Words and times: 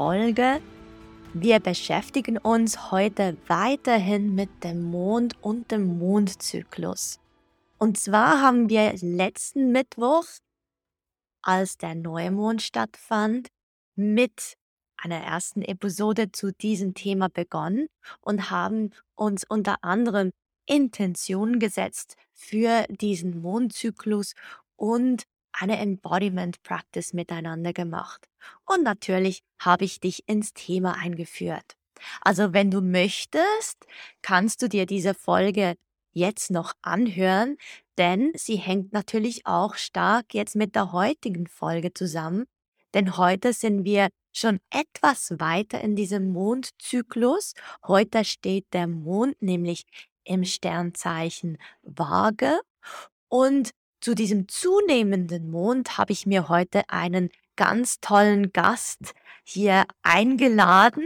Folge 0.00 0.62
wir 1.34 1.60
beschäftigen 1.60 2.38
uns 2.38 2.90
heute 2.90 3.36
weiterhin 3.48 4.34
mit 4.34 4.64
dem 4.64 4.82
Mond 4.82 5.36
und 5.42 5.70
dem 5.70 5.98
Mondzyklus. 5.98 7.20
Und 7.76 7.98
zwar 7.98 8.40
haben 8.40 8.70
wir 8.70 8.94
letzten 9.02 9.72
Mittwoch, 9.72 10.24
als 11.42 11.76
der 11.76 11.94
Neumond 11.94 12.62
stattfand, 12.62 13.48
mit 13.94 14.54
einer 14.96 15.20
ersten 15.20 15.60
Episode 15.60 16.32
zu 16.32 16.50
diesem 16.50 16.94
Thema 16.94 17.28
begonnen 17.28 17.86
und 18.22 18.50
haben 18.50 18.92
uns 19.16 19.44
unter 19.46 19.84
anderem 19.84 20.30
Intentionen 20.64 21.60
gesetzt 21.60 22.16
für 22.32 22.86
diesen 22.88 23.42
Mondzyklus 23.42 24.32
und 24.76 25.24
eine 25.52 25.78
Embodiment 25.78 26.62
Practice 26.62 27.12
miteinander 27.12 27.72
gemacht. 27.72 28.28
Und 28.64 28.82
natürlich 28.82 29.42
habe 29.60 29.84
ich 29.84 30.00
dich 30.00 30.28
ins 30.28 30.54
Thema 30.54 30.96
eingeführt. 30.96 31.76
Also 32.22 32.52
wenn 32.52 32.70
du 32.70 32.80
möchtest, 32.80 33.86
kannst 34.22 34.62
du 34.62 34.68
dir 34.68 34.86
diese 34.86 35.14
Folge 35.14 35.76
jetzt 36.12 36.50
noch 36.50 36.72
anhören, 36.82 37.56
denn 37.98 38.32
sie 38.34 38.56
hängt 38.56 38.92
natürlich 38.92 39.46
auch 39.46 39.74
stark 39.74 40.34
jetzt 40.34 40.56
mit 40.56 40.74
der 40.74 40.92
heutigen 40.92 41.46
Folge 41.46 41.92
zusammen. 41.92 42.46
Denn 42.94 43.16
heute 43.16 43.52
sind 43.52 43.84
wir 43.84 44.08
schon 44.32 44.60
etwas 44.70 45.32
weiter 45.38 45.80
in 45.80 45.96
diesem 45.96 46.32
Mondzyklus. 46.32 47.54
Heute 47.86 48.24
steht 48.24 48.66
der 48.72 48.86
Mond 48.86 49.40
nämlich 49.40 49.84
im 50.24 50.44
Sternzeichen 50.44 51.58
Waage 51.82 52.60
und 53.28 53.70
zu 54.00 54.14
diesem 54.14 54.48
zunehmenden 54.48 55.50
Mond 55.50 55.98
habe 55.98 56.12
ich 56.12 56.26
mir 56.26 56.48
heute 56.48 56.88
einen 56.88 57.30
ganz 57.60 58.00
tollen 58.00 58.54
Gast 58.54 59.12
hier 59.44 59.84
eingeladen 60.02 61.04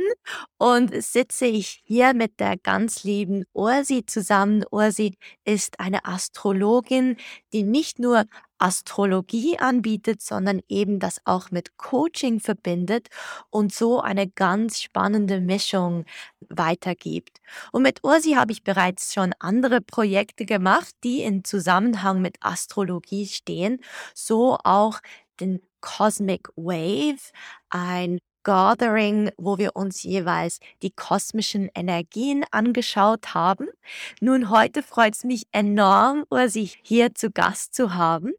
und 0.57 1.03
sitze 1.03 1.47
ich 1.47 1.83
hier 1.85 2.15
mit 2.15 2.39
der 2.39 2.57
ganz 2.57 3.03
lieben 3.03 3.45
Ursi 3.55 4.07
zusammen. 4.07 4.65
Ursi 4.71 5.17
ist 5.45 5.81
eine 5.81 6.05
Astrologin, 6.05 7.17
die 7.53 7.65
nicht 7.65 7.99
nur 7.99 8.27
Astrologie 8.59 9.59
anbietet, 9.59 10.23
sondern 10.23 10.61
eben 10.69 11.01
das 11.01 11.21
auch 11.25 11.51
mit 11.51 11.77
Coaching 11.77 12.39
verbindet 12.39 13.09
und 13.51 13.75
so 13.75 14.01
eine 14.01 14.29
ganz 14.29 14.81
spannende 14.81 15.41
Mischung 15.41 16.05
weitergibt. 16.49 17.41
Und 17.73 17.83
mit 17.83 18.05
Ursi 18.05 18.35
habe 18.35 18.53
ich 18.53 18.63
bereits 18.63 19.13
schon 19.13 19.35
andere 19.41 19.81
Projekte 19.81 20.47
gemacht, 20.47 20.95
die 21.03 21.23
in 21.23 21.43
Zusammenhang 21.43 22.23
mit 22.23 22.37
Astrologie 22.41 23.27
stehen, 23.27 23.81
so 24.15 24.57
auch 24.63 25.01
den 25.41 25.61
Cosmic 25.85 26.49
Wave, 26.57 27.31
ein 27.69 28.19
Gathering, 28.43 29.31
wo 29.37 29.59
wir 29.59 29.77
uns 29.77 30.03
jeweils 30.03 30.59
die 30.83 30.91
kosmischen 30.91 31.71
Energien 31.75 32.45
angeschaut 32.51 33.35
haben. 33.35 33.69
Nun, 34.21 34.51
heute 34.51 34.83
freut 34.83 35.15
es 35.15 35.25
mich 35.25 35.45
enorm, 35.53 36.25
Ursi 36.31 36.71
hier 36.83 37.15
zu 37.15 37.31
Gast 37.31 37.75
zu 37.75 37.95
haben. 37.95 38.33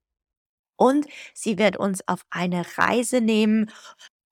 Und 0.75 1.07
sie 1.33 1.57
wird 1.57 1.77
uns 1.77 2.05
auf 2.07 2.25
eine 2.31 2.65
Reise 2.77 3.21
nehmen, 3.21 3.71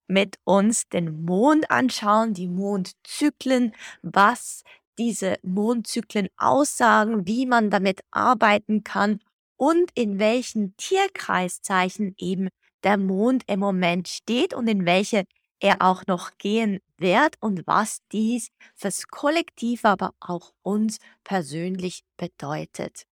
mit 0.08 0.38
uns 0.44 0.90
den 0.90 1.24
Mond 1.24 1.72
anschauen, 1.72 2.34
die 2.34 2.48
Mondzyklen, 2.48 3.74
was 4.02 4.64
diese 4.98 5.38
Mondzyklen 5.44 6.28
aussagen, 6.38 7.26
wie 7.26 7.46
man 7.46 7.70
damit 7.70 8.02
arbeiten 8.12 8.84
kann 8.84 9.20
und 9.56 9.92
in 9.96 10.20
welchen 10.20 10.76
Tierkreiszeichen 10.78 12.16
eben 12.18 12.50
der 12.84 12.98
Mond 12.98 13.44
im 13.48 13.60
Moment 13.60 14.08
steht 14.08 14.54
und 14.54 14.68
in 14.68 14.86
welche 14.86 15.24
er 15.60 15.78
auch 15.80 16.04
noch 16.08 16.32
gehen 16.38 16.80
wird 16.98 17.36
und 17.40 17.66
was 17.66 18.00
dies 18.12 18.50
fürs 18.76 19.08
Kollektiv, 19.08 19.86
aber 19.86 20.12
auch 20.20 20.52
uns 20.62 20.98
persönlich 21.24 22.04
bedeutet. 22.18 23.04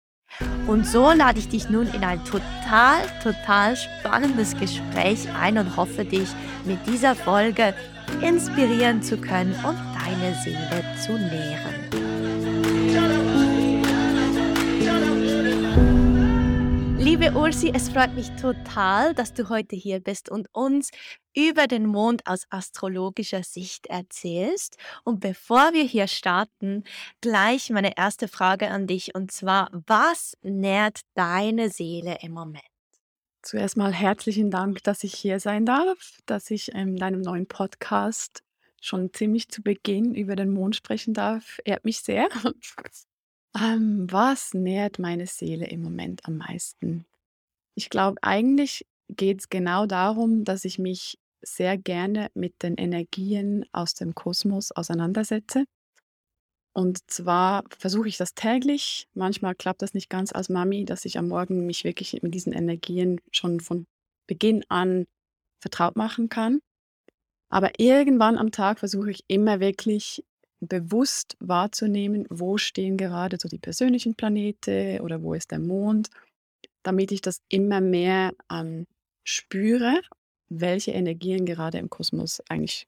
Und 0.67 0.87
so 0.87 1.11
lade 1.13 1.39
ich 1.39 1.49
dich 1.49 1.71
nun 1.71 1.89
in 1.89 2.05
ein 2.05 2.25
total, 2.25 3.03
total 3.23 3.77
spannendes 3.77 4.57
Gespräch 4.57 5.29
ein 5.35 5.59
und 5.59 5.77
hoffe 5.77 6.05
dich 6.05 6.29
mit 6.65 6.79
dieser 6.87 7.15
Folge 7.15 7.75
inspirieren 8.21 9.03
zu 9.03 9.17
können 9.17 9.55
und 9.65 9.79
deine 9.95 10.35
Seele 10.43 10.85
zu 11.05 11.13
nähren. 11.13 11.90
Liebe 17.01 17.33
Ursi, 17.33 17.73
es 17.75 17.89
freut 17.89 18.15
mich 18.15 18.29
total, 18.33 19.15
dass 19.15 19.33
du 19.33 19.49
heute 19.49 19.75
hier 19.75 20.01
bist 20.01 20.31
und 20.31 20.49
uns 20.53 20.91
über 21.35 21.67
den 21.67 21.87
Mond 21.87 22.27
aus 22.27 22.45
astrologischer 22.51 23.43
Sicht 23.43 23.87
erzählst. 23.87 24.77
Und 25.03 25.19
bevor 25.19 25.73
wir 25.73 25.83
hier 25.83 26.09
starten, 26.09 26.85
gleich 27.23 27.71
meine 27.71 27.97
erste 27.97 28.29
Frage 28.29 28.69
an 28.69 28.87
dich 28.87 29.15
und 29.15 29.33
zwar, 29.33 29.71
was 29.87 30.35
nährt 30.43 31.01
deine 31.15 31.71
Seele 31.71 32.19
im 32.21 32.33
Moment? 32.33 32.63
Zuerst 33.41 33.79
mal 33.79 33.95
herzlichen 33.95 34.51
Dank, 34.51 34.83
dass 34.83 35.03
ich 35.03 35.15
hier 35.15 35.41
sein 35.41 35.65
darf, 35.65 36.19
dass 36.27 36.51
ich 36.51 36.71
in 36.75 36.97
deinem 36.97 37.23
neuen 37.23 37.47
Podcast 37.47 38.43
schon 38.79 39.11
ziemlich 39.15 39.49
zu 39.49 39.63
Beginn 39.63 40.15
über 40.15 40.37
den 40.37 40.51
Mond 40.51 40.77
sprechen 40.77 41.15
darf. 41.15 41.61
Ehrt 41.65 41.87
mich 41.87 42.01
sehr. 42.01 42.29
Ähm, 43.55 44.07
was 44.11 44.55
nährt 44.55 44.99
meine 44.99 45.27
Seele 45.27 45.67
im 45.67 45.83
Moment 45.83 46.25
am 46.25 46.39
meisten? 46.39 47.05
Ich 47.75 47.91
glaube, 47.91 48.23
eigentlich 48.23 48.87
geht 49.09 49.41
es 49.41 49.49
genau 49.49 49.87
darum, 49.87 50.45
dass 50.45 50.65
ich 50.65 50.79
mich 50.79 51.19
sehr 51.43 51.79
gerne 51.79 52.29
mit 52.35 52.63
den 52.63 52.77
Energien 52.77 53.65
aus 53.73 53.95
dem 53.95 54.15
Kosmos 54.15 54.73
auseinandersetze. 54.73 55.65
Und 56.73 57.11
zwar 57.11 57.65
versuche 57.77 58.09
ich 58.09 58.17
das 58.17 58.35
täglich. 58.35 59.09
Manchmal 59.15 59.55
klappt 59.55 59.83
das 59.83 59.95
nicht 59.95 60.09
ganz 60.09 60.33
als 60.33 60.49
Mami, 60.49 60.85
dass 60.85 61.05
ich 61.05 61.19
am 61.19 61.29
Morgen 61.29 61.67
mich 61.67 61.83
wirklich 61.83 62.23
mit 62.23 62.35
diesen 62.35 62.53
Energien 62.53 63.21
schon 63.33 63.61
von 63.61 63.87
Beginn 64.29 64.65
an 64.69 65.07
vertraut 65.61 65.97
machen 65.97 66.29
kann. 66.29 66.61
Aber 67.49 67.73
irgendwann 67.79 68.39
am 68.39 68.53
Tag 68.53 68.79
versuche 68.79 69.11
ich 69.11 69.25
immer 69.27 69.59
wirklich 69.59 70.25
bewusst 70.61 71.37
wahrzunehmen, 71.41 72.27
wo 72.29 72.59
stehen 72.59 72.97
gerade 72.97 73.39
so 73.41 73.49
die 73.49 73.59
persönlichen 73.59 74.15
Planete 74.15 75.01
oder 75.03 75.23
wo 75.23 75.35
ist 75.35 75.51
der 75.51 75.59
Mond, 75.59 76.11
damit 76.83 77.13
ich 77.13 77.23
das 77.23 77.41
immer 77.49 77.81
mehr 77.81 78.33
ähm, 78.51 78.87
spüre, 79.25 80.01
welche 80.49 80.93
Energien 80.93 81.47
gerade 81.47 81.79
im 81.79 81.89
Kosmos 81.89 82.43
eigentlich 82.49 82.87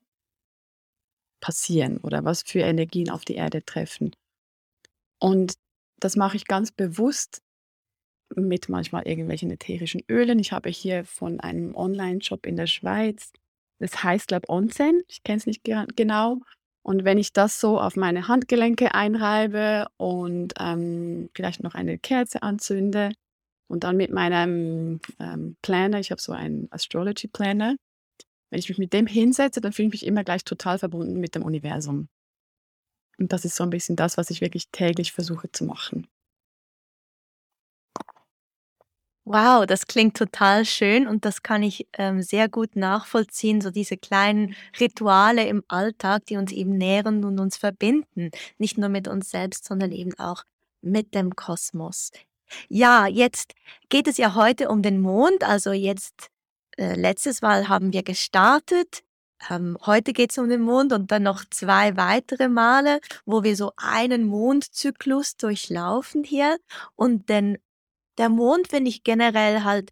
passieren 1.41 1.99
oder 1.99 2.25
was 2.25 2.43
für 2.43 2.61
Energien 2.61 3.11
auf 3.11 3.25
die 3.25 3.35
Erde 3.35 3.65
treffen. 3.65 4.15
Und 5.19 5.55
das 5.99 6.17
mache 6.17 6.37
ich 6.37 6.47
ganz 6.47 6.73
bewusst 6.73 7.43
mit 8.35 8.69
manchmal 8.69 9.07
irgendwelchen 9.07 9.51
ätherischen 9.51 10.03
Ölen. 10.09 10.39
Ich 10.39 10.53
habe 10.53 10.71
hier 10.71 11.05
von 11.05 11.41
einem 11.41 11.75
Online-Shop 11.75 12.47
in 12.47 12.57
der 12.57 12.67
Schweiz, 12.67 13.33
das 13.79 14.03
heißt, 14.03 14.33
ich, 14.33 14.49
Onsen, 14.49 15.03
ich 15.09 15.23
kenne 15.23 15.39
es 15.39 15.47
nicht 15.47 15.65
genau, 15.65 16.41
und 16.83 17.05
wenn 17.05 17.19
ich 17.19 17.33
das 17.33 17.61
so 17.61 17.81
auf 17.81 17.97
meine 17.97 18.29
Handgelenke 18.29 18.95
einreibe 18.95 19.87
und 19.99 20.55
ähm, 20.59 21.31
vielleicht 21.35 21.63
noch 21.63 21.75
eine 21.75 21.99
Kerze 21.99 22.43
anzünde 22.43 23.13
und 23.69 23.85
dann 23.85 23.97
mit 23.97 24.13
meinem 24.13 25.01
ähm, 25.21 25.57
Planner, 25.63 26.01
ich 26.01 26.11
habe 26.11 26.21
so 26.21 26.33
einen 26.33 26.69
Astrology 26.73 27.29
Planner, 27.29 27.77
Wenn 28.51 28.61
ich 28.61 28.69
mich 28.69 28.79
mit 28.79 28.93
dem 28.93 29.07
hinsetze, 29.07 29.61
dann 29.61 29.73
fühle 29.73 29.89
ich 29.89 29.95
mich 29.95 30.07
immer 30.07 30.25
gleich 30.25 30.45
total 30.45 30.79
verbunden 30.79 31.21
mit 31.21 31.35
dem 31.37 31.45
Universum. 31.45 32.09
Und 33.19 33.33
das 33.33 33.45
ist 33.45 33.57
so 33.57 33.65
ein 33.65 33.71
bisschen 33.71 33.97
das, 33.97 34.17
was 34.19 34.31
ich 34.31 34.41
wirklich 34.41 34.69
täglich 34.71 35.13
versuche 35.13 35.51
zu 35.53 35.65
machen. 35.65 36.07
Wow, 39.25 39.67
das 39.67 39.87
klingt 39.87 40.17
total 40.17 40.65
schön 40.65 41.07
und 41.07 41.25
das 41.25 41.45
kann 41.45 41.63
ich, 41.63 41.87
ähm, 41.93 42.23
sehr 42.23 42.49
gut 42.49 42.75
nachvollziehen, 42.75 43.61
so 43.61 43.71
diese 43.71 43.97
kleinen 43.97 44.57
Rituale 44.81 45.47
im 45.47 45.63
Alltag, 45.69 46.27
die 46.27 46.37
uns 46.37 46.51
eben 46.51 46.77
nähren 46.77 47.25
und 47.25 47.39
uns 47.39 47.57
verbinden. 47.57 48.31
Nicht 48.59 48.79
nur 48.79 48.89
mit 48.89 49.07
uns 49.07 49.31
selbst, 49.31 49.65
sondern 49.65 49.93
eben 49.93 50.13
auch 50.19 50.43
mit 50.81 51.15
dem 51.15 51.37
Kosmos. 51.37 52.11
Ja, 52.69 53.07
jetzt 53.07 53.55
geht 53.89 54.09
es 54.09 54.17
ja 54.19 54.35
heute 54.35 54.69
um 54.69 54.83
den 54.83 55.01
Mond. 55.01 55.45
Also 55.45 55.73
jetzt, 55.73 56.29
äh, 56.77 56.95
letztes 56.97 57.43
Mal 57.43 57.69
haben 57.69 57.93
wir 57.93 58.03
gestartet. 58.03 59.05
Ähm, 59.51 59.79
heute 59.87 60.13
geht 60.13 60.33
es 60.33 60.39
um 60.39 60.49
den 60.49 60.63
Mond 60.63 60.93
und 60.93 61.11
dann 61.13 61.23
noch 61.25 61.45
zwei 61.51 61.97
weitere 61.97 62.49
Male, 62.49 63.01
wo 63.25 63.45
wir 63.45 63.57
so 63.57 63.73
einen 63.77 64.27
Mondzyklus 64.27 65.37
durchlaufen 65.37 66.25
hier 66.25 66.59
und 66.97 67.29
den 67.29 67.59
der 68.19 68.29
Mond 68.29 68.69
finde 68.69 68.91
ich 68.91 69.05
generell 69.05 69.65
halt 69.65 69.91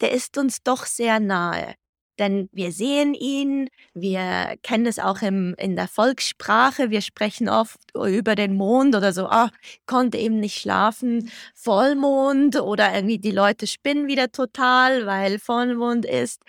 der 0.00 0.12
ist 0.12 0.38
uns 0.38 0.62
doch 0.62 0.86
sehr 0.86 1.20
nahe, 1.20 1.74
denn 2.18 2.48
wir 2.52 2.72
sehen 2.72 3.14
ihn, 3.14 3.68
wir 3.94 4.56
kennen 4.62 4.86
es 4.86 4.98
auch 4.98 5.22
im 5.22 5.54
in 5.58 5.76
der 5.76 5.88
Volkssprache, 5.88 6.90
wir 6.90 7.00
sprechen 7.00 7.48
oft 7.48 7.78
über 7.94 8.34
den 8.36 8.56
Mond 8.56 8.94
oder 8.96 9.12
so: 9.12 9.26
„Ah, 9.28 9.50
konnte 9.86 10.18
eben 10.18 10.40
nicht 10.40 10.60
schlafen, 10.60 11.30
Vollmond“ 11.54 12.56
oder 12.60 12.94
irgendwie 12.94 13.18
die 13.18 13.30
Leute 13.32 13.66
spinnen 13.66 14.06
wieder 14.08 14.30
total, 14.32 15.06
weil 15.06 15.38
Vollmond 15.38 16.04
ist. 16.06 16.40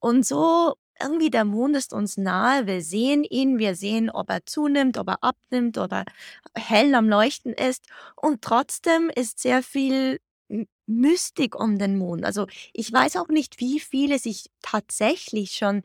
Und 0.00 0.26
so 0.26 0.74
irgendwie 1.00 1.30
der 1.30 1.44
Mond 1.44 1.76
ist 1.76 1.92
uns 1.92 2.16
nahe, 2.16 2.66
wir 2.66 2.82
sehen 2.82 3.24
ihn, 3.24 3.58
wir 3.58 3.74
sehen, 3.76 4.10
ob 4.10 4.30
er 4.30 4.46
zunimmt, 4.46 4.96
ob 4.98 5.08
er 5.08 5.22
abnimmt 5.24 5.76
oder 5.78 6.04
hell 6.54 6.94
am 6.94 7.08
Leuchten 7.08 7.52
ist. 7.52 7.84
Und 8.16 8.42
trotzdem 8.42 9.10
ist 9.14 9.40
sehr 9.40 9.62
viel 9.62 10.18
Mystik 10.88 11.58
um 11.58 11.78
den 11.78 11.96
Mond. 11.98 12.24
Also, 12.24 12.46
ich 12.72 12.92
weiß 12.92 13.16
auch 13.16 13.28
nicht, 13.28 13.60
wie 13.60 13.80
viele 13.80 14.18
sich 14.18 14.50
tatsächlich 14.62 15.52
schon 15.52 15.82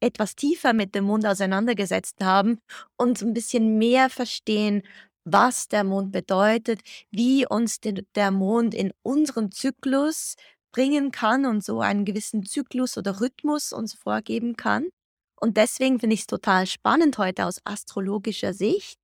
etwas 0.00 0.36
tiefer 0.36 0.72
mit 0.74 0.94
dem 0.94 1.04
Mond 1.06 1.26
auseinandergesetzt 1.26 2.16
haben 2.22 2.60
und 2.98 3.18
so 3.18 3.26
'n 3.26 3.34
bisschen 3.34 3.78
mehr 3.78 4.10
verstehen, 4.10 4.82
was 5.24 5.68
der 5.68 5.84
Mond 5.84 6.12
bedeutet, 6.12 6.82
wie 7.12 7.46
uns 7.48 7.80
den 7.80 8.06
der 8.16 8.30
Mond 8.32 8.74
in 8.74 8.92
unseren 9.02 9.52
Zyklus 9.52 10.36
bringen 10.72 11.12
kann 11.12 11.46
und 11.46 11.64
so 11.64 11.80
einen 11.80 12.04
gewissen 12.06 12.46
Zyklus 12.46 12.98
oder 12.98 13.20
Rhythmus 13.20 13.72
uns 13.72 13.94
vorgeben 13.94 14.56
kann. 14.56 14.88
Und 15.40 15.56
deswegen 15.58 16.00
finde 16.00 16.14
ich's 16.14 16.26
total 16.28 16.66
spannend 16.66 17.18
heute 17.18 17.46
aus 17.46 17.60
astrologischer 17.64 18.54
Sicht 18.54 18.99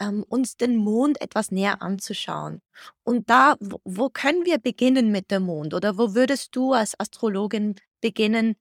ähm, 0.00 0.24
uns 0.28 0.56
den 0.56 0.76
Mond 0.76 1.20
etwas 1.20 1.50
näher 1.50 1.82
anzuschauen. 1.82 2.60
Und 3.04 3.30
da, 3.30 3.56
wo 3.60 4.08
können 4.10 4.44
wir 4.46 4.58
beginnen 4.58 5.10
mit 5.12 5.30
dem 5.30 5.44
Mond? 5.44 5.74
Oder 5.74 5.98
wo 5.98 6.14
würdest 6.14 6.54
du 6.56 6.72
als 6.72 6.98
Astrologin 6.98 7.74
beginnen, 8.00 8.56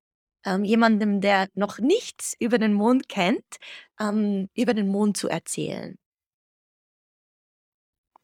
ähm, 0.45 0.63
jemandem, 0.63 1.22
der 1.22 1.50
noch 1.56 1.80
nichts 1.80 2.34
über 2.39 2.57
den 2.57 2.74
Mond 2.74 3.10
kennt, 3.10 3.57
ähm, 4.00 4.50
über 4.56 4.74
den 4.74 4.88
Mond 4.89 5.18
zu 5.18 5.28
erzählen? 5.30 5.98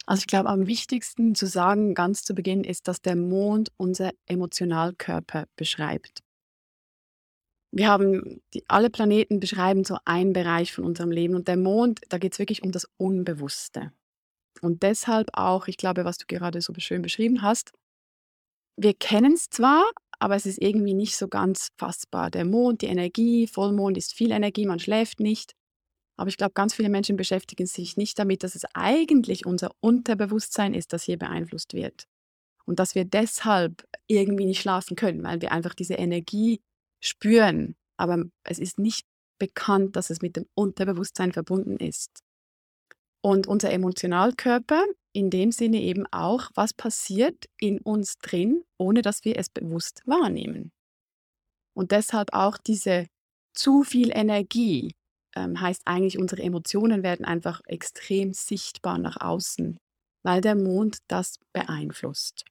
Also, 0.05 0.21
ich 0.21 0.27
glaube, 0.27 0.49
am 0.49 0.67
wichtigsten 0.67 1.35
zu 1.35 1.45
sagen 1.47 1.93
ganz 1.93 2.23
zu 2.23 2.33
Beginn 2.35 2.63
ist, 2.63 2.87
dass 2.87 3.01
der 3.01 3.15
Mond 3.15 3.71
unser 3.77 4.11
Emotionalkörper 4.27 5.45
beschreibt. 5.55 6.22
Wir 7.75 7.87
haben 7.87 8.39
die 8.53 8.63
alle 8.67 8.91
Planeten 8.91 9.39
beschreiben 9.39 9.83
so 9.83 9.97
einen 10.05 10.31
Bereich 10.31 10.71
von 10.71 10.83
unserem 10.83 11.09
Leben 11.09 11.33
und 11.33 11.47
der 11.47 11.57
Mond, 11.57 12.01
da 12.09 12.19
geht 12.19 12.33
es 12.33 12.39
wirklich 12.39 12.61
um 12.61 12.71
das 12.71 12.87
Unbewusste. 12.97 13.91
Und 14.61 14.83
deshalb 14.83 15.29
auch, 15.33 15.67
ich 15.67 15.77
glaube, 15.77 16.05
was 16.05 16.19
du 16.19 16.27
gerade 16.27 16.61
so 16.61 16.71
schön 16.77 17.01
beschrieben 17.01 17.41
hast, 17.41 17.71
wir 18.77 18.93
kennen 18.93 19.33
es 19.33 19.49
zwar, 19.49 19.83
aber 20.19 20.35
es 20.35 20.45
ist 20.45 20.61
irgendwie 20.61 20.93
nicht 20.93 21.17
so 21.17 21.27
ganz 21.27 21.69
fassbar. 21.75 22.29
Der 22.29 22.45
Mond, 22.45 22.83
die 22.83 22.87
Energie, 22.87 23.47
Vollmond 23.47 23.97
ist 23.97 24.13
viel 24.13 24.31
Energie, 24.31 24.67
man 24.67 24.79
schläft 24.79 25.19
nicht. 25.19 25.53
Aber 26.15 26.29
ich 26.29 26.37
glaube, 26.37 26.53
ganz 26.53 26.75
viele 26.75 26.89
Menschen 26.89 27.17
beschäftigen 27.17 27.65
sich 27.65 27.97
nicht 27.97 28.19
damit, 28.19 28.43
dass 28.43 28.53
es 28.53 28.65
eigentlich 28.75 29.47
unser 29.47 29.71
Unterbewusstsein 29.79 30.75
ist, 30.75 30.93
das 30.93 31.01
hier 31.03 31.17
beeinflusst 31.17 31.73
wird. 31.73 32.05
Und 32.65 32.77
dass 32.77 32.93
wir 32.93 33.03
deshalb 33.03 33.83
irgendwie 34.05 34.45
nicht 34.45 34.61
schlafen 34.61 34.95
können, 34.95 35.23
weil 35.23 35.41
wir 35.41 35.51
einfach 35.51 35.73
diese 35.73 35.95
Energie 35.95 36.61
spüren, 37.03 37.75
aber 37.97 38.23
es 38.43 38.59
ist 38.59 38.79
nicht 38.79 39.05
bekannt, 39.39 39.95
dass 39.95 40.09
es 40.09 40.21
mit 40.21 40.35
dem 40.35 40.45
Unterbewusstsein 40.55 41.33
verbunden 41.33 41.77
ist. 41.77 42.23
Und 43.21 43.47
unser 43.47 43.71
Emotionalkörper 43.71 44.83
in 45.13 45.29
dem 45.29 45.51
Sinne 45.51 45.81
eben 45.81 46.05
auch, 46.11 46.49
was 46.55 46.73
passiert 46.73 47.45
in 47.59 47.79
uns 47.79 48.17
drin, 48.17 48.63
ohne 48.77 49.01
dass 49.01 49.23
wir 49.23 49.37
es 49.37 49.49
bewusst 49.49 50.01
wahrnehmen. 50.05 50.71
Und 51.75 51.91
deshalb 51.91 52.33
auch 52.33 52.57
diese 52.57 53.07
zu 53.53 53.83
viel 53.83 54.11
Energie 54.11 54.95
ähm, 55.35 55.59
heißt 55.59 55.81
eigentlich, 55.85 56.17
unsere 56.17 56.41
Emotionen 56.41 57.03
werden 57.03 57.25
einfach 57.25 57.61
extrem 57.65 58.33
sichtbar 58.33 58.97
nach 58.97 59.17
außen, 59.19 59.77
weil 60.23 60.41
der 60.41 60.55
Mond 60.55 60.97
das 61.07 61.37
beeinflusst. 61.53 62.45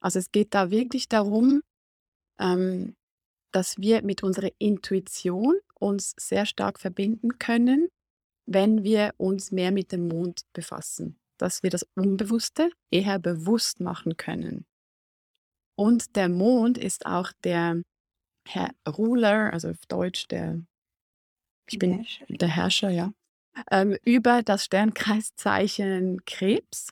Also 0.00 0.18
es 0.18 0.30
geht 0.30 0.54
da 0.54 0.70
wirklich 0.70 1.08
darum, 1.08 1.62
ähm, 2.38 2.95
dass 3.56 3.78
wir 3.78 4.02
mit 4.02 4.22
unserer 4.22 4.50
Intuition 4.58 5.58
uns 5.80 6.14
sehr 6.18 6.44
stark 6.44 6.78
verbinden 6.78 7.38
können, 7.38 7.88
wenn 8.44 8.84
wir 8.84 9.14
uns 9.16 9.50
mehr 9.50 9.72
mit 9.72 9.92
dem 9.92 10.08
Mond 10.08 10.42
befassen, 10.52 11.18
dass 11.38 11.62
wir 11.62 11.70
das 11.70 11.86
Unbewusste 11.94 12.68
eher 12.90 13.18
bewusst 13.18 13.80
machen 13.80 14.18
können. 14.18 14.66
Und 15.74 16.16
der 16.16 16.28
Mond 16.28 16.76
ist 16.76 17.06
auch 17.06 17.32
der 17.44 17.80
Herr 18.46 18.72
Ruler, 18.86 19.54
also 19.54 19.70
auf 19.70 19.86
Deutsch 19.88 20.28
der 20.28 20.60
ich 21.66 21.78
bin 21.78 21.94
Herrscher. 21.94 22.26
der 22.28 22.48
Herrscher, 22.48 22.90
ja, 22.90 23.14
ähm, 23.70 23.96
über 24.04 24.42
das 24.42 24.66
Sternkreiszeichen 24.66 26.26
Krebs. 26.26 26.90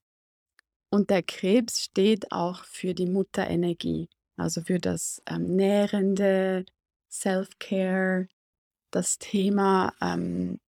Und 0.90 1.10
der 1.10 1.22
Krebs 1.22 1.82
steht 1.82 2.32
auch 2.32 2.64
für 2.64 2.94
die 2.94 3.06
Mutterenergie. 3.06 4.08
Also 4.36 4.62
für 4.62 4.78
das, 4.78 5.22
ähm, 5.26 5.56
Nährende, 5.56 6.64
Self-Care, 7.10 8.28
das 8.90 9.18
Thema, 9.18 9.92
ähm, 10.00 10.60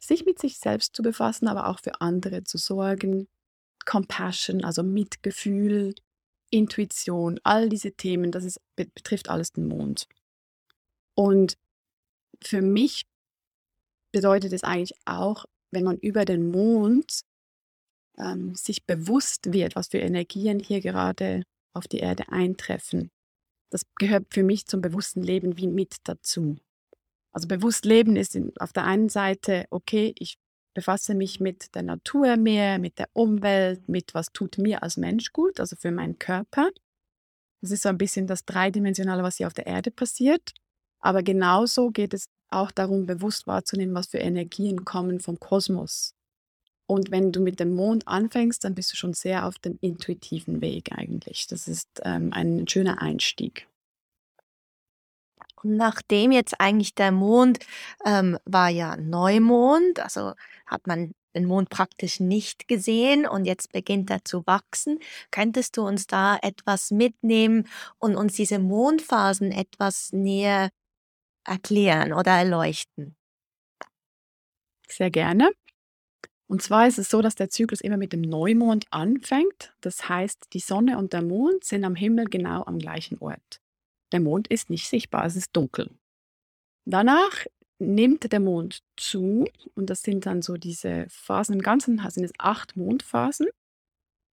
sich 0.00 0.24
mit 0.26 0.38
sich 0.38 0.58
selbst 0.58 0.94
zu 0.94 1.02
befassen, 1.02 1.48
aber 1.48 1.68
auch 1.68 1.80
für 1.80 2.00
andere 2.00 2.44
zu 2.44 2.58
sorgen. 2.58 3.28
Compassion, 3.86 4.64
also 4.64 4.82
Mitgefühl, 4.82 5.94
Intuition, 6.50 7.40
all 7.42 7.68
diese 7.68 7.92
Themen, 7.92 8.30
das 8.32 8.44
ist 8.44 8.60
be 8.76 8.86
betrifft 8.94 9.28
alles 9.28 9.52
den 9.52 9.66
Mond. 9.68 10.06
Und 11.14 11.56
für 12.42 12.62
mich 12.62 13.06
bedeutet 14.12 14.52
es 14.52 14.64
eigentlich 14.64 14.96
auch, 15.04 15.44
wenn 15.70 15.84
man 15.84 15.98
über 15.98 16.24
den 16.24 16.50
Mond, 16.50 17.22
ähm, 18.18 18.54
sich 18.54 18.84
bewusst 18.84 19.52
wird, 19.52 19.74
was 19.76 19.88
für 19.88 19.98
Energien 19.98 20.60
hier 20.60 20.80
gerade 20.80 21.42
auf 21.74 21.86
die 21.88 21.98
Erde 21.98 22.28
eintreffen. 22.30 23.10
Das 23.70 23.82
gehört 23.96 24.26
für 24.30 24.42
mich 24.42 24.66
zum 24.66 24.80
bewussten 24.80 25.22
Leben 25.22 25.56
wie 25.56 25.66
mit 25.66 25.96
dazu. 26.04 26.56
Also 27.32 27.48
bewusst 27.48 27.84
leben 27.84 28.16
ist 28.16 28.38
auf 28.60 28.72
der 28.72 28.84
einen 28.84 29.08
Seite, 29.08 29.66
okay, 29.70 30.14
ich 30.18 30.38
befasse 30.74 31.14
mich 31.14 31.40
mit 31.40 31.74
der 31.74 31.82
Natur 31.82 32.36
mehr, 32.36 32.78
mit 32.78 32.98
der 32.98 33.08
Umwelt, 33.12 33.88
mit 33.88 34.14
was 34.14 34.32
tut 34.32 34.58
mir 34.58 34.82
als 34.82 34.96
Mensch 34.96 35.32
gut, 35.32 35.60
also 35.60 35.76
für 35.76 35.90
meinen 35.90 36.18
Körper. 36.18 36.70
Das 37.60 37.70
ist 37.70 37.82
so 37.82 37.88
ein 37.88 37.98
bisschen 37.98 38.26
das 38.26 38.44
Dreidimensionale, 38.44 39.22
was 39.22 39.38
hier 39.38 39.46
auf 39.46 39.54
der 39.54 39.66
Erde 39.66 39.90
passiert. 39.90 40.52
Aber 41.00 41.22
genauso 41.22 41.90
geht 41.90 42.14
es 42.14 42.26
auch 42.50 42.70
darum, 42.70 43.06
bewusst 43.06 43.46
wahrzunehmen, 43.46 43.94
was 43.94 44.08
für 44.08 44.18
Energien 44.18 44.84
kommen 44.84 45.20
vom 45.20 45.38
Kosmos. 45.40 46.14
Und 46.86 47.10
wenn 47.10 47.32
du 47.32 47.40
mit 47.40 47.60
dem 47.60 47.74
Mond 47.74 48.06
anfängst, 48.06 48.64
dann 48.64 48.74
bist 48.74 48.92
du 48.92 48.96
schon 48.96 49.14
sehr 49.14 49.46
auf 49.46 49.58
dem 49.58 49.78
intuitiven 49.80 50.60
Weg 50.60 50.92
eigentlich. 50.92 51.46
Das 51.46 51.66
ist, 51.66 51.88
ähm, 52.04 52.32
ein 52.32 52.68
schöner 52.68 53.00
Einstieg. 53.00 53.66
Und 55.62 55.76
nachdem 55.76 56.30
jetzt 56.30 56.60
eigentlich 56.60 56.94
der 56.94 57.10
Mond 57.10 57.58
ähm, 58.04 58.38
war 58.44 58.68
ja 58.68 58.96
Neumond, 58.96 59.98
also 60.00 60.34
hat 60.66 60.86
man 60.86 61.14
den 61.34 61.46
Mond 61.46 61.70
praktisch 61.70 62.20
nicht 62.20 62.68
gesehen 62.68 63.26
und 63.26 63.44
jetzt 63.44 63.72
beginnt 63.72 64.10
er 64.10 64.24
zu 64.24 64.46
wachsen. 64.46 65.00
Könntest 65.30 65.76
du 65.76 65.82
uns 65.86 66.06
da 66.06 66.36
etwas 66.42 66.90
mitnehmen 66.90 67.66
und 67.98 68.14
uns 68.16 68.34
diese 68.34 68.58
Mondphasen 68.58 69.52
etwas 69.52 70.12
näher 70.12 70.70
erklären 71.44 72.12
oder 72.12 72.32
erleuchten? 72.32 73.16
Sehr 74.88 75.10
gerne. 75.10 75.50
Und 76.46 76.62
zwar 76.62 76.86
ist 76.86 76.98
es 76.98 77.08
so, 77.08 77.22
dass 77.22 77.34
der 77.34 77.48
Zyklus 77.48 77.80
immer 77.80 77.96
mit 77.96 78.12
dem 78.12 78.20
Neumond 78.20 78.86
anfängt. 78.90 79.74
Das 79.80 80.08
heißt, 80.08 80.48
die 80.52 80.60
Sonne 80.60 80.98
und 80.98 81.12
der 81.12 81.22
Mond 81.22 81.64
sind 81.64 81.84
am 81.84 81.94
Himmel 81.94 82.26
genau 82.26 82.64
am 82.64 82.78
gleichen 82.78 83.18
Ort. 83.18 83.60
Der 84.12 84.20
Mond 84.20 84.48
ist 84.48 84.70
nicht 84.70 84.88
sichtbar, 84.88 85.24
es 85.24 85.36
ist 85.36 85.50
dunkel. 85.54 85.90
Danach 86.84 87.46
nimmt 87.78 88.30
der 88.30 88.40
Mond 88.40 88.80
zu 88.96 89.48
und 89.74 89.90
das 89.90 90.02
sind 90.02 90.26
dann 90.26 90.42
so 90.42 90.56
diese 90.56 91.06
Phasen. 91.08 91.54
Im 91.54 91.62
Ganzen 91.62 91.98
sind 92.10 92.24
es 92.24 92.32
acht 92.38 92.76
Mondphasen. 92.76 93.48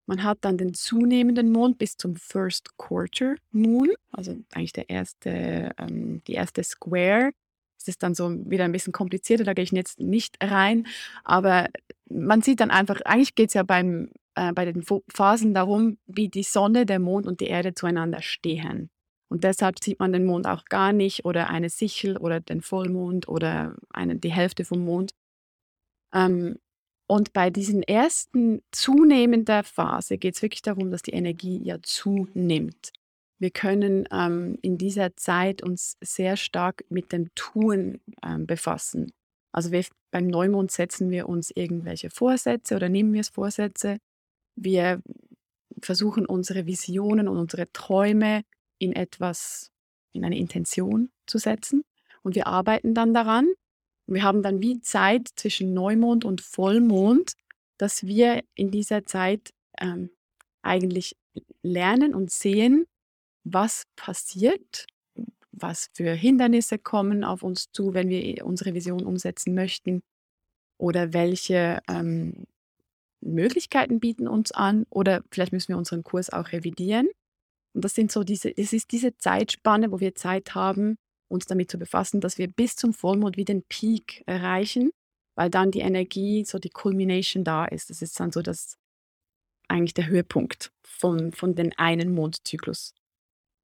Man 0.05 0.23
hat 0.23 0.39
dann 0.41 0.57
den 0.57 0.73
zunehmenden 0.73 1.51
Mond 1.51 1.77
bis 1.77 1.95
zum 1.95 2.15
First 2.15 2.77
Quarter 2.77 3.35
Moon, 3.51 3.89
also 4.11 4.37
eigentlich 4.51 4.73
der 4.73 4.89
erste, 4.89 5.71
ähm, 5.77 6.21
die 6.27 6.33
erste 6.33 6.63
Square. 6.63 7.31
Es 7.81 7.87
ist 7.87 8.03
dann 8.03 8.15
so 8.15 8.29
wieder 8.29 8.65
ein 8.65 8.71
bisschen 8.71 8.93
komplizierter, 8.93 9.43
da 9.43 9.53
gehe 9.53 9.63
ich 9.63 9.71
jetzt 9.71 9.99
nicht 9.99 10.37
rein, 10.41 10.87
aber 11.23 11.69
man 12.09 12.41
sieht 12.41 12.59
dann 12.59 12.71
einfach, 12.71 13.01
eigentlich 13.01 13.35
geht 13.35 13.49
es 13.49 13.53
ja 13.53 13.63
beim, 13.63 14.09
äh, 14.35 14.53
bei 14.53 14.65
den 14.65 14.83
Phasen 15.09 15.53
darum, 15.53 15.97
wie 16.05 16.29
die 16.29 16.43
Sonne, 16.43 16.85
der 16.85 16.99
Mond 16.99 17.27
und 17.27 17.39
die 17.39 17.47
Erde 17.47 17.73
zueinander 17.73 18.21
stehen. 18.21 18.89
Und 19.29 19.45
deshalb 19.45 19.81
sieht 19.81 19.99
man 19.99 20.11
den 20.11 20.25
Mond 20.25 20.45
auch 20.45 20.65
gar 20.65 20.91
nicht 20.91 21.23
oder 21.23 21.49
eine 21.49 21.69
Sichel 21.69 22.17
oder 22.17 22.41
den 22.41 22.61
Vollmond 22.61 23.29
oder 23.29 23.77
eine, 23.89 24.17
die 24.17 24.31
Hälfte 24.31 24.65
vom 24.65 24.83
Mond. 24.83 25.11
Ähm, 26.13 26.57
und 27.07 27.33
bei 27.33 27.49
diesen 27.49 27.83
ersten 27.83 28.61
zunehmender 28.71 29.63
Phase 29.63 30.17
geht 30.17 30.35
es 30.35 30.41
wirklich 30.41 30.61
darum, 30.61 30.91
dass 30.91 31.01
die 31.01 31.11
Energie 31.11 31.61
ja 31.63 31.77
zunimmt. 31.81 32.91
Wir 33.41 33.51
können 33.51 34.07
ähm, 34.11 34.57
in 34.61 34.77
dieser 34.77 35.17
Zeit 35.17 35.63
uns 35.63 35.97
sehr 35.99 36.37
stark 36.37 36.85
mit 36.89 37.11
dem 37.11 37.33
Tun 37.33 37.99
ähm, 38.23 38.45
befassen. 38.45 39.11
Also 39.51 39.71
wir, 39.71 39.83
beim 40.11 40.27
Neumond 40.27 40.71
setzen 40.71 41.09
wir 41.09 41.27
uns 41.27 41.51
irgendwelche 41.53 42.09
Vorsätze 42.09 42.75
oder 42.75 42.87
nehmen 42.87 43.13
wir 43.13 43.21
es 43.21 43.29
Vorsätze. 43.29 43.97
Wir 44.55 45.01
versuchen 45.81 46.25
unsere 46.25 46.67
Visionen 46.67 47.27
und 47.27 47.37
unsere 47.37 47.71
Träume 47.73 48.43
in 48.77 48.93
etwas, 48.93 49.71
in 50.13 50.23
eine 50.23 50.37
Intention 50.37 51.09
zu 51.25 51.37
setzen. 51.39 51.83
Und 52.21 52.35
wir 52.35 52.45
arbeiten 52.45 52.93
dann 52.93 53.13
daran 53.13 53.47
wir 54.07 54.23
haben 54.23 54.43
dann 54.43 54.61
wie 54.61 54.81
Zeit 54.81 55.29
zwischen 55.35 55.73
Neumond 55.73 56.25
und 56.25 56.41
Vollmond, 56.41 57.33
dass 57.77 58.05
wir 58.05 58.43
in 58.55 58.69
dieser 58.69 59.05
Zeit 59.05 59.53
ähm, 59.79 60.09
eigentlich 60.61 61.15
lernen 61.63 62.13
und 62.13 62.29
sehen, 62.29 62.85
was 63.43 63.83
passiert, 63.95 64.85
was 65.51 65.89
für 65.93 66.13
Hindernisse 66.13 66.79
kommen 66.79 67.23
auf 67.23 67.43
uns 67.43 67.71
zu, 67.71 67.93
wenn 67.93 68.09
wir 68.09 68.45
unsere 68.45 68.73
Vision 68.73 69.05
umsetzen 69.05 69.53
möchten 69.53 70.01
oder 70.77 71.13
welche 71.13 71.81
ähm, 71.87 72.45
Möglichkeiten 73.21 73.99
bieten 73.99 74.27
uns 74.27 74.51
an 74.51 74.85
oder 74.89 75.23
vielleicht 75.31 75.53
müssen 75.53 75.69
wir 75.69 75.77
unseren 75.77 76.03
Kurs 76.03 76.31
auch 76.31 76.51
revidieren. 76.51 77.07
Und 77.73 77.85
das 77.85 77.93
sind 77.93 78.11
so 78.11 78.23
diese, 78.23 78.55
es 78.55 78.73
ist 78.73 78.91
diese 78.91 79.15
Zeitspanne, 79.17 79.91
wo 79.91 79.99
wir 79.99 80.15
Zeit 80.15 80.55
haben, 80.55 80.97
uns 81.29 81.45
damit 81.45 81.71
zu 81.71 81.77
befassen, 81.77 82.19
dass 82.19 82.37
wir 82.37 82.47
bis 82.47 82.75
zum 82.75 82.93
Vollmond 82.93 83.37
wieder 83.37 83.53
den 83.53 83.63
Peak 83.63 84.23
erreichen, 84.25 84.91
weil 85.35 85.49
dann 85.49 85.71
die 85.71 85.79
Energie, 85.79 86.43
so 86.45 86.59
die 86.59 86.69
Culmination 86.69 87.43
da 87.43 87.65
ist. 87.65 87.89
Das 87.89 88.01
ist 88.01 88.19
dann 88.19 88.31
so 88.31 88.41
das 88.41 88.77
eigentlich 89.67 89.93
der 89.93 90.07
Höhepunkt 90.07 90.73
von, 90.83 91.31
von 91.31 91.55
den 91.55 91.77
einen 91.77 92.13
Mondzyklus. 92.13 92.93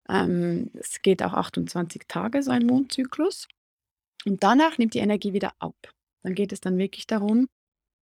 Ähm, 0.10 0.72
es 0.74 1.02
geht 1.02 1.24
auch 1.24 1.34
28 1.34 2.04
Tage, 2.08 2.44
so 2.44 2.52
ein 2.52 2.66
Mondzyklus. 2.66 3.48
Und 4.26 4.44
danach 4.44 4.78
nimmt 4.78 4.94
die 4.94 5.00
Energie 5.00 5.34
wieder 5.34 5.54
ab. 5.60 5.76
Dann 6.24 6.36
geht 6.36 6.52
es 6.52 6.60
dann 6.60 6.78
wirklich 6.78 7.08
darum, 7.08 7.48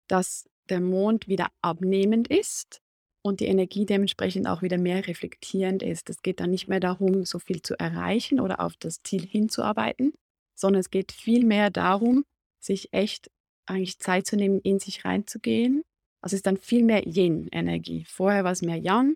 dass 0.08 0.50
der 0.70 0.82
Mond 0.82 1.28
wieder 1.28 1.48
abnehmend 1.62 2.28
ist 2.28 2.82
und 3.22 3.40
die 3.40 3.46
Energie 3.46 3.86
dementsprechend 3.86 4.48
auch 4.48 4.62
wieder 4.62 4.78
mehr 4.78 5.08
reflektierend 5.08 5.84
ist. 5.84 6.10
Es 6.10 6.22
geht 6.22 6.40
dann 6.40 6.52
nicht 6.52 6.68
mehr 6.68 6.80
darum, 6.80 7.26
so 7.26 7.40
viel 7.40 7.62
zu 7.62 7.78
erreichen 7.80 8.40
oder 8.40 8.60
auf 8.60 8.76
das 8.78 9.02
Ziel 9.04 9.26
hinzuarbeiten, 9.26 10.14
sondern 10.56 10.80
es 10.80 10.90
geht 10.90 11.12
vielmehr 11.12 11.70
darum, 11.70 12.24
sich 12.60 12.94
echt 12.94 13.30
eigentlich 13.68 14.00
Zeit 14.00 14.28
zu 14.28 14.36
nehmen, 14.36 14.60
in 14.62 14.80
sich 14.80 15.06
reinzugehen. 15.06 15.84
Also 16.22 16.36
es 16.36 16.40
ist 16.40 16.48
dann 16.48 16.58
viel 16.58 16.84
mehr 16.84 17.06
Yin-Energie. 17.06 18.06
Vorher 18.06 18.44
war 18.44 18.52
es 18.52 18.62
mehr 18.62 18.78
Yang, 18.78 19.16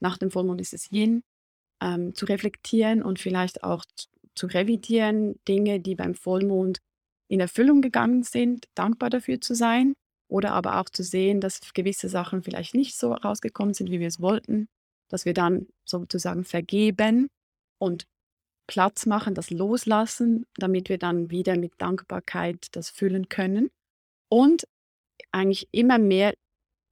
nach 0.00 0.18
dem 0.18 0.30
Vollmond 0.30 0.60
ist 0.60 0.74
es 0.74 0.90
Yin, 0.92 1.22
ähm, 1.82 2.14
zu 2.14 2.26
reflektieren 2.26 3.02
und 3.02 3.18
vielleicht 3.18 3.62
auch 3.62 3.84
zu 4.34 4.46
revidieren, 4.46 5.38
Dinge, 5.48 5.80
die 5.80 5.94
beim 5.94 6.14
Vollmond 6.14 6.78
in 7.28 7.40
Erfüllung 7.40 7.80
gegangen 7.82 8.22
sind, 8.22 8.66
dankbar 8.74 9.10
dafür 9.10 9.40
zu 9.40 9.54
sein 9.54 9.94
oder 10.28 10.52
aber 10.52 10.80
auch 10.80 10.88
zu 10.88 11.02
sehen, 11.02 11.40
dass 11.40 11.60
gewisse 11.74 12.08
Sachen 12.08 12.42
vielleicht 12.42 12.74
nicht 12.74 12.96
so 12.96 13.12
rausgekommen 13.12 13.74
sind, 13.74 13.90
wie 13.90 14.00
wir 14.00 14.08
es 14.08 14.20
wollten, 14.20 14.68
dass 15.08 15.24
wir 15.24 15.34
dann 15.34 15.66
sozusagen 15.84 16.44
vergeben 16.44 17.28
und 17.78 18.06
Platz 18.68 19.06
machen, 19.06 19.34
das 19.34 19.50
loslassen, 19.50 20.44
damit 20.56 20.88
wir 20.88 20.98
dann 20.98 21.30
wieder 21.30 21.56
mit 21.56 21.72
Dankbarkeit 21.78 22.66
das 22.72 22.90
füllen 22.90 23.28
können 23.28 23.70
und 24.28 24.66
eigentlich 25.32 25.68
immer 25.72 25.98
mehr 25.98 26.34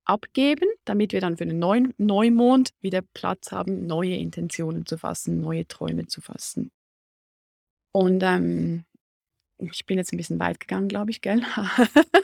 abgeben, 0.05 0.69
damit 0.85 1.13
wir 1.13 1.21
dann 1.21 1.37
für 1.37 1.47
den 1.47 1.59
neuen 1.59 1.95
Neumond 1.99 2.71
wieder 2.81 3.03
Platz 3.03 3.53
haben, 3.53 3.87
neue 3.87 4.17
Intentionen 4.17 4.87
zu 4.87 4.99
fassen, 4.99 5.41
neue 5.41 5.67
Träume 5.67 6.07
zu 6.07 6.21
fassen. 6.21 6.71
Und 7.93 8.23
ähm, 8.23 8.85
ich 9.59 9.87
bin 9.87 9.99
jetzt 9.99 10.13
ein 10.13 10.17
bisschen 10.17 10.41
weit 10.41 10.61
gegangen, 10.61 10.89
glaube 10.89 11.11
ich, 11.11 11.21
gell? 11.21 11.43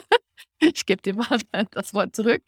Ich 0.61 0.85
gebe 0.85 1.01
dir 1.01 1.15
mal 1.15 1.39
das 1.71 1.93
Wort 1.93 2.15
zurück. 2.15 2.43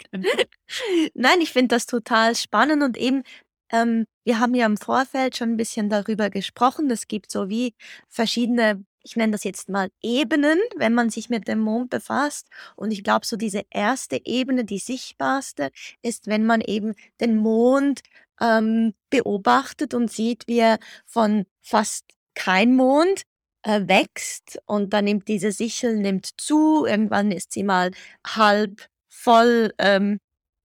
Nein, 1.13 1.41
ich 1.41 1.51
finde 1.51 1.75
das 1.75 1.85
total 1.85 2.35
spannend 2.35 2.83
und 2.83 2.97
eben, 2.97 3.23
ähm, 3.71 4.05
wir 4.23 4.39
haben 4.39 4.53
ja 4.53 4.65
im 4.67 4.77
Vorfeld 4.77 5.35
schon 5.35 5.49
ein 5.49 5.57
bisschen 5.57 5.89
darüber 5.89 6.29
gesprochen. 6.29 6.89
Es 6.91 7.07
gibt 7.07 7.31
so 7.31 7.49
wie 7.49 7.73
verschiedene, 8.09 8.85
ich 9.03 9.15
nenne 9.15 9.33
das 9.33 9.43
jetzt 9.43 9.69
mal 9.69 9.89
Ebenen, 10.01 10.60
wenn 10.77 10.93
man 10.93 11.10
sich 11.10 11.29
mit 11.29 11.48
dem 11.48 11.60
Mond 11.60 11.89
befasst. 11.89 12.48
Und 12.75 12.91
ich 12.91 13.03
glaube, 13.03 13.25
so 13.25 13.38
diese 13.38 13.63
erste 13.69 14.22
Ebene, 14.25 14.65
die 14.65 14.79
sichtbarste, 14.79 15.72
ist, 16.01 16.27
wenn 16.27 16.45
man 16.45 16.62
eben 16.62 16.93
den 17.22 17.38
Mond 17.38 18.01
ähm, 18.41 18.93
beobachtet 19.10 19.93
und 19.93 20.12
sieht, 20.12 20.48
wie 20.48 20.60
er 20.60 20.79
von 21.05 21.45
fast 21.62 22.05
kein 22.36 22.75
Mond 22.75 23.24
äh, 23.63 23.88
wächst 23.88 24.60
und 24.65 24.93
dann 24.93 25.05
nimmt 25.05 25.27
diese 25.27 25.51
Sichel 25.51 25.98
nimmt 25.98 26.29
zu. 26.38 26.86
Irgendwann 26.86 27.31
ist 27.31 27.53
sie 27.53 27.63
mal 27.63 27.91
halb 28.25 28.88
voll, 29.10 29.74
ähm, 29.77 30.19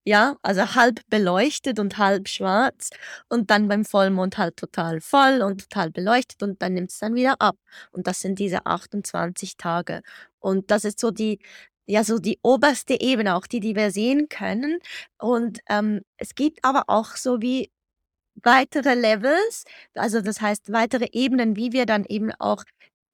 ja, 0.09 0.37
also 0.43 0.75
halb 0.75 1.01
beleuchtet 1.11 1.79
und 1.79 1.99
halb 1.99 2.29
schwarz 2.29 2.89
und 3.29 3.51
dann 3.51 3.69
beim 3.69 3.85
Vollmond 3.85 4.39
halt 4.39 4.57
total 4.57 5.03
voll 5.03 5.43
und 5.43 5.69
total 5.69 5.91
beleuchtet 5.91 6.43
und 6.43 6.63
dann 6.63 6.73
nimmt 6.75 6.91
es 6.91 6.99
dann 6.99 7.15
wieder 7.15 7.41
ab. 7.41 7.57
Und 7.93 8.07
das 8.07 8.21
sind 8.21 8.39
diese 8.39 8.65
28 8.65 9.59
Tage. 9.59 10.01
Und 10.41 10.71
das 10.71 10.87
ist 10.87 10.99
so 10.99 11.11
die, 11.11 11.41
ja, 11.87 12.05
so 12.05 12.19
die 12.19 12.39
oberste 12.43 12.99
Ebene, 12.99 13.35
auch 13.37 13.47
die, 13.47 13.61
die 13.61 13.77
wir 13.77 13.91
sehen 13.91 14.31
können. 14.31 14.79
Und 15.19 15.61
ähm, 15.69 16.01
es 16.17 16.35
gibt 16.35 16.65
aber 16.65 16.85
auch 16.87 17.17
so 17.17 17.43
wie 17.43 17.71
weitere 18.37 18.95
Levels, 18.95 19.65
also 19.95 20.23
das 20.23 20.41
heißt 20.41 20.73
weitere 20.73 21.09
Ebenen, 21.13 21.57
wie 21.57 21.73
wir 21.73 21.85
dann 21.87 22.07
eben 22.07 22.33
auch 22.39 22.65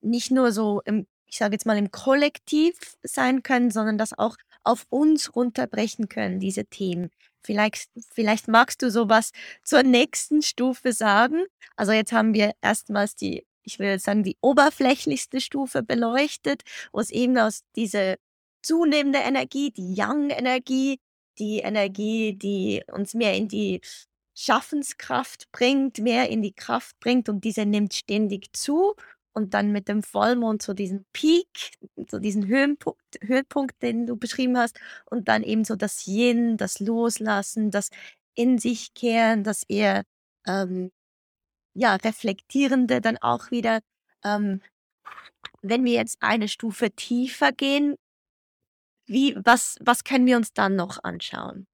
nicht 0.01 0.31
nur 0.31 0.53
so 0.53 0.81
im, 0.85 1.07
ich 1.27 1.37
sage 1.37 1.55
jetzt 1.55 1.65
mal, 1.65 1.77
im 1.77 1.91
Kollektiv 1.91 2.77
sein 3.03 3.43
können, 3.43 3.71
sondern 3.71 3.97
das 3.97 4.17
auch 4.17 4.37
auf 4.65 4.85
uns 4.89 5.35
runterbrechen 5.35 6.09
können, 6.09 6.39
diese 6.39 6.65
Themen. 6.65 7.09
Vielleicht, 7.43 7.89
vielleicht 8.11 8.47
magst 8.47 8.81
du 8.81 8.89
sowas 8.89 9.31
zur 9.63 9.83
nächsten 9.83 10.41
Stufe 10.41 10.93
sagen. 10.93 11.45
Also 11.75 11.91
jetzt 11.91 12.11
haben 12.11 12.33
wir 12.33 12.53
erstmals 12.61 13.15
die, 13.15 13.45
ich 13.63 13.79
will 13.79 13.99
sagen, 13.99 14.23
die 14.23 14.37
oberflächlichste 14.41 15.39
Stufe 15.39 15.83
beleuchtet, 15.83 16.63
wo 16.91 16.99
es 16.99 17.11
eben 17.11 17.37
aus 17.37 17.61
diese 17.75 18.17
zunehmende 18.63 19.19
Energie, 19.19 19.71
die 19.71 19.93
Young-Energie, 19.95 20.99
die 21.37 21.59
Energie, 21.59 22.33
die 22.33 22.83
uns 22.91 23.13
mehr 23.13 23.35
in 23.35 23.47
die 23.47 23.81
Schaffenskraft 24.35 25.51
bringt, 25.51 25.99
mehr 25.99 26.29
in 26.29 26.41
die 26.41 26.53
Kraft 26.53 26.99
bringt 26.99 27.29
und 27.29 27.43
diese 27.43 27.65
nimmt 27.65 27.93
ständig 27.93 28.53
zu 28.53 28.95
und 29.35 29.53
dann 29.53 29.71
mit 29.71 29.87
dem 29.89 30.01
Vollmond 30.01 30.61
so 30.63 30.73
diesen 30.73 31.05
Peak, 31.13 31.77
so 32.09 32.19
diesen 32.19 32.47
Höhenpunkt, 32.47 33.01
Höhepunkt, 33.21 33.81
den 33.81 34.07
du 34.07 34.15
beschrieben 34.17 34.57
hast, 34.57 34.79
und 35.05 35.27
dann 35.27 35.43
eben 35.43 35.65
so 35.65 35.75
das 35.75 36.07
Yin, 36.07 36.57
das 36.57 36.79
Loslassen, 36.79 37.69
das 37.69 37.89
in 38.33 38.57
sich 38.57 38.93
kehren, 38.93 39.43
das 39.43 39.63
eher 39.67 40.03
ähm, 40.47 40.91
ja, 41.75 41.95
reflektierende 41.95 43.01
dann 43.01 43.17
auch 43.17 43.51
wieder. 43.51 43.81
Ähm, 44.23 44.61
wenn 45.61 45.83
wir 45.83 45.93
jetzt 45.93 46.17
eine 46.21 46.47
Stufe 46.47 46.91
tiefer 46.91 47.51
gehen, 47.51 47.95
wie, 49.07 49.35
was, 49.43 49.77
was 49.81 50.03
können 50.03 50.25
wir 50.25 50.37
uns 50.37 50.53
dann 50.53 50.75
noch 50.75 51.03
anschauen? 51.03 51.67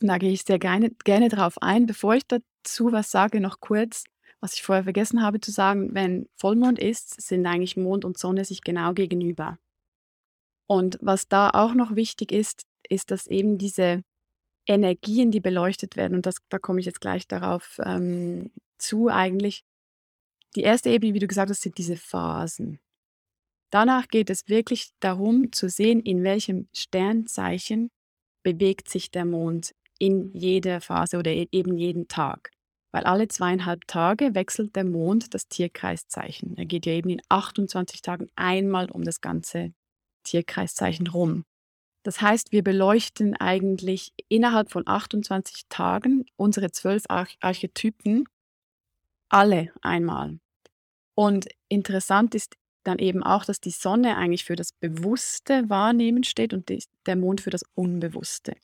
Da 0.00 0.18
gehe 0.18 0.32
ich 0.32 0.42
sehr 0.42 0.58
gerne, 0.58 0.90
gerne 1.04 1.28
drauf 1.28 1.60
ein. 1.60 1.86
Bevor 1.86 2.14
ich 2.14 2.26
dazu 2.26 2.92
was 2.92 3.10
sage, 3.10 3.40
noch 3.40 3.60
kurz, 3.60 4.04
was 4.42 4.54
ich 4.54 4.62
vorher 4.62 4.82
vergessen 4.82 5.22
habe 5.22 5.40
zu 5.40 5.52
sagen, 5.52 5.94
wenn 5.94 6.28
Vollmond 6.36 6.78
ist, 6.78 7.20
sind 7.20 7.46
eigentlich 7.46 7.76
Mond 7.76 8.04
und 8.04 8.18
Sonne 8.18 8.44
sich 8.44 8.62
genau 8.62 8.92
gegenüber. 8.92 9.58
Und 10.66 10.98
was 11.00 11.28
da 11.28 11.50
auch 11.50 11.74
noch 11.74 11.94
wichtig 11.94 12.32
ist, 12.32 12.64
ist, 12.88 13.12
dass 13.12 13.28
eben 13.28 13.56
diese 13.56 14.02
Energien, 14.66 15.30
die 15.30 15.40
beleuchtet 15.40 15.96
werden, 15.96 16.14
und 16.14 16.26
das, 16.26 16.36
da 16.48 16.58
komme 16.58 16.80
ich 16.80 16.86
jetzt 16.86 17.00
gleich 17.00 17.28
darauf 17.28 17.80
ähm, 17.84 18.50
zu 18.78 19.08
eigentlich, 19.08 19.64
die 20.56 20.62
erste 20.62 20.90
Ebene, 20.90 21.14
wie 21.14 21.20
du 21.20 21.28
gesagt 21.28 21.50
hast, 21.50 21.62
sind 21.62 21.78
diese 21.78 21.96
Phasen. 21.96 22.80
Danach 23.70 24.08
geht 24.08 24.28
es 24.28 24.48
wirklich 24.48 24.90
darum 25.00 25.52
zu 25.52 25.68
sehen, 25.68 26.00
in 26.00 26.24
welchem 26.24 26.68
Sternzeichen 26.74 27.90
bewegt 28.42 28.88
sich 28.88 29.10
der 29.10 29.24
Mond 29.24 29.72
in 29.98 30.32
jeder 30.34 30.80
Phase 30.80 31.18
oder 31.18 31.30
e-, 31.30 31.48
eben 31.52 31.78
jeden 31.78 32.08
Tag. 32.08 32.50
Weil 32.92 33.04
alle 33.04 33.26
zweieinhalb 33.26 33.86
Tage 33.88 34.34
wechselt 34.34 34.76
der 34.76 34.84
Mond 34.84 35.34
das 35.34 35.48
Tierkreiszeichen. 35.48 36.56
Er 36.56 36.66
geht 36.66 36.86
ja 36.86 36.92
eben 36.92 37.10
in 37.10 37.22
28 37.28 38.02
Tagen 38.02 38.28
einmal 38.36 38.90
um 38.90 39.02
das 39.02 39.20
ganze 39.20 39.72
Tierkreiszeichen 40.24 41.06
rum. 41.06 41.44
Das 42.02 42.20
heißt, 42.20 42.52
wir 42.52 42.62
beleuchten 42.62 43.36
eigentlich 43.36 44.12
innerhalb 44.28 44.70
von 44.70 44.86
28 44.86 45.64
Tagen 45.68 46.26
unsere 46.36 46.70
zwölf 46.70 47.04
Archetypen 47.08 48.28
alle 49.28 49.72
einmal. 49.80 50.38
Und 51.14 51.48
interessant 51.68 52.34
ist 52.34 52.56
dann 52.84 52.98
eben 52.98 53.22
auch, 53.22 53.44
dass 53.44 53.60
die 53.60 53.70
Sonne 53.70 54.16
eigentlich 54.16 54.44
für 54.44 54.56
das 54.56 54.72
bewusste 54.72 55.68
Wahrnehmen 55.70 56.24
steht 56.24 56.52
und 56.52 56.70
der 57.06 57.16
Mond 57.16 57.40
für 57.40 57.50
das 57.50 57.62
Unbewusste. 57.74 58.56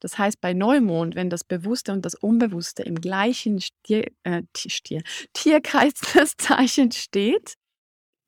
Das 0.00 0.18
heißt, 0.18 0.40
bei 0.40 0.54
Neumond, 0.54 1.14
wenn 1.14 1.30
das 1.30 1.44
Bewusste 1.44 1.92
und 1.92 2.04
das 2.04 2.14
Unbewusste 2.14 2.82
im 2.82 3.00
gleichen 3.00 3.60
Stier, 3.60 4.06
äh, 4.24 4.42
Stier, 4.56 5.02
Tierkreiszeichen 5.34 6.90
steht, 6.92 7.54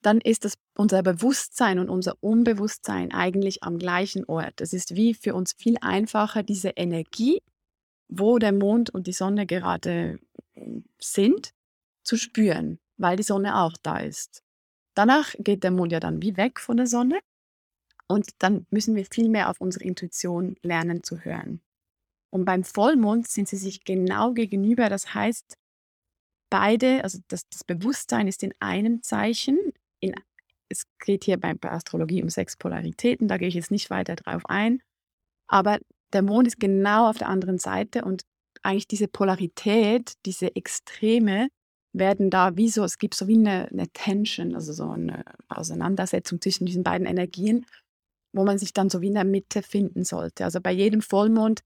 dann 0.02 0.21
ist 0.21 0.45
das 0.45 0.55
unser 0.76 1.02
Bewusstsein 1.02 1.79
und 1.79 1.88
unser 1.88 2.14
Unbewusstsein 2.21 3.12
eigentlich 3.12 3.62
am 3.62 3.79
gleichen 3.79 4.25
Ort. 4.26 4.61
Es 4.61 4.73
ist 4.73 4.97
wie 4.97 5.14
für 5.14 5.35
uns 5.35 5.52
viel 5.57 5.76
einfacher, 5.81 6.43
diese 6.43 6.71
Energie, 6.71 7.41
wo 8.09 8.38
der 8.38 8.52
Mond 8.52 8.91
und 8.91 9.07
die 9.07 9.12
Sonne 9.12 9.47
gerade 9.47 10.19
hm, 10.55 10.85
sind, 11.00 11.52
zu 12.02 12.17
spüren, 12.17 12.81
weil 12.97 13.17
die 13.17 13.23
Sonne 13.23 13.57
auch 13.57 13.75
da 13.83 13.99
ist. 13.99 14.43
Danach 14.95 15.35
geht 15.38 15.64
der 15.64 15.71
Mond 15.71 15.93
ja 15.93 16.00
dann 16.00 16.21
wie 16.21 16.37
weg 16.37 16.61
von 16.61 16.76
der 16.76 16.87
Sonne 16.87 17.21
und 18.12 18.31
dann 18.38 18.66
müssen 18.71 18.95
wir 18.95 19.07
viel 19.07 19.28
mehr 19.28 19.49
auf 19.49 19.61
unsere 19.61 19.85
Intuition 19.85 20.57
lernen 20.62 21.02
zu 21.02 21.21
hören. 21.25 21.61
Und 22.31 22.45
beim 22.45 22.64
Vollmond 22.64 23.26
sind 23.26 23.49
sie 23.49 23.57
sich 23.57 23.85
genau 23.85 24.33
gegenüber. 24.33 24.88
Das 24.88 25.14
heißt, 25.14 25.57
beide, 26.50 27.02
also 27.04 27.19
das, 27.28 27.49
das 27.49 27.64
Bewusstsein 27.64 28.28
ist 28.28 28.42
in 28.42 28.54
einem 28.61 29.02
Zeichen. 29.02 29.59
In, 30.00 30.14
es 30.69 30.85
geht 30.99 31.25
hier 31.25 31.38
bei, 31.38 31.54
bei 31.54 31.71
Astrologie 31.71 32.23
um 32.23 32.28
sechs 32.28 32.57
Polaritäten, 32.57 33.28
da 33.28 33.37
gehe 33.37 33.49
ich 33.49 33.54
jetzt 33.54 33.71
nicht 33.71 33.90
weiter 33.90 34.16
drauf 34.16 34.42
ein. 34.47 34.83
Aber 35.47 35.78
der 36.12 36.23
Mond 36.23 36.47
ist 36.47 36.61
genau 36.61 37.09
auf 37.09 37.19
der 37.19 37.28
anderen 37.28 37.59
Seite 37.59 38.04
und 38.04 38.23
eigentlich 38.62 38.88
diese 38.88 39.09
Polarität, 39.09 40.14
diese 40.25 40.54
Extreme, 40.54 41.49
werden 41.92 42.31
da 42.31 42.57
wie 42.57 42.69
so, 42.69 42.85
es 42.85 42.99
gibt 42.99 43.14
so 43.14 43.28
wie 43.28 43.37
eine, 43.37 43.69
eine 43.71 43.88
Tension, 43.88 44.54
also 44.54 44.73
so 44.73 44.90
eine 44.90 45.25
Auseinandersetzung 45.49 46.40
zwischen 46.40 46.64
diesen 46.64 46.83
beiden 46.83 47.07
Energien, 47.07 47.66
wo 48.33 48.45
man 48.45 48.59
sich 48.59 48.73
dann 48.73 48.91
so 48.91 49.01
wie 49.01 49.09
in 49.09 49.15
der 49.15 49.25
Mitte 49.25 49.62
finden 49.62 50.05
sollte. 50.05 50.45
Also 50.45 50.61
bei 50.61 50.73
jedem 50.73 51.03
Vollmond 51.03 51.61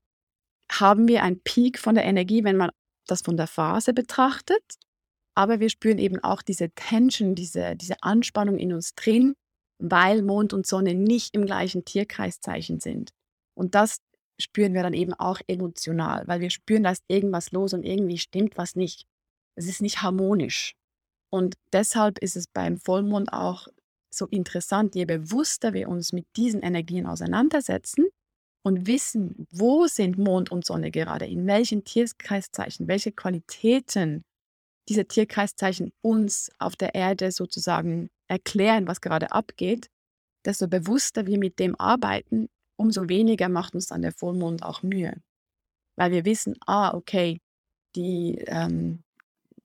haben 0.71 1.09
wir 1.09 1.23
einen 1.23 1.41
Peak 1.41 1.79
von 1.79 1.95
der 1.95 2.05
Energie, 2.05 2.45
wenn 2.45 2.57
man 2.57 2.71
das 3.07 3.23
von 3.23 3.37
der 3.37 3.47
Phase 3.47 3.93
betrachtet. 3.93 4.63
Aber 5.35 5.61
wir 5.61 5.71
spüren 5.71 5.99
eben 5.99 6.19
auch 6.25 6.43
diese 6.43 6.71
Tension, 6.71 7.35
diese, 7.35 7.77
diese 7.77 8.03
Anspannung 8.03 8.59
in 8.59 8.73
uns 8.73 8.95
drin, 8.95 9.35
weil 9.79 10.23
Mond 10.23 10.53
und 10.53 10.67
Sonne 10.67 10.95
nicht 10.95 11.35
im 11.35 11.47
gleichen 11.47 11.85
Tierkreiszeichen 11.85 12.81
sind. 12.81 13.11
Und 13.55 13.75
das 13.75 13.99
spüren 14.41 14.75
wir 14.75 14.83
dann 14.83 14.95
eben 14.95 15.15
auch 15.15 15.41
emotional, 15.47 16.27
weil 16.27 16.41
wir 16.41 16.51
spüren, 16.51 16.83
da 16.83 16.91
ist 16.91 17.05
irgendwas 17.09 17.53
los 17.53 17.75
und 17.75 17.85
irgendwie 17.85 18.19
stimmt 18.19 18.57
was 18.59 18.75
nicht 18.75 19.07
es 19.57 19.67
ist 19.67 19.83
nicht 19.83 20.03
harmonisch. 20.03 20.77
Und 21.31 21.57
deshalb 21.73 22.19
ist 22.19 22.37
es 22.37 22.47
beim 22.47 22.79
Vollmond 22.79 23.33
auch 23.33 23.67
so 24.17 24.27
interessant, 24.27 24.95
je 24.95 25.05
bewusster 25.05 25.73
wir 25.73 25.89
uns 25.89 26.13
mit 26.13 26.27
diesen 26.37 26.63
Energien 26.63 27.07
auseinandersetzen 27.07 28.07
und 28.63 28.87
wissen, 28.87 29.47
wo 29.51 29.87
sind 29.87 30.19
Mond 30.19 30.51
und 30.51 30.65
Sonne 30.65 30.91
gerade, 30.91 31.27
in 31.27 31.47
welchen 31.47 31.85
Tierkreiszeichen, 31.85 32.89
welche 32.89 33.13
Qualitäten 33.13 34.25
diese 34.89 35.05
Tierkreiszeichen 35.05 35.93
uns 36.01 36.51
auf 36.59 36.77
der 36.77 36.95
Erde 36.95 37.33
sozusagen 37.33 38.09
erklären, 38.29 38.87
was 38.87 39.01
gerade 39.01 39.33
abgeht, 39.33 39.89
desto 40.45 40.69
bewusster 40.69 41.27
wir 41.27 41.39
mit 41.39 41.59
dem 41.59 41.75
arbeiten, 41.79 42.49
umso 42.77 43.09
weniger 43.09 43.49
macht 43.49 43.75
uns 43.75 43.87
dann 43.87 44.03
der 44.03 44.13
Vollmond 44.13 44.63
auch 44.63 44.83
Mühe. 44.83 45.15
Weil 45.97 46.13
wir 46.13 46.25
wissen, 46.25 46.57
ah, 46.67 46.95
okay, 46.95 47.41
die, 47.95 48.39
ähm, 48.47 49.03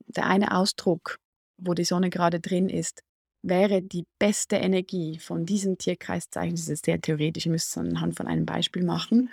der 0.08 0.26
eine 0.26 0.56
Ausdruck, 0.56 1.18
wo 1.58 1.74
die 1.74 1.84
Sonne 1.84 2.10
gerade 2.10 2.40
drin 2.40 2.70
ist, 2.70 3.04
wäre 3.44 3.82
die 3.82 4.06
beste 4.20 4.58
Energie 4.58 5.20
von 5.20 5.46
diesem 5.46 5.78
Tierkreiszeichen, 5.78 6.56
das 6.56 6.70
ist 6.70 6.86
sehr 6.86 7.02
theoretisch, 7.02 7.46
ich 7.46 7.52
müsste 7.52 7.82
es 7.82 7.90
anhand 7.90 8.16
von 8.16 8.28
einem 8.28 8.46
Beispiel 8.46 8.84
machen, 8.84 9.32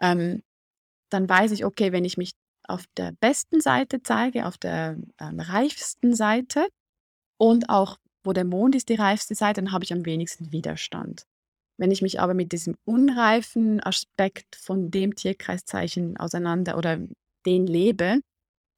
ähm, 0.00 0.42
dann 1.10 1.28
weiß 1.28 1.52
ich, 1.52 1.64
okay, 1.64 1.92
wenn 1.92 2.04
ich 2.04 2.18
mich 2.18 2.32
auf 2.64 2.84
der 2.96 3.12
besten 3.20 3.60
Seite 3.60 4.02
zeige, 4.02 4.46
auf 4.46 4.58
der 4.58 4.98
ähm, 5.20 5.40
reifsten 5.40 6.14
Seite 6.14 6.68
und 7.38 7.70
auch 7.70 7.98
wo 8.24 8.32
der 8.32 8.44
Mond 8.44 8.74
ist 8.74 8.88
die 8.88 8.96
reifste 8.96 9.34
Seite, 9.34 9.62
dann 9.62 9.72
habe 9.72 9.84
ich 9.84 9.92
am 9.92 10.04
wenigsten 10.04 10.52
Widerstand. 10.52 11.22
Wenn 11.78 11.92
ich 11.92 12.02
mich 12.02 12.20
aber 12.20 12.34
mit 12.34 12.52
diesem 12.52 12.76
unreifen 12.84 13.80
Aspekt 13.80 14.56
von 14.56 14.90
dem 14.90 15.14
Tierkreiszeichen 15.14 16.16
auseinander 16.16 16.76
oder 16.76 16.98
den 17.46 17.66
lebe, 17.66 18.20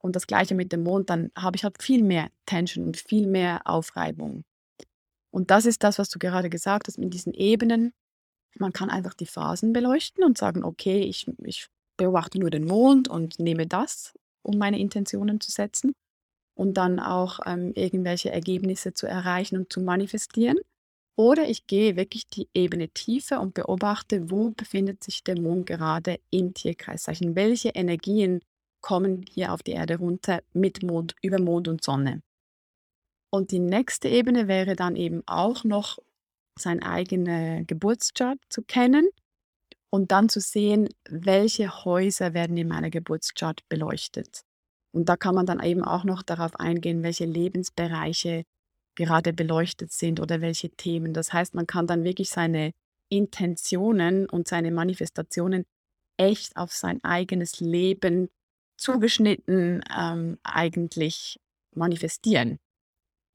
und 0.02 0.16
das 0.16 0.26
gleiche 0.26 0.54
mit 0.54 0.72
dem 0.72 0.82
Mond, 0.82 1.10
dann 1.10 1.30
habe 1.36 1.56
ich 1.56 1.64
halt 1.64 1.82
viel 1.82 2.02
mehr 2.02 2.30
Tension 2.46 2.84
und 2.84 2.96
viel 2.96 3.26
mehr 3.26 3.60
Aufreibung. 3.64 4.44
Und 5.30 5.50
das 5.50 5.66
ist 5.66 5.82
das, 5.84 5.98
was 5.98 6.08
du 6.08 6.18
gerade 6.18 6.50
gesagt 6.50 6.88
hast, 6.88 6.98
mit 6.98 7.14
diesen 7.14 7.34
Ebenen. 7.34 7.92
Man 8.58 8.72
kann 8.72 8.90
einfach 8.90 9.14
die 9.14 9.26
Phasen 9.26 9.72
beleuchten 9.72 10.24
und 10.24 10.36
sagen, 10.36 10.64
okay, 10.64 11.00
ich, 11.02 11.26
ich 11.44 11.68
beobachte 11.96 12.38
nur 12.38 12.50
den 12.50 12.64
Mond 12.64 13.08
und 13.08 13.38
nehme 13.38 13.66
das, 13.66 14.12
um 14.42 14.58
meine 14.58 14.78
Intentionen 14.78 15.40
zu 15.40 15.50
setzen 15.50 15.92
und 16.54 16.74
dann 16.74 16.98
auch 16.98 17.40
ähm, 17.46 17.72
irgendwelche 17.74 18.30
Ergebnisse 18.30 18.92
zu 18.92 19.06
erreichen 19.06 19.56
und 19.56 19.72
zu 19.72 19.80
manifestieren. 19.80 20.58
Oder 21.16 21.48
ich 21.48 21.66
gehe 21.66 21.96
wirklich 21.96 22.26
die 22.28 22.48
Ebene 22.54 22.88
tiefer 22.88 23.40
und 23.40 23.54
beobachte, 23.54 24.30
wo 24.30 24.50
befindet 24.50 25.04
sich 25.04 25.22
der 25.22 25.40
Mond 25.40 25.66
gerade 25.66 26.18
im 26.30 26.54
Tierkreiszeichen, 26.54 27.36
welche 27.36 27.70
Energien 27.70 28.40
kommen 28.80 29.24
hier 29.28 29.52
auf 29.52 29.62
die 29.62 29.72
Erde 29.72 29.98
runter 29.98 30.42
mit 30.52 30.82
Mond, 30.82 31.14
über 31.22 31.38
Mond 31.38 31.68
und 31.68 31.84
Sonne. 31.84 32.22
Und 33.30 33.52
die 33.52 33.60
nächste 33.60 34.08
Ebene 34.08 34.48
wäre 34.48 34.74
dann 34.76 34.96
eben 34.96 35.22
auch 35.26 35.64
noch 35.64 35.98
sein 36.58 36.82
eigener 36.82 37.64
Geburtschart 37.64 38.38
zu 38.48 38.62
kennen 38.62 39.08
und 39.90 40.12
dann 40.12 40.28
zu 40.28 40.40
sehen, 40.40 40.88
welche 41.08 41.84
Häuser 41.84 42.34
werden 42.34 42.56
in 42.56 42.68
meiner 42.68 42.90
Geburtschart 42.90 43.68
beleuchtet. 43.68 44.42
Und 44.92 45.08
da 45.08 45.16
kann 45.16 45.34
man 45.34 45.46
dann 45.46 45.62
eben 45.62 45.84
auch 45.84 46.04
noch 46.04 46.22
darauf 46.22 46.56
eingehen, 46.56 47.02
welche 47.02 47.24
Lebensbereiche 47.24 48.44
gerade 48.96 49.32
beleuchtet 49.32 49.92
sind 49.92 50.20
oder 50.20 50.40
welche 50.40 50.70
Themen. 50.70 51.12
Das 51.12 51.32
heißt, 51.32 51.54
man 51.54 51.66
kann 51.66 51.86
dann 51.86 52.04
wirklich 52.04 52.30
seine 52.30 52.72
Intentionen 53.08 54.28
und 54.28 54.48
seine 54.48 54.70
Manifestationen 54.70 55.64
echt 56.16 56.56
auf 56.56 56.72
sein 56.72 57.02
eigenes 57.02 57.60
Leben 57.60 58.28
zugeschnitten 58.76 59.82
ähm, 59.96 60.38
eigentlich 60.42 61.40
manifestieren. 61.74 62.58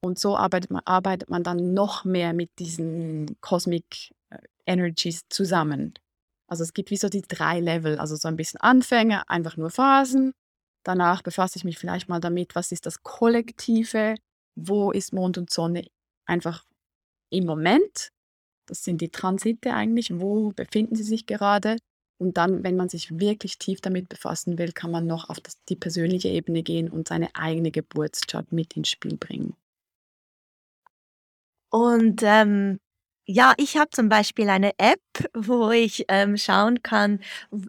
Und 0.05 0.19
so 0.19 0.37
arbeitet 0.37 0.69
man, 0.69 0.83
arbeitet 0.85 1.31
man 1.31 1.41
dann 1.41 1.73
noch 1.73 2.05
mehr 2.05 2.33
mit 2.33 2.51
diesen 2.59 3.41
Cosmic 3.41 4.13
äh, 4.29 4.37
Energies 4.67 5.21
zusammen. 5.29 5.95
Also 6.47 6.61
es 6.61 6.75
gibt 6.75 6.91
wie 6.91 6.97
so 6.97 7.09
die 7.09 7.23
drei 7.23 7.59
Level, 7.59 7.97
also 7.97 8.15
so 8.15 8.27
ein 8.27 8.35
bisschen 8.35 8.61
Anfänger, 8.61 9.27
einfach 9.31 9.57
nur 9.57 9.71
Phasen. 9.71 10.31
Danach 10.83 11.23
befasse 11.23 11.57
ich 11.57 11.63
mich 11.63 11.79
vielleicht 11.79 12.07
mal 12.07 12.19
damit, 12.19 12.53
was 12.53 12.71
ist 12.71 12.85
das 12.85 13.01
Kollektive, 13.01 14.13
wo 14.55 14.91
ist 14.91 15.11
Mond 15.11 15.39
und 15.39 15.49
Sonne 15.49 15.87
einfach 16.27 16.63
im 17.31 17.47
Moment. 17.47 18.09
Das 18.67 18.83
sind 18.83 19.01
die 19.01 19.09
Transite 19.09 19.73
eigentlich, 19.73 20.19
wo 20.19 20.51
befinden 20.51 20.95
sie 20.95 21.03
sich 21.03 21.25
gerade. 21.25 21.77
Und 22.19 22.37
dann, 22.37 22.63
wenn 22.63 22.75
man 22.75 22.89
sich 22.89 23.19
wirklich 23.19 23.57
tief 23.57 23.81
damit 23.81 24.07
befassen 24.07 24.59
will, 24.59 24.71
kann 24.71 24.91
man 24.91 25.07
noch 25.07 25.29
auf 25.29 25.39
das, 25.39 25.55
die 25.67 25.75
persönliche 25.75 26.27
Ebene 26.27 26.61
gehen 26.61 26.91
und 26.91 27.07
seine 27.07 27.35
eigene 27.35 27.71
Geburtschart 27.71 28.51
mit 28.51 28.77
ins 28.77 28.89
Spiel 28.89 29.17
bringen. 29.17 29.55
Und 31.69 32.21
ähm, 32.23 32.79
ja, 33.27 33.53
ich 33.57 33.75
habe 33.77 33.89
zum 33.89 34.07
Beispiel 34.07 34.49
eine 34.49 34.71
App, 34.77 34.99
wo 35.33 35.71
ich 35.71 36.05
ähm, 36.09 36.37
schauen 36.37 36.83
kann, 36.83 37.19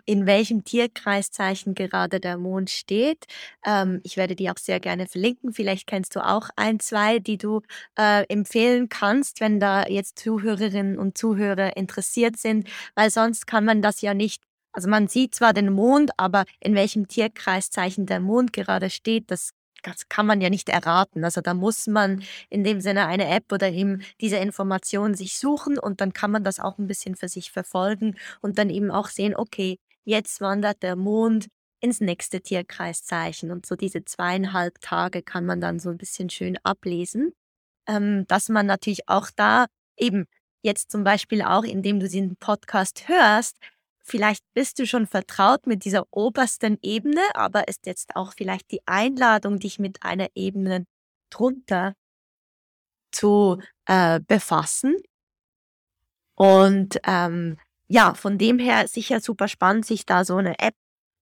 in 0.05 0.27
welchem 0.27 0.65
Tierkreiszeichen 0.65 1.75
gerade 1.75 2.21
der 2.21 2.37
Mond 2.37 2.69
steht. 2.71 3.25
Ähm, 3.65 4.01
ich 4.05 4.19
werde 4.19 4.37
die 4.37 4.51
auch 4.51 4.59
sehr 4.59 4.81
gerne 4.81 5.07
verlinken. 5.07 5.55
Vielleicht 5.55 5.87
kennst 5.87 6.15
du 6.15 6.21
auch 6.21 6.51
ein, 6.57 6.79
zwei, 6.79 7.21
die 7.21 7.39
du 7.39 7.63
äh, 7.99 8.25
empfehlen 8.29 8.91
kannst, 8.91 9.41
wenn 9.41 9.59
da 9.59 9.87
jetzt 9.87 10.19
Zuhörerinnen 10.19 10.99
und 10.99 11.17
Zuhörer 11.17 11.77
interessiert 11.77 12.37
sind, 12.37 12.69
weil 12.95 13.11
sonst 13.11 13.47
kann 13.47 13.65
man 13.65 13.81
das 13.83 14.03
ja 14.03 14.13
nicht 14.15 14.43
also 14.73 14.91
man 14.91 15.09
sieht 15.09 15.35
zwar 15.35 15.55
den 15.55 15.73
Mond, 15.73 16.11
aber 16.19 16.45
in 16.61 16.75
welchem 16.75 17.09
Tierkreiszeichen 17.09 18.05
der 18.05 18.21
Mond 18.21 18.53
gerade 18.53 18.91
steht, 18.91 19.31
das 19.31 19.53
das 19.87 20.09
kann 20.09 20.27
man 20.27 20.41
ja 20.41 20.51
nicht 20.51 20.69
erraten. 20.69 21.25
Also 21.25 21.41
da 21.41 21.55
muss 21.55 21.87
man 21.87 22.23
in 22.51 22.65
dem 22.65 22.81
Sinne 22.81 23.07
eine 23.07 23.29
App 23.29 23.53
oder 23.53 23.71
eben 23.71 24.03
diese 24.21 24.37
Informationen 24.37 25.15
sich 25.15 25.39
suchen 25.39 25.79
und 25.79 26.01
dann 26.01 26.13
kann 26.13 26.31
man 26.31 26.45
das 26.45 26.61
auch 26.61 26.79
ein 26.79 26.87
bisschen 26.87 27.17
für 27.17 27.29
sich 27.29 27.53
verfolgen 27.53 28.17
und 28.41 28.59
dann 28.59 28.71
eben 28.71 28.91
auch 28.91 29.09
sehen, 29.09 29.35
okay, 29.37 29.79
jetzt 30.05 30.41
wandert 30.41 30.83
der 30.83 30.97
Mond 30.97 31.49
ins 31.81 32.01
nächste 32.01 32.41
Tierkreiszeichen 32.41 33.51
und 33.51 33.67
so 33.67 33.77
diese 33.77 34.05
zweieinhalb 34.05 34.81
Tage 34.81 35.23
kann 35.23 35.47
man 35.47 35.61
dann 35.61 35.79
so 35.79 35.91
ein 35.91 35.99
bisschen 35.99 36.31
schön 36.31 36.59
ablesen, 36.63 37.33
ähm, 37.87 38.27
dass 38.29 38.49
man 38.49 38.67
natürlich 38.67 39.09
auch 39.09 39.29
da 39.35 39.67
eben 39.97 40.27
jetzt 40.63 40.91
zum 40.91 41.05
Beispiel 41.05 41.43
auch, 41.43 41.65
indem 41.65 42.01
du 42.01 42.09
diesen 42.09 42.37
Podcast 42.37 43.09
hörst, 43.09 43.57
vielleicht 44.07 44.43
bist 44.55 44.79
du 44.79 44.87
schon 44.87 45.07
vertraut 45.07 45.67
mit 45.67 45.85
dieser 45.85 46.07
obersten 46.11 46.79
Ebene, 46.83 47.21
aber 47.35 47.69
ist 47.69 47.87
jetzt 47.87 48.17
auch 48.17 48.33
vielleicht 48.35 48.71
die 48.71 48.81
Einladung, 48.87 49.59
dich 49.59 49.79
mit 49.79 50.03
einer 50.03 50.29
Ebene 50.35 50.87
drunter 51.31 51.95
zu 53.13 53.61
äh, 53.87 54.21
befassen. 54.21 54.97
Und 56.39 56.99
ähm, 57.05 57.59
ja, 57.89 58.15
von 58.15 58.39
dem 58.39 58.59
her 58.59 58.89
sicher 58.89 59.21
super 59.21 59.49
spannend, 59.49 59.87
sich 59.87 60.07
da 60.07 60.25
so 60.25 60.37
eine 60.37 60.59
App 60.59 60.75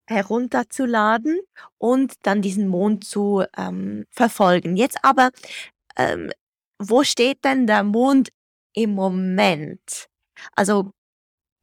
herunterzuladen 0.08 1.40
und 1.78 2.14
dann 2.22 2.42
diesen 2.42 2.68
Mond 2.68 3.04
zu 3.04 3.44
ähm, 3.56 4.04
verfolgen. 4.10 4.76
Jetzt 4.76 4.98
aber, 5.02 5.30
ähm, 5.96 6.30
wo 6.78 7.04
steht 7.04 7.44
denn 7.44 7.66
der 7.66 7.84
Mond 7.84 8.30
im 8.74 8.94
Moment? 8.94 10.06
Also, 10.52 10.92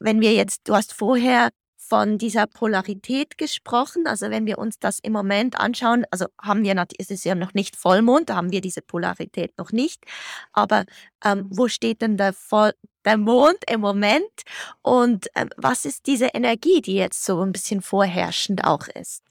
wenn 0.02 0.22
wir 0.22 0.34
jetzt, 0.34 0.68
du 0.68 0.76
hast 0.76 0.94
vorher 0.94 1.50
von 1.78 2.18
dieser 2.18 2.48
Polarität 2.48 3.38
gesprochen. 3.38 4.08
Also 4.08 4.30
wenn 4.30 4.46
wir 4.46 4.58
uns 4.60 4.80
das 4.80 5.00
im 5.00 5.12
Moment 5.12 5.60
anschauen, 5.60 6.06
also 6.10 6.28
haben 6.42 6.64
wir 6.64 6.86
es 6.98 7.10
ist 7.10 7.26
ja 7.26 7.36
noch 7.36 7.54
nicht 7.54 7.76
Vollmond, 7.76 8.30
da 8.30 8.36
haben 8.36 8.52
wir 8.52 8.62
diese 8.62 8.82
Polarität 8.82 9.58
noch 9.58 9.72
nicht. 9.74 10.06
Aber 10.54 10.86
ähm, 11.26 11.48
wo 11.50 11.68
steht 11.68 12.02
denn 12.02 12.16
der, 12.18 12.34
Voll 12.34 12.72
der 13.04 13.18
Mond 13.18 13.58
im 13.70 13.82
Moment? 13.82 14.44
Und 14.82 15.28
ähm, 15.36 15.50
was 15.58 15.86
ist 15.86 16.08
diese 16.08 16.28
Energie, 16.28 16.82
die 16.82 16.96
jetzt 16.96 17.26
so 17.26 17.42
ein 17.42 17.52
bisschen 17.52 17.82
vorherrschend 17.82 18.64
auch 18.64 18.88
ist? 18.88 19.24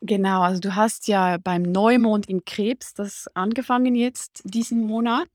Genau, 0.00 0.42
also 0.42 0.60
du 0.60 0.74
hast 0.76 1.08
ja 1.08 1.36
beim 1.36 1.62
Neumond 1.62 2.28
im 2.28 2.44
Krebs 2.44 2.94
das 2.94 3.28
angefangen 3.34 3.94
jetzt 3.94 4.40
diesen 4.44 4.86
Monat. 4.86 5.28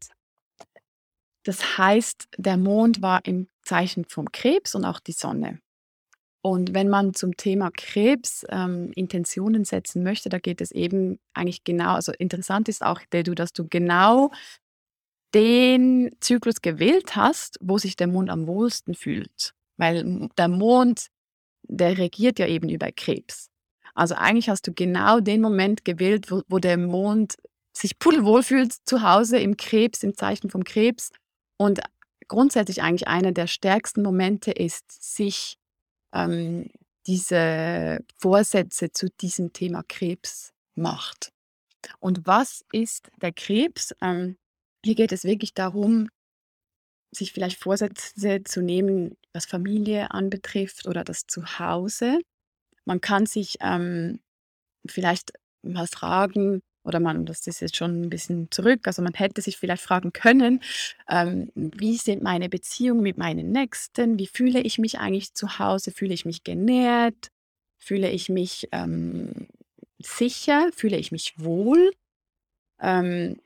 Das 1.44 1.78
heißt, 1.78 2.28
der 2.38 2.58
Mond 2.58 3.02
war 3.02 3.26
im 3.26 3.48
Zeichen 3.64 4.06
vom 4.06 4.32
Krebs 4.32 4.76
und 4.76 4.86
auch 4.86 5.00
die 5.00 5.12
Sonne. 5.14 5.60
Und 6.44 6.74
wenn 6.74 6.90
man 6.90 7.14
zum 7.14 7.38
Thema 7.38 7.70
Krebs 7.72 8.46
ähm, 8.50 8.92
Intentionen 8.96 9.64
setzen 9.64 10.02
möchte, 10.02 10.30
da 10.30 10.40
geht 10.40 10.60
es 10.60 10.72
eben 10.72 11.20
eigentlich 11.34 11.64
genau, 11.64 11.94
also 11.94 12.12
interessant 12.14 12.68
ist 12.68 12.84
auch, 12.84 13.00
dass 13.12 13.54
du 13.54 13.68
genau 13.68 14.32
den 15.36 16.12
Zyklus 16.20 16.62
gewählt 16.62 17.16
hast, 17.16 17.58
wo 17.62 17.78
sich 17.78 17.96
der 17.96 18.08
Mond 18.08 18.30
am 18.30 18.48
wohlsten 18.48 18.96
fühlt. 18.96 19.54
Weil 19.78 20.30
der 20.38 20.48
Mond, 20.48 21.08
der 21.64 21.98
regiert 21.98 22.40
ja 22.40 22.48
eben 22.48 22.70
über 22.70 22.92
Krebs. 22.92 23.50
Also 23.94 24.16
eigentlich 24.16 24.50
hast 24.50 24.68
du 24.68 24.74
genau 24.74 25.20
den 25.20 25.42
Moment 25.42 25.86
gewählt, 25.86 26.32
wo, 26.32 26.42
wo 26.48 26.60
der 26.60 26.78
Mond 26.78 27.36
sich 27.74 28.00
pudelwohl 28.00 28.44
fühlt 28.44 28.74
zu 28.86 29.02
Hause 29.02 29.38
im 29.38 29.58
Krebs, 29.58 30.04
im 30.04 30.16
Zeichen 30.16 30.50
vom 30.50 30.64
Krebs 30.64 31.12
und 31.62 31.80
grundsätzlich 32.28 32.82
eigentlich 32.82 33.08
einer 33.08 33.34
der 33.34 33.46
stärksten 33.46 34.02
Momente 34.02 34.50
ist, 34.50 34.92
sich 35.16 35.60
ähm, 36.12 36.72
diese 37.06 38.04
Vorsätze 38.18 38.92
zu 38.92 39.12
diesem 39.12 39.54
Thema 39.54 39.84
Krebs 39.88 40.54
macht. 40.74 41.32
Und 42.00 42.26
was 42.26 42.66
ist 42.72 43.12
der 43.22 43.32
Krebs? 43.32 43.94
Ähm, 44.02 44.38
hier 44.84 44.96
geht 44.96 45.12
es 45.12 45.24
wirklich 45.24 45.54
darum, 45.54 46.10
sich 47.12 47.32
vielleicht 47.32 47.62
Vorsätze 47.62 48.44
zu 48.44 48.62
nehmen, 48.64 49.16
was 49.32 49.46
Familie 49.46 50.10
anbetrifft 50.10 50.88
oder 50.88 51.04
das 51.04 51.28
Zuhause. 51.28 52.22
Man 52.86 53.02
kann 53.02 53.28
sich 53.28 53.58
ähm, 53.62 54.20
vielleicht 54.88 55.34
mal 55.62 55.86
fragen, 55.86 56.64
oder 56.84 57.00
man, 57.00 57.26
das 57.26 57.46
ist 57.48 57.62
jetzt 57.62 57.76
schon 57.76 58.02
ein 58.02 58.10
bisschen 58.10 58.50
zurück, 58.52 58.82
also 58.86 59.02
man 59.02 59.14
hätte 59.14 59.42
sich 59.42 59.58
vielleicht 59.58 59.84
fragen 59.84 60.14
können, 60.14 60.62
ähm, 61.10 61.52
wie 61.56 61.98
sind 61.98 62.24
meine 62.24 62.50
Beziehungen 62.50 63.02
mit 63.02 63.18
meinen 63.18 63.52
Nächsten, 63.52 64.18
wie 64.20 64.28
fühle 64.28 64.62
ich 64.62 64.80
mich 64.80 65.00
eigentlich 65.00 65.34
zu 65.34 65.60
Hause, 65.60 65.92
fühle 65.92 66.14
ich 66.14 66.26
mich 66.26 66.44
genährt, 66.44 67.30
fühle 67.78 68.10
ich 68.10 68.30
mich 68.30 68.68
ähm, 68.72 69.48
sicher, 70.00 70.70
fühle 70.76 70.98
ich 70.98 71.12
mich 71.12 71.34
wohl, 71.38 71.92
ähm, 72.82 73.38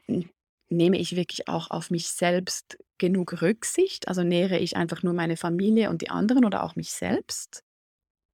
nehme 0.69 0.97
ich 0.97 1.15
wirklich 1.15 1.47
auch 1.47 1.71
auf 1.71 1.91
mich 1.91 2.09
selbst 2.09 2.77
genug 2.97 3.41
Rücksicht, 3.41 4.07
also 4.07 4.23
nähere 4.23 4.59
ich 4.59 4.77
einfach 4.77 5.03
nur 5.03 5.13
meine 5.13 5.37
Familie 5.37 5.89
und 5.89 6.01
die 6.01 6.09
anderen 6.09 6.45
oder 6.45 6.63
auch 6.63 6.75
mich 6.75 6.91
selbst 6.91 7.64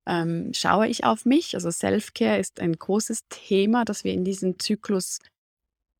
ähm, 0.08 0.52
schaue 0.54 0.88
ich 0.88 1.04
auf 1.04 1.26
mich? 1.26 1.56
Also 1.56 1.72
Self-Care 1.72 2.40
ist 2.40 2.60
ein 2.60 2.74
großes 2.74 3.22
Thema, 3.30 3.86
das 3.86 4.04
wir 4.04 4.14
in 4.14 4.24
diesem 4.24 4.60
Zyklus 4.60 5.20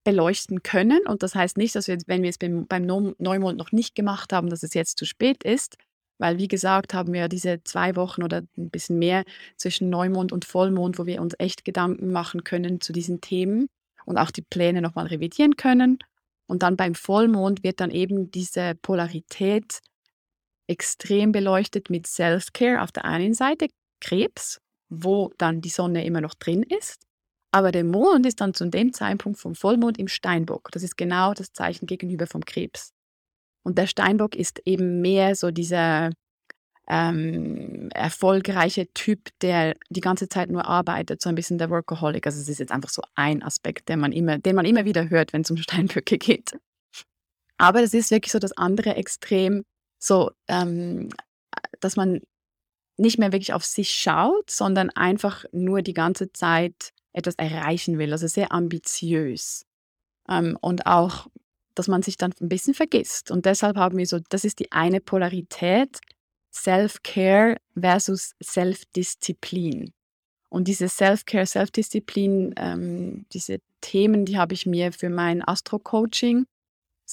beleuchten 0.04 0.64
können. 0.64 1.06
Und 1.06 1.24
das 1.24 1.36
heißt 1.36 1.58
nicht, 1.58 1.76
dass 1.76 1.88
wir, 1.88 1.98
wenn 2.08 2.24
wir 2.24 2.30
es 2.30 2.38
beim, 2.38 2.66
beim 2.68 2.86
Neumond 2.86 3.58
noch 3.58 3.72
nicht 3.72 3.96
gemacht 3.96 4.34
haben, 4.34 4.50
dass 4.50 4.64
es 4.64 4.74
jetzt 4.74 4.98
zu 4.98 5.06
spät 5.06 5.44
ist. 5.44 5.76
Weil, 6.18 6.38
wie 6.38 6.48
gesagt, 6.48 6.94
haben 6.94 7.14
wir 7.14 7.28
diese 7.28 7.64
zwei 7.64 7.96
Wochen 7.96 8.22
oder 8.22 8.44
ein 8.58 8.70
bisschen 8.70 9.00
mehr 9.00 9.24
zwischen 9.58 9.90
Neumond 9.90 10.32
und 10.32 10.46
Vollmond, 10.46 11.00
wo 11.00 11.08
wir 11.08 11.20
uns 11.20 11.34
echt 11.40 11.66
Gedanken 11.66 12.12
machen 12.12 12.44
können 12.44 12.80
zu 12.80 12.94
diesen 12.94 13.22
Themen 13.22 13.68
und 14.06 14.18
auch 14.18 14.30
die 14.30 14.44
Pläne 14.44 14.82
nochmal 14.82 15.08
revidieren 15.08 15.56
können. 15.56 15.98
Und 16.48 16.64
dann 16.64 16.78
beim 16.78 16.94
Vollmond 16.96 17.64
wird 17.64 17.80
dann 17.80 17.92
eben 17.92 18.30
diese 18.30 18.76
Polarität 18.76 19.80
extrem 20.68 21.32
beleuchtet 21.32 21.90
mit 21.90 22.08
Self-Care 22.08 22.82
auf 22.82 22.92
der 22.92 23.06
einen 23.06 23.34
Seite, 23.34 23.68
Krebs, 24.02 24.60
wo 24.90 25.32
dann 25.38 25.62
die 25.62 25.70
Sonne 25.70 26.06
immer 26.06 26.22
noch 26.22 26.34
drin 26.34 26.64
ist. 26.64 27.06
Aber 27.52 27.72
der 27.72 27.84
Mond 27.84 28.26
ist 28.26 28.42
dann 28.42 28.54
zu 28.54 28.66
dem 28.70 28.94
Zeitpunkt 28.94 29.40
vom 29.40 29.56
Vollmond 29.56 29.98
im 29.98 30.08
Steinbock. 30.08 30.70
Das 30.72 30.84
ist 30.84 30.98
genau 30.98 31.34
das 31.34 31.54
Zeichen 31.54 31.86
gegenüber 31.86 32.28
vom 32.28 32.44
Krebs. 32.44 32.94
Und 33.64 33.78
der 33.78 33.88
Steinbock 33.88 34.36
ist 34.36 34.62
eben 34.66 35.02
mehr 35.02 35.36
so 35.36 35.52
dieser 35.52 36.12
ähm, 36.88 37.90
erfolgreiche 37.94 38.92
Typ, 38.94 39.30
der 39.42 39.76
die 39.90 40.02
ganze 40.02 40.28
Zeit 40.30 40.50
nur 40.50 40.66
arbeitet, 40.66 41.22
so 41.22 41.30
ein 41.30 41.36
bisschen 41.36 41.58
der 41.58 41.70
Workaholic. 41.70 42.26
Also 42.26 42.40
es 42.42 42.50
ist 42.50 42.60
jetzt 42.60 42.72
einfach 42.72 42.90
so 42.90 43.02
ein 43.16 43.44
Aspekt, 43.44 43.90
den 43.90 44.00
man 44.00 44.12
immer, 44.12 44.40
den 44.40 44.56
man 44.56 44.66
immer 44.66 44.86
wieder 44.86 45.10
hört, 45.10 45.34
wenn 45.34 45.42
es 45.42 45.52
um 45.52 45.58
Steinböcke 45.58 46.18
geht. 46.18 46.58
Aber 47.58 47.82
das 47.82 47.94
ist 47.94 48.12
wirklich 48.12 48.32
so 48.32 48.40
das 48.40 48.58
andere 48.58 48.96
Extrem, 48.96 49.64
so 50.00 50.32
ähm, 50.48 51.10
dass 51.80 51.96
man 51.96 52.22
nicht 53.02 53.18
mehr 53.20 53.32
wirklich 53.32 53.54
auf 53.54 53.66
sich 53.66 53.92
schaut, 53.92 54.50
sondern 54.50 54.90
einfach 54.92 55.46
nur 55.52 55.82
die 55.82 55.94
ganze 55.94 56.32
Zeit 56.32 56.94
etwas 57.14 57.36
erreichen 57.36 57.98
will, 57.98 58.12
also 58.14 58.28
sehr 58.28 58.52
ambitiös. 58.52 59.66
Ähm, 60.30 60.58
und 60.62 60.86
auch, 60.86 61.28
dass 61.76 61.88
man 61.88 62.04
sich 62.04 62.18
dann 62.18 62.34
ein 62.40 62.50
bisschen 62.50 62.74
vergisst. 62.74 63.32
Und 63.32 63.46
deshalb 63.46 63.78
haben 63.78 63.98
wir 63.98 64.06
so, 64.06 64.20
das 64.30 64.46
ist 64.46 64.60
die 64.60 64.72
eine 64.72 65.02
Polarität, 65.02 66.00
Self-Care 66.54 67.58
versus 67.80 68.34
Self-Disziplin. 68.42 69.92
Und 70.50 70.68
diese 70.68 70.90
Self-Care, 70.90 71.46
Self-Disziplin, 71.46 72.54
ähm, 72.58 73.26
diese 73.34 73.60
Themen, 73.80 74.26
die 74.26 74.38
habe 74.38 74.54
ich 74.54 74.66
mir 74.66 74.92
für 74.92 75.10
mein 75.10 75.42
Astro-Coaching 75.48 76.46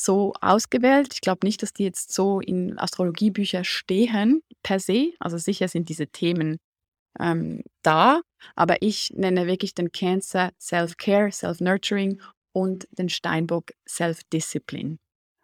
so 0.03 0.33
ausgewählt. 0.41 1.15
Ich 1.15 1.21
glaube 1.21 1.47
nicht, 1.47 1.63
dass 1.63 1.73
die 1.73 1.85
jetzt 1.85 2.13
so 2.13 2.41
in 2.41 2.79
Astrologiebüchern 2.79 3.65
stehen 3.65 4.43
per 4.63 4.81
se. 4.81 5.13
Also 5.19 5.39
sicher 5.39 5.69
sind 5.69 5.89
diese 5.89 6.07
Themen 6.07 6.59
ähm, 7.19 7.63
da, 7.83 8.21
aber 8.55 8.81
ich 8.81 9.11
nenne 9.15 9.47
wirklich 9.47 9.75
den 9.75 9.91
Cancer 9.91 10.51
Self-Care, 10.61 11.33
Self-Nurturing 11.33 12.21
und 12.53 12.87
den 12.93 13.09
Steinbock 13.09 13.73
Self-Discipline. 13.89 14.99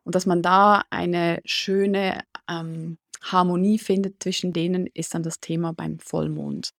Und 0.04 0.14
dass 0.14 0.26
man 0.26 0.42
da 0.42 0.84
eine 0.90 1.40
schöne 1.44 2.22
ähm, 2.48 2.98
Harmonie 3.22 3.78
findet 3.78 4.22
zwischen 4.22 4.52
denen, 4.52 4.86
ist 4.86 5.14
dann 5.14 5.22
das 5.22 5.40
Thema 5.40 5.72
beim 5.72 5.98
Vollmond. 5.98 6.70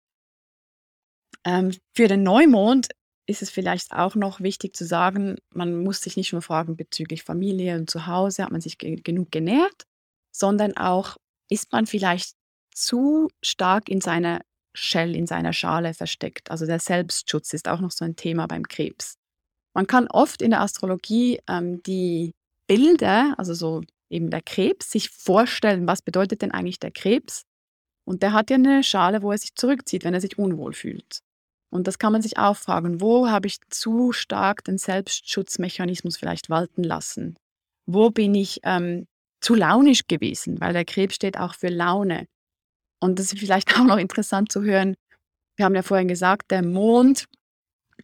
Ähm, 1.44 1.72
für 1.94 2.08
den 2.08 2.22
Neumond 2.22 2.88
ist 3.26 3.42
es 3.42 3.50
vielleicht 3.50 3.92
auch 3.92 4.14
noch 4.14 4.40
wichtig 4.40 4.76
zu 4.76 4.84
sagen, 4.84 5.37
man 5.50 5.82
muss 5.82 6.02
sich 6.02 6.16
nicht 6.16 6.32
nur 6.32 6.42
fragen 6.42 6.76
bezüglich 6.76 7.22
Familie 7.22 7.76
und 7.76 7.90
Zuhause, 7.90 8.44
hat 8.44 8.52
man 8.52 8.60
sich 8.60 8.78
ge 8.78 8.96
genug 8.96 9.30
genährt, 9.30 9.84
sondern 10.30 10.76
auch, 10.76 11.16
ist 11.48 11.72
man 11.72 11.87
vielleicht 11.87 12.34
zu 12.74 13.28
stark 13.42 13.88
in 13.88 14.00
seiner 14.00 14.40
Shell, 14.74 15.14
in 15.14 15.26
seiner 15.26 15.52
Schale 15.52 15.94
versteckt. 15.94 16.50
Also 16.50 16.66
der 16.66 16.80
Selbstschutz 16.80 17.52
ist 17.52 17.68
auch 17.68 17.80
noch 17.80 17.92
so 17.92 18.04
ein 18.04 18.16
Thema 18.16 18.46
beim 18.46 18.66
Krebs. 18.66 19.16
Man 19.74 19.87
kann 19.87 20.08
oft 20.08 20.42
in 20.42 20.50
der 20.50 20.60
Astrologie 20.60 21.40
ähm, 21.48 21.82
die 21.82 22.32
Bilder, 22.66 23.34
also 23.38 23.54
so 23.54 23.82
eben 24.10 24.30
der 24.30 24.42
Krebs, 24.42 24.90
sich 24.90 25.10
vorstellen, 25.10 25.87
was 25.87 26.02
bedeutet 26.02 26.42
denn 26.42 26.50
eigentlich 26.50 26.78
der 26.78 26.90
Krebs? 26.90 27.44
Und 28.04 28.22
der 28.22 28.32
hat 28.32 28.50
ja 28.50 28.56
eine 28.56 28.82
Schale, 28.82 29.22
wo 29.22 29.32
er 29.32 29.38
sich 29.38 29.54
zurückzieht, 29.54 30.04
wenn 30.04 30.14
er 30.14 30.20
sich 30.20 30.38
unwohl 30.38 30.72
fühlt. 30.72 31.20
Und 31.74 31.88
das 31.88 31.98
kann 31.98 32.12
man 32.12 32.22
sich 32.22 32.38
auch 32.38 32.56
fragen, 32.56 33.00
wo 33.00 33.28
habe 33.28 33.48
ich 33.48 33.58
zu 33.68 34.12
stark 34.12 34.62
den 34.62 34.78
Selbstschutzmechanismus 34.78 36.16
vielleicht 36.16 36.48
walten 36.48 36.84
lassen? 36.84 37.34
Wo 37.84 38.10
bin 38.10 38.32
ich 38.37 38.60
ähm, 38.62 39.08
zu 39.40 39.56
launisch 39.56 40.06
gewesen? 40.06 40.60
Weil 40.60 40.72
der 40.72 40.84
Krebs 40.84 41.16
steht 41.16 41.37
auch 41.37 41.56
für 41.56 41.70
Laune. 41.70 42.28
Und 43.00 43.18
das 43.18 43.32
ist 43.32 43.40
vielleicht 43.40 43.74
auch 43.76 43.82
noch 43.82 43.96
interessant 43.96 44.52
zu 44.52 44.62
hören. 44.62 44.94
Wir 45.56 45.64
haben 45.64 45.74
ja 45.74 45.82
vorhin 45.82 46.06
gesagt, 46.06 46.52
der 46.52 46.64
Mond 46.64 47.24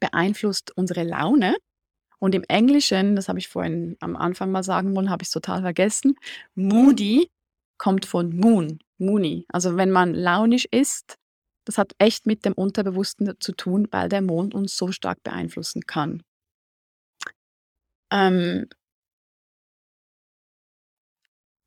beeinflusst 0.00 0.76
unsere 0.76 1.04
Laune. 1.04 1.54
Und 2.18 2.35
im 2.35 2.42
Englischen, 2.48 3.14
das 3.14 3.28
habe 3.28 3.38
ich 3.38 3.46
vorhin 3.46 3.96
am 4.00 4.16
Anfang 4.16 4.50
mal 4.50 4.64
sagen 4.64 4.96
wollen, 4.96 5.11
habe 5.11 5.22
ich 5.22 5.28
es 5.28 5.33
total 5.33 5.61
vergessen, 5.61 6.16
Moody 6.56 7.30
kommt 7.78 8.04
von 8.04 8.37
Moon, 8.37 8.80
Moony. 8.98 9.46
Also 9.48 9.76
wenn 9.76 9.92
man 9.92 10.12
launisch 10.12 10.66
ist, 10.72 11.20
das 11.64 11.79
hat 11.79 11.92
echt 11.99 12.27
mit 12.27 12.44
dem 12.44 12.53
Unterbewussten 12.55 13.35
zu 13.40 13.53
tun, 13.53 13.88
weil 13.90 14.09
der 14.09 14.23
Mond 14.23 14.55
uns 14.55 14.77
so 14.77 14.92
stark 14.92 15.23
beeinflussen 15.23 15.83
kann. 15.83 16.23
Ähm, 18.12 18.66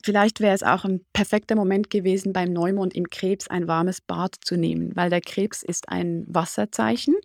vielleicht 0.03 0.39
wäre 0.39 0.55
es 0.55 0.63
auch 0.63 0.83
ein 0.85 1.05
perfekter 1.13 1.55
Moment 1.55 1.89
gewesen, 1.89 2.33
beim 2.33 2.51
Neumond 2.51 2.93
im 2.93 3.09
Krebs 3.09 3.47
ein 3.47 3.67
warmes 3.67 4.01
Bad 4.01 4.35
zu 4.43 4.57
nehmen, 4.57 4.95
weil 4.95 5.09
der 5.09 5.21
Krebs 5.21 5.63
ist 5.63 5.89
ein 5.89 6.25
Wasserzeichen. 6.27 7.15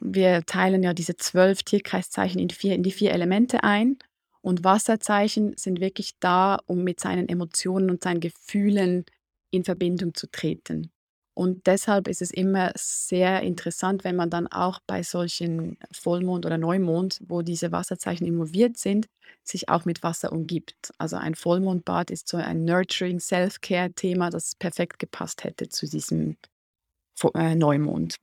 Wir 0.00 0.44
teilen 0.46 0.82
ja 0.82 0.94
diese 0.94 1.16
zwölf 1.16 1.62
Tierkreiszeichen 1.62 2.40
in, 2.40 2.50
vier, 2.50 2.74
in 2.74 2.82
die 2.82 2.92
vier 2.92 3.12
Elemente 3.12 3.64
ein. 3.64 3.98
Und 4.40 4.64
Wasserzeichen 4.64 5.56
sind 5.56 5.80
wirklich 5.80 6.12
da, 6.20 6.58
um 6.66 6.84
mit 6.84 7.00
seinen 7.00 7.28
Emotionen 7.28 7.90
und 7.90 8.02
seinen 8.02 8.20
Gefühlen 8.20 9.04
in 9.50 9.64
Verbindung 9.64 10.14
zu 10.14 10.30
treten. 10.30 10.92
Und 11.38 11.68
deshalb 11.68 12.08
ist 12.08 12.20
es 12.20 12.32
immer 12.32 12.72
sehr 12.74 13.42
interessant, 13.42 14.02
wenn 14.02 14.16
man 14.16 14.28
dann 14.28 14.48
auch 14.48 14.80
bei 14.88 15.04
solchen 15.04 15.78
Vollmond 15.92 16.44
oder 16.44 16.58
Neumond, 16.58 17.20
wo 17.28 17.42
diese 17.42 17.70
Wasserzeichen 17.70 18.26
involviert 18.26 18.76
sind, 18.76 19.06
sich 19.44 19.68
auch 19.68 19.84
mit 19.84 20.02
Wasser 20.02 20.32
umgibt. 20.32 20.92
Also 20.98 21.14
ein 21.14 21.36
Vollmondbad 21.36 22.10
ist 22.10 22.26
so 22.26 22.38
ein 22.38 22.64
Nurturing 22.64 23.20
Self-Care-Thema, 23.20 24.30
das 24.30 24.56
perfekt 24.56 24.98
gepasst 24.98 25.44
hätte 25.44 25.68
zu 25.68 25.88
diesem 25.88 26.38
äh, 27.34 27.54
Neumond. 27.54 28.16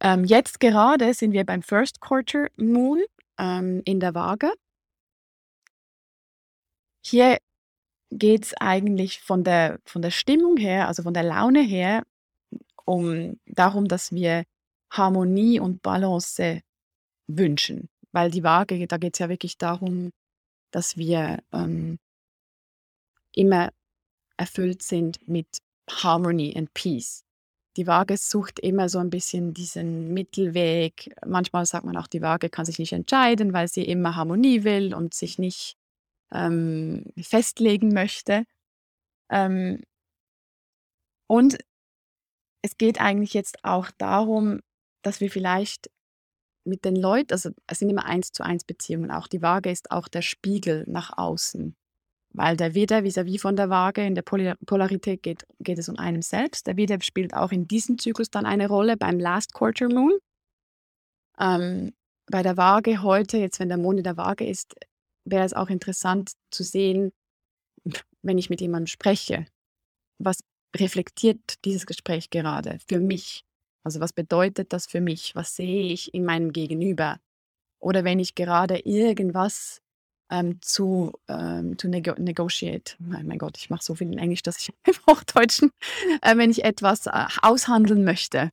Ähm, 0.00 0.24
jetzt 0.24 0.60
gerade 0.60 1.12
sind 1.12 1.32
wir 1.32 1.44
beim 1.44 1.60
First 1.60 2.00
Quarter 2.00 2.46
Moon 2.56 3.02
ähm, 3.38 3.82
in 3.84 4.00
der 4.00 4.14
Waage. 4.14 4.54
Hier 7.04 7.36
geht 8.10 8.44
es 8.44 8.54
eigentlich 8.54 9.20
von 9.20 9.44
der, 9.44 9.80
von 9.84 10.02
der 10.02 10.10
Stimmung 10.10 10.56
her, 10.56 10.88
also 10.88 11.02
von 11.02 11.14
der 11.14 11.24
Laune 11.24 11.62
her, 11.62 12.04
um 12.84 13.38
darum, 13.46 13.88
dass 13.88 14.12
wir 14.12 14.44
Harmonie 14.90 15.60
und 15.60 15.82
Balance 15.82 16.62
wünschen. 17.26 17.88
Weil 18.12 18.30
die 18.30 18.42
Waage, 18.42 18.86
da 18.86 18.96
geht 18.96 19.14
es 19.14 19.18
ja 19.18 19.28
wirklich 19.28 19.58
darum, 19.58 20.10
dass 20.70 20.96
wir 20.96 21.38
ähm, 21.52 21.98
immer 23.34 23.70
erfüllt 24.36 24.82
sind 24.82 25.26
mit 25.28 25.58
Harmony 25.90 26.54
and 26.56 26.72
Peace. 26.74 27.24
Die 27.76 27.86
Waage 27.86 28.16
sucht 28.16 28.58
immer 28.58 28.88
so 28.88 28.98
ein 28.98 29.10
bisschen 29.10 29.54
diesen 29.54 30.12
Mittelweg. 30.12 31.14
Manchmal 31.24 31.64
sagt 31.64 31.84
man 31.84 31.96
auch, 31.96 32.08
die 32.08 32.22
Waage 32.22 32.50
kann 32.50 32.64
sich 32.64 32.78
nicht 32.78 32.92
entscheiden, 32.92 33.52
weil 33.52 33.68
sie 33.68 33.84
immer 33.84 34.16
Harmonie 34.16 34.64
will 34.64 34.94
und 34.94 35.14
sich 35.14 35.38
nicht 35.38 35.77
ähm, 36.32 37.04
festlegen 37.20 37.92
möchte. 37.92 38.44
Ähm, 39.30 39.82
und 41.26 41.58
es 42.62 42.76
geht 42.76 43.00
eigentlich 43.00 43.34
jetzt 43.34 43.64
auch 43.64 43.90
darum, 43.98 44.60
dass 45.02 45.20
wir 45.20 45.30
vielleicht 45.30 45.90
mit 46.64 46.84
den 46.84 46.96
Leuten, 46.96 47.32
also 47.32 47.50
es 47.66 47.78
sind 47.78 47.88
immer 47.90 48.04
eins 48.04 48.32
zu 48.32 48.42
eins 48.44 48.64
Beziehungen, 48.64 49.10
auch 49.10 49.26
die 49.26 49.42
Waage 49.42 49.70
ist 49.70 49.90
auch 49.90 50.08
der 50.08 50.22
Spiegel 50.22 50.84
nach 50.86 51.16
außen. 51.16 51.74
Weil 52.34 52.56
der 52.56 52.74
Widder 52.74 53.04
vis-à-vis 53.04 53.40
von 53.40 53.56
der 53.56 53.70
Waage 53.70 54.04
in 54.04 54.14
der 54.14 54.22
Polarität 54.22 55.22
geht, 55.22 55.46
geht 55.60 55.78
es 55.78 55.88
um 55.88 55.96
einen 55.96 56.20
selbst. 56.20 56.66
Der 56.66 56.76
Widder 56.76 56.98
spielt 57.00 57.32
auch 57.32 57.52
in 57.52 57.66
diesem 57.66 57.98
Zyklus 57.98 58.30
dann 58.30 58.44
eine 58.44 58.68
Rolle 58.68 58.98
beim 58.98 59.18
Last 59.18 59.54
Quarter 59.54 59.88
Moon. 59.88 60.12
Ähm, 61.40 61.94
bei 62.26 62.42
der 62.42 62.58
Waage 62.58 63.02
heute, 63.02 63.38
jetzt 63.38 63.60
wenn 63.60 63.68
der 63.68 63.78
Mond 63.78 63.98
in 63.98 64.04
der 64.04 64.18
Waage 64.18 64.46
ist, 64.46 64.74
wäre 65.30 65.44
es 65.44 65.54
auch 65.54 65.68
interessant 65.68 66.32
zu 66.50 66.62
sehen, 66.62 67.12
wenn 68.22 68.38
ich 68.38 68.50
mit 68.50 68.60
jemandem 68.60 68.86
spreche, 68.86 69.46
was 70.18 70.42
reflektiert 70.76 71.64
dieses 71.64 71.86
Gespräch 71.86 72.30
gerade 72.30 72.78
für 72.88 73.00
mich? 73.00 73.44
Also 73.84 74.00
was 74.00 74.12
bedeutet 74.12 74.72
das 74.72 74.86
für 74.86 75.00
mich? 75.00 75.34
Was 75.34 75.56
sehe 75.56 75.92
ich 75.92 76.12
in 76.12 76.24
meinem 76.24 76.52
Gegenüber? 76.52 77.20
Oder 77.80 78.04
wenn 78.04 78.18
ich 78.18 78.34
gerade 78.34 78.80
irgendwas 78.80 79.80
ähm, 80.30 80.60
zu, 80.60 81.12
ähm, 81.28 81.76
to 81.76 81.88
nego 81.88 82.14
negotiate, 82.18 82.96
oh 83.00 83.22
mein 83.22 83.38
Gott, 83.38 83.56
ich 83.56 83.70
mache 83.70 83.82
so 83.82 83.94
viel 83.94 84.12
in 84.12 84.18
Englisch, 84.18 84.42
dass 84.42 84.58
ich 84.58 84.70
im 84.86 84.94
Hochdeutschen, 85.08 85.70
äh, 86.22 86.36
wenn 86.36 86.50
ich 86.50 86.64
etwas 86.64 87.06
äh, 87.06 87.26
aushandeln 87.40 88.04
möchte, 88.04 88.50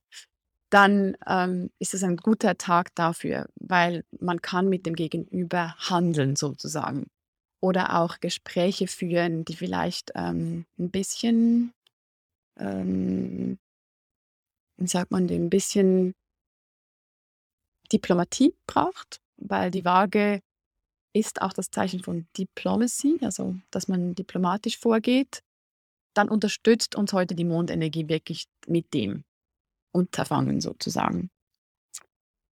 dann 0.75 1.15
ähm, 1.25 1.71
ist 1.79 1.93
es 1.93 2.03
ein 2.03 2.17
guter 2.17 2.57
Tag 2.57 2.93
dafür, 2.95 3.47
weil 3.55 4.03
man 4.19 4.41
kann 4.41 4.67
mit 4.67 4.85
dem 4.85 4.93
Gegenüber 4.93 5.73
handeln 5.77 6.35
sozusagen. 6.35 7.07
Oder 7.61 7.97
auch 7.97 8.19
Gespräche 8.19 8.87
führen, 8.87 9.45
die 9.45 9.55
vielleicht 9.55 10.11
ähm, 10.15 10.65
ein 10.77 10.91
bisschen, 10.91 11.71
ähm, 12.59 13.57
wie 14.75 14.87
sagt 14.87 15.11
man, 15.11 15.29
ein 15.29 15.49
bisschen 15.49 16.13
Diplomatie 17.89 18.53
braucht, 18.67 19.21
weil 19.37 19.71
die 19.71 19.85
Waage 19.85 20.41
ist 21.13 21.41
auch 21.41 21.53
das 21.53 21.71
Zeichen 21.71 22.03
von 22.03 22.27
Diplomacy, 22.37 23.19
also 23.21 23.55
dass 23.71 23.87
man 23.87 24.13
diplomatisch 24.13 24.77
vorgeht. 24.77 25.39
Dann 26.13 26.27
unterstützt 26.27 26.97
uns 26.97 27.13
heute 27.13 27.33
die 27.33 27.45
Mondenergie 27.45 28.09
wirklich 28.09 28.47
mit 28.67 28.93
dem. 28.93 29.23
Unterfangen 29.95 30.61
sozusagen. 30.61 31.29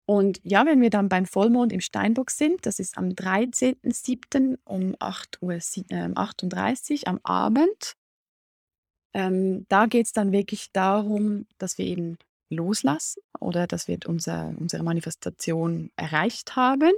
Und 0.05 0.41
ja, 0.43 0.65
wenn 0.65 0.81
wir 0.81 0.89
dann 0.89 1.07
beim 1.07 1.25
Vollmond 1.25 1.71
im 1.71 1.79
Steinbock 1.79 2.31
sind, 2.31 2.65
das 2.65 2.79
ist 2.79 2.97
am 2.97 3.09
13.07. 3.09 4.57
um 4.65 4.95
8.38 4.95 7.01
Uhr 7.01 7.07
am 7.07 7.19
Abend, 7.23 7.93
ähm, 9.13 9.65
da 9.69 9.85
geht 9.85 10.07
es 10.07 10.11
dann 10.11 10.31
wirklich 10.31 10.71
darum, 10.73 11.45
dass 11.57 11.77
wir 11.77 11.85
eben 11.85 12.17
loslassen 12.49 13.21
oder 13.39 13.67
dass 13.67 13.87
wir 13.87 13.99
unser, 14.05 14.53
unsere 14.57 14.83
Manifestation 14.83 15.91
erreicht 15.95 16.55
haben. 16.55 16.91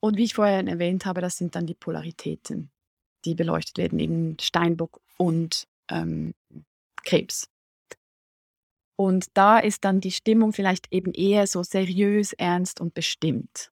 Und 0.00 0.16
wie 0.16 0.24
ich 0.24 0.34
vorher 0.34 0.66
erwähnt 0.66 1.06
habe, 1.06 1.20
das 1.20 1.36
sind 1.36 1.54
dann 1.54 1.66
die 1.66 1.74
Polaritäten, 1.74 2.70
die 3.24 3.34
beleuchtet 3.34 3.78
werden, 3.78 3.98
eben 3.98 4.36
Steinbock 4.40 5.00
und 5.16 5.66
ähm, 5.90 6.34
Krebs. 7.04 7.48
Und 9.00 9.26
da 9.34 9.60
ist 9.60 9.84
dann 9.84 10.00
die 10.00 10.10
Stimmung 10.10 10.52
vielleicht 10.52 10.92
eben 10.92 11.12
eher 11.12 11.46
so 11.46 11.62
seriös, 11.62 12.32
ernst 12.32 12.80
und 12.80 12.94
bestimmt, 12.94 13.70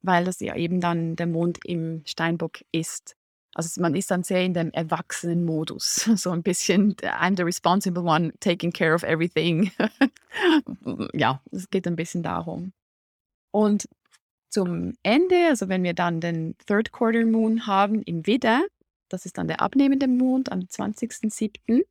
weil 0.00 0.24
das 0.24 0.40
ja 0.40 0.56
eben 0.56 0.80
dann 0.80 1.14
der 1.14 1.26
Mond 1.26 1.58
im 1.66 2.02
Steinbock 2.06 2.60
ist. 2.72 3.14
Also 3.54 3.82
man 3.82 3.94
ist 3.94 4.10
dann 4.10 4.22
sehr 4.22 4.42
in 4.42 4.54
dem 4.54 4.70
Erwachsenen-Modus, 4.70 6.08
so 6.16 6.30
ein 6.30 6.42
bisschen, 6.42 6.94
I'm 6.96 7.36
the 7.36 7.42
responsible 7.42 8.02
one, 8.02 8.32
taking 8.40 8.72
care 8.72 8.94
of 8.94 9.02
everything. 9.02 9.70
ja, 11.12 11.42
es 11.50 11.68
geht 11.68 11.86
ein 11.86 11.96
bisschen 11.96 12.22
darum. 12.22 12.72
Und 13.50 13.86
zum 14.48 14.94
Ende, 15.02 15.48
also 15.48 15.68
wenn 15.68 15.82
wir 15.82 15.92
dann 15.92 16.22
den 16.22 16.56
Third 16.66 16.92
Quarter 16.92 17.26
Moon 17.26 17.66
haben 17.66 18.00
im 18.04 18.26
Widder, 18.26 18.64
das 19.10 19.26
ist 19.26 19.36
dann 19.36 19.48
der 19.48 19.60
abnehmende 19.60 20.08
Mond 20.08 20.50
am 20.50 20.60
20.07., 20.60 21.84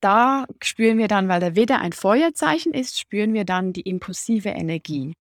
da 0.00 0.46
spüren 0.62 0.98
wir 0.98 1.08
dann, 1.08 1.28
weil 1.28 1.40
der 1.40 1.56
Widder 1.56 1.80
ein 1.80 1.92
Feuerzeichen 1.92 2.72
ist, 2.74 2.98
spüren 2.98 3.34
wir 3.34 3.44
dann 3.44 3.72
die 3.72 3.82
impulsive 3.82 4.50
Energie. 4.50 5.14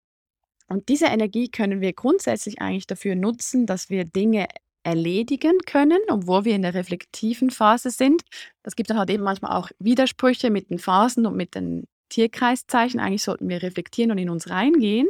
Und 0.67 0.89
diese 0.89 1.05
Energie 1.05 1.49
können 1.49 1.81
wir 1.81 1.93
grundsätzlich 1.93 2.61
eigentlich 2.61 2.87
dafür 2.87 3.15
nutzen, 3.15 3.65
dass 3.65 3.89
wir 3.89 4.03
Dinge 4.03 4.47
erledigen 4.83 5.57
können, 5.65 5.99
obwohl 6.09 6.45
wir 6.45 6.55
in 6.55 6.61
der 6.61 6.73
reflektiven 6.73 7.49
Phase 7.49 7.89
sind. 7.89 8.23
Es 8.63 8.75
gibt 8.75 8.89
dann 8.89 8.99
halt 8.99 9.09
eben 9.09 9.23
manchmal 9.23 9.57
auch 9.57 9.69
Widersprüche 9.79 10.51
mit 10.51 10.69
den 10.69 10.79
Phasen 10.79 11.25
und 11.25 11.35
mit 11.35 11.55
den 11.55 11.85
Tierkreiszeichen. 12.09 12.99
Eigentlich 12.99 13.23
sollten 13.23 13.49
wir 13.49 13.63
reflektieren 13.63 14.11
und 14.11 14.17
in 14.17 14.29
uns 14.29 14.49
reingehen. 14.49 15.07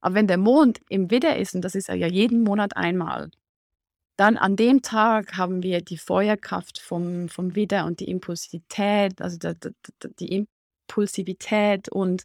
Aber 0.00 0.14
wenn 0.14 0.28
der 0.28 0.38
Mond 0.38 0.80
im 0.88 1.10
Widder 1.10 1.36
ist, 1.36 1.54
und 1.54 1.62
das 1.62 1.74
ist 1.74 1.88
ja 1.88 1.94
jeden 1.94 2.42
Monat 2.42 2.76
einmal, 2.76 3.30
dann 4.16 4.36
an 4.36 4.56
dem 4.56 4.82
Tag 4.82 5.36
haben 5.36 5.62
wir 5.62 5.82
die 5.82 5.98
Feuerkraft 5.98 6.78
vom, 6.78 7.28
vom 7.28 7.54
Widder 7.54 7.84
und 7.84 8.00
die 8.00 8.10
Impulsivität, 8.10 9.20
also 9.20 9.38
die, 9.38 9.54
die 10.18 10.46
Impulsivität 10.88 11.88
und 11.90 12.24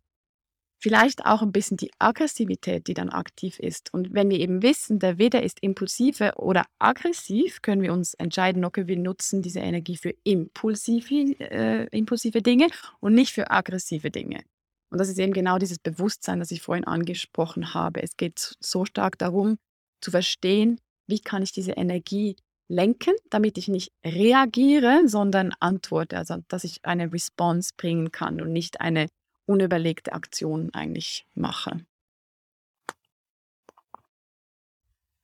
vielleicht 0.82 1.25
auch 1.25 1.41
ein 1.41 1.51
bisschen 1.51 1.77
die 1.77 1.91
Aggressivität, 1.99 2.88
die 2.88 2.93
dann 2.93 3.10
aktiv 3.10 3.60
ist. 3.60 3.93
Und 3.93 4.13
wenn 4.13 4.30
wir 4.30 4.39
eben 4.39 4.63
wissen, 4.63 4.99
der 4.99 5.19
Widder 5.19 5.43
ist 5.43 5.60
impulsive 5.62 6.34
oder 6.38 6.65
aggressiv, 6.80 7.62
können 7.62 7.84
wir 7.84 7.93
uns 7.93 8.15
entscheiden, 8.15 8.65
okay, 8.65 8.88
wir 8.88 8.97
nutzen 8.97 9.41
diese 9.41 9.60
Energie 9.60 9.97
für 9.97 10.13
impulsive, 10.23 11.39
äh, 11.39 11.86
impulsive 11.91 12.41
Dinge 12.41 12.67
und 12.99 13.13
nicht 13.13 13.32
für 13.34 13.51
aggressive 13.51 14.10
Dinge. 14.10 14.43
Und 14.89 14.99
das 14.99 15.08
ist 15.08 15.19
eben 15.19 15.34
genau 15.34 15.58
dieses 15.58 15.80
Bewusstsein, 15.80 16.39
das 16.39 16.51
ich 16.51 16.62
vorhin 16.62 16.86
angesprochen 16.86 17.73
habe. 17.73 18.01
Es 18.01 18.17
geht 18.17 18.58
so 18.60 18.84
stark 18.86 19.17
darum, 19.17 19.58
zu 20.01 20.12
verstehen, 20.12 20.80
wie 21.12 21.19
kann 21.19 21.43
ich 21.43 21.52
diese 21.52 21.74
Energie 21.74 22.36
lenken, 22.67 23.13
damit 23.30 23.60
ich 23.60 23.67
nicht 23.67 23.91
reagiere, 24.04 25.04
sondern 25.06 25.54
antworte, 25.60 26.17
also 26.17 26.38
dass 26.47 26.63
ich 26.63 26.80
eine 26.84 27.13
Response 27.13 27.71
bringen 27.78 28.12
kann 28.12 28.41
und 28.41 28.52
nicht 28.52 28.82
eine 28.82 29.08
unüberlegte 29.45 30.13
Aktion 30.13 30.74
eigentlich 30.74 31.28
mache. 31.36 31.86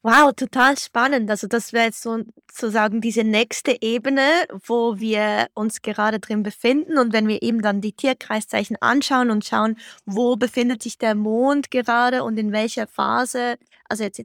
Wow, 0.04 0.32
total 0.34 0.78
spannend. 0.78 1.30
Also 1.30 1.48
das 1.48 1.74
wäre 1.74 1.88
jetzt 1.88 2.02
sozusagen 2.02 3.02
diese 3.02 3.26
nächste 3.26 3.82
Ebene, 3.82 4.22
wo 4.66 5.00
wir 5.00 5.48
uns 5.54 5.82
gerade 5.82 6.20
drin 6.20 6.44
befinden. 6.44 6.98
Und 6.98 7.12
wenn 7.12 7.28
wir 7.28 7.42
eben 7.42 7.62
dann 7.62 7.82
die 7.82 7.92
Tierkreiszeichen 7.92 8.78
anschauen 8.80 9.32
und 9.32 9.44
schauen, 9.44 9.76
wo 10.06 10.38
befindet 10.38 10.82
sich 10.82 10.98
der 10.98 11.14
Mond 11.14 11.72
gerade 11.72 12.24
und 12.24 12.38
in 12.38 12.54
welcher 12.54 12.88
Phase, 12.88 13.58
also 13.90 14.04
jetzt 14.04 14.22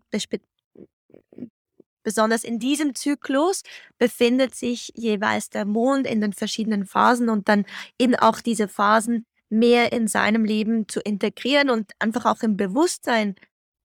besonders 2.02 2.44
in 2.44 2.58
diesem 2.58 2.94
Zyklus 2.94 3.62
befindet 3.98 4.54
sich 4.54 4.92
jeweils 4.94 5.50
der 5.50 5.64
Mond 5.64 6.06
in 6.06 6.20
den 6.20 6.32
verschiedenen 6.32 6.86
Phasen 6.86 7.28
und 7.28 7.48
dann 7.48 7.64
eben 7.98 8.14
auch 8.14 8.40
diese 8.40 8.68
Phasen 8.68 9.26
mehr 9.48 9.92
in 9.92 10.08
seinem 10.08 10.44
Leben 10.44 10.88
zu 10.88 11.00
integrieren 11.00 11.70
und 11.70 11.92
einfach 11.98 12.24
auch 12.26 12.42
im 12.42 12.56
Bewusstsein 12.56 13.36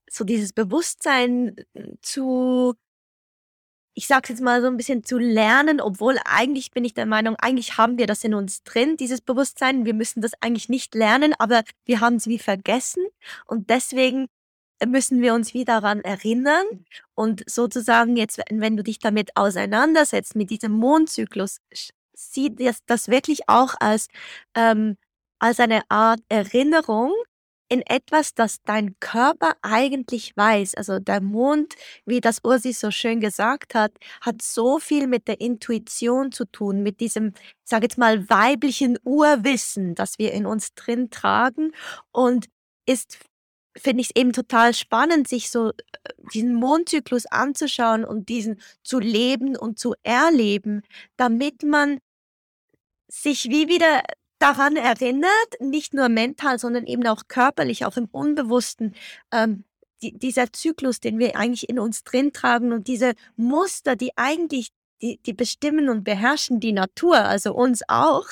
so 0.10 0.23
dieses 0.23 0.53
Bewusstsein 0.53 1.56
äh, 1.73 1.84
zu 2.01 2.75
ich 3.97 4.06
sage 4.06 4.27
jetzt 4.30 4.41
mal 4.43 4.62
so 4.62 4.67
ein 4.67 4.77
bisschen 4.77 5.03
zu 5.03 5.17
lernen, 5.17 5.82
obwohl 5.82 6.19
eigentlich 6.23 6.69
bin 6.69 6.86
ich 6.86 6.93
der 6.93 7.08
Meinung, 7.08 7.36
eigentlich 7.38 7.80
haben 7.80 7.97
wir 7.97 8.06
das 8.06 8.23
in 8.23 8.36
uns 8.36 8.62
drin, 8.62 8.95
dieses 8.95 9.21
Bewusstsein. 9.21 9.86
Wir 9.86 9.95
müssen 9.95 10.21
das 10.21 10.34
eigentlich 10.39 10.69
nicht 10.69 10.93
lernen, 10.93 11.34
aber 11.39 11.63
wir 11.84 11.99
haben 11.99 12.17
es 12.17 12.27
wie 12.27 12.38
vergessen 12.38 13.03
und 13.47 13.71
deswegen 13.71 14.27
müssen 14.86 15.22
wir 15.22 15.34
uns 15.34 15.54
wieder 15.54 15.82
daran 15.82 16.02
erinnern 16.02 16.66
und 17.16 17.44
sozusagen 17.50 18.16
jetzt, 18.16 18.40
wenn 18.52 18.78
du 18.78 18.84
dich 18.84 19.00
damit 19.00 19.36
auseinandersetzt, 19.36 20.36
mit 20.36 20.50
diesem 20.50 20.72
Mondzyklus, 20.74 21.60
sieh 22.13 22.54
das 22.56 22.80
das 22.86 23.08
wirklich 23.10 23.48
auch 23.48 23.76
als, 23.80 24.08
ähm 24.56 24.98
als 25.40 25.60
eine 25.60 25.82
Art 25.90 26.20
Erinnerung 26.30 27.13
in 27.70 27.82
etwas, 27.82 28.34
das 28.34 28.62
dein 28.63 28.96
Körper 29.00 29.56
eigentlich 29.62 30.36
weiß. 30.38 30.76
Also 30.76 31.00
der 31.00 31.22
Mond, 31.22 31.76
wie 32.06 32.22
das 32.22 32.40
Ursi 32.44 32.72
so 32.74 32.92
schön 32.92 33.20
gesagt 33.20 33.76
hat, 33.76 33.92
hat 34.22 34.42
so 34.42 34.80
viel 34.80 35.08
mit 35.08 35.28
der 35.28 35.42
Intuition 35.42 36.32
zu 36.32 36.46
tun, 36.46 36.82
mit 36.84 37.02
diesem, 37.02 37.34
sage 37.63 37.86
jetzt 37.86 37.98
mal, 37.98 38.30
weiblichen 38.30 38.98
Urwissen, 39.04 39.96
das 39.96 40.18
wir 40.18 40.32
in 40.34 40.46
uns 40.46 40.74
drin 40.76 41.10
tragen 41.10 41.72
und 42.12 42.48
ist 42.86 43.20
finde 43.78 44.02
ich 44.02 44.10
es 44.10 44.16
eben 44.16 44.34
total 44.34 44.74
spannend, 44.74 45.28
sich 45.28 45.50
so 45.50 45.70
äh, 45.70 45.74
diesen 46.34 46.54
Mondzyklus 46.56 47.26
anzuschauen 47.26 48.06
und 48.06 48.30
diesen 48.30 48.60
zu 48.84 49.00
leben 49.00 49.56
und 49.56 49.80
zu 49.80 49.94
erleben, 50.04 50.82
damit 51.16 51.63
man 51.63 52.00
sich 53.08 53.46
wie 53.46 53.68
wieder 53.68 54.04
daran 54.40 54.76
erinnert, 54.76 55.32
nicht 55.60 55.94
nur 55.94 56.10
mental, 56.10 56.60
sondern 56.60 56.86
eben 56.86 57.08
auch 57.08 57.24
körperlich, 57.28 57.86
auch 57.86 57.98
im 57.98 58.08
Unbewussten, 58.12 58.94
ähm, 59.32 59.63
die, 60.02 60.18
dieser 60.18 60.54
Zyklus, 60.54 61.00
den 61.00 61.18
wir 61.18 61.36
eigentlich 61.36 61.70
in 61.70 61.80
uns 61.80 62.04
drin 62.04 62.32
tragen 62.34 62.72
und 62.72 62.88
diese 62.88 63.13
Muster, 63.36 63.96
die 63.96 64.16
eigentlich 64.16 64.70
die, 65.02 65.20
die 65.26 65.34
bestimmen 65.34 65.90
und 65.90 66.04
beherrschen 66.04 66.60
die 66.60 66.74
Natur, 66.74 67.18
also 67.18 67.54
uns 67.54 67.82
auch. 67.88 68.26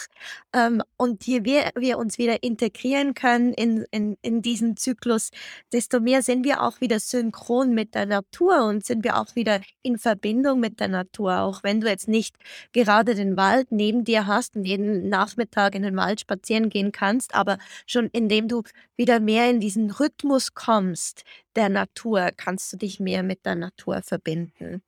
Ähm, 0.54 0.82
und 0.97 1.25
je 1.25 1.41
mehr 1.41 1.71
wir 1.75 1.97
uns 1.97 2.17
wieder 2.17 2.43
integrieren 2.43 3.13
können 3.13 3.54
in, 3.54 3.86
in, 3.91 4.17
in 4.21 4.41
diesen 4.41 4.78
Zyklus, 4.78 5.30
desto 5.71 5.99
mehr 5.99 6.21
sind 6.21 6.45
wir 6.45 6.62
auch 6.62 6.82
wieder 6.82 6.99
synchron 6.99 7.73
mit 7.73 7.95
der 7.95 8.06
Natur 8.06 8.65
und 8.65 8.86
sind 8.86 9.04
wir 9.04 9.17
auch 9.17 9.36
wieder 9.36 9.62
in 9.84 9.97
Verbindung 9.97 10.60
mit 10.60 10.80
der 10.80 10.88
Natur. 10.88 11.41
Auch 11.41 11.63
wenn 11.63 11.82
du 11.82 11.88
jetzt 11.88 12.08
nicht 12.08 12.36
gerade 12.73 13.15
den 13.15 13.38
Wald 13.38 13.71
neben 13.71 14.04
dir 14.04 14.28
hast 14.28 14.56
und 14.56 14.65
jeden 14.65 15.10
Nachmittag 15.10 15.75
in 15.75 15.84
den 15.84 15.95
Wald 15.95 16.21
spazieren 16.21 16.69
gehen 16.69 16.91
kannst, 16.91 17.36
aber 17.36 17.58
schon 17.86 18.10
indem 18.12 18.47
du 18.47 18.63
wieder 18.95 19.19
mehr 19.19 19.49
in 19.49 19.60
diesen 19.60 19.91
Rhythmus 19.91 20.54
kommst 20.54 21.23
der 21.56 21.69
Natur, 21.69 22.32
kannst 22.36 22.73
du 22.73 22.78
dich 22.78 22.99
mehr 22.99 23.23
mit 23.23 23.45
der 23.45 23.56
Natur 23.56 24.01
verbinden. 24.01 24.82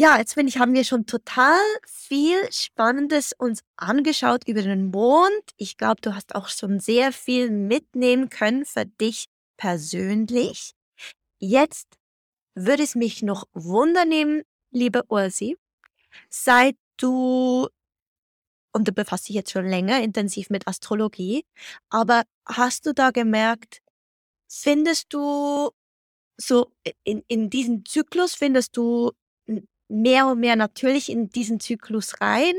Ja, 0.00 0.16
jetzt 0.16 0.34
finde 0.34 0.50
ich, 0.50 0.58
haben 0.58 0.74
wir 0.74 0.84
schon 0.84 1.06
total 1.06 1.58
viel 1.84 2.36
Spannendes 2.52 3.32
uns 3.36 3.64
angeschaut 3.76 4.46
über 4.46 4.62
den 4.62 4.92
Mond. 4.92 5.42
Ich 5.56 5.76
glaube, 5.76 6.00
du 6.00 6.14
hast 6.14 6.36
auch 6.36 6.46
schon 6.48 6.78
sehr 6.78 7.10
viel 7.10 7.50
mitnehmen 7.50 8.28
können 8.30 8.64
für 8.64 8.86
dich 8.86 9.26
persönlich. 9.56 10.74
Jetzt 11.40 11.88
würde 12.54 12.84
es 12.84 12.94
mich 12.94 13.22
noch 13.24 13.46
wundernehmen, 13.54 14.44
liebe 14.70 15.02
Ursi, 15.08 15.56
seit 16.30 16.76
du 16.96 17.66
und 18.72 18.86
du 18.86 18.92
befasst 18.92 19.28
dich 19.28 19.34
jetzt 19.34 19.50
schon 19.50 19.66
länger 19.66 20.00
intensiv 20.00 20.48
mit 20.48 20.68
Astrologie, 20.68 21.44
aber 21.90 22.22
hast 22.46 22.86
du 22.86 22.94
da 22.94 23.10
gemerkt, 23.10 23.80
findest 24.48 25.12
du 25.12 25.70
so 26.36 26.72
in 27.04 27.24
in 27.28 27.50
diesem 27.50 27.84
Zyklus 27.84 28.34
findest 28.34 28.76
du 28.76 29.12
mehr 29.88 30.26
und 30.26 30.40
mehr 30.40 30.56
natürlich 30.56 31.10
in 31.10 31.28
diesen 31.30 31.60
Zyklus 31.60 32.20
rein. 32.20 32.54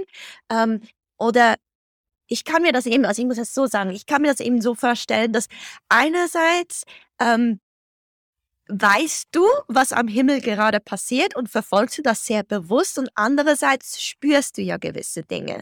Ähm, 0.51 0.81
oder 1.17 1.55
ich 2.27 2.43
kann 2.45 2.61
mir 2.61 2.71
das 2.71 2.85
eben, 2.85 3.05
also 3.05 3.21
ich 3.21 3.27
muss 3.27 3.37
es 3.37 3.53
so 3.53 3.67
sagen, 3.67 3.89
ich 3.91 4.05
kann 4.05 4.21
mir 4.21 4.29
das 4.29 4.39
eben 4.39 4.61
so 4.61 4.75
vorstellen, 4.75 5.33
dass 5.33 5.47
einerseits 5.89 6.83
ähm, 7.19 7.59
weißt 8.69 9.29
du, 9.31 9.45
was 9.67 9.91
am 9.93 10.07
Himmel 10.07 10.41
gerade 10.41 10.79
passiert 10.79 11.35
und 11.35 11.49
verfolgst 11.49 11.97
du 11.97 12.01
das 12.03 12.25
sehr 12.25 12.43
bewusst 12.43 12.99
und 12.99 13.09
andererseits 13.15 14.01
spürst 14.01 14.57
du 14.57 14.61
ja 14.61 14.77
gewisse 14.77 15.23
Dinge. 15.23 15.61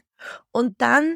Und 0.51 0.81
dann 0.81 1.15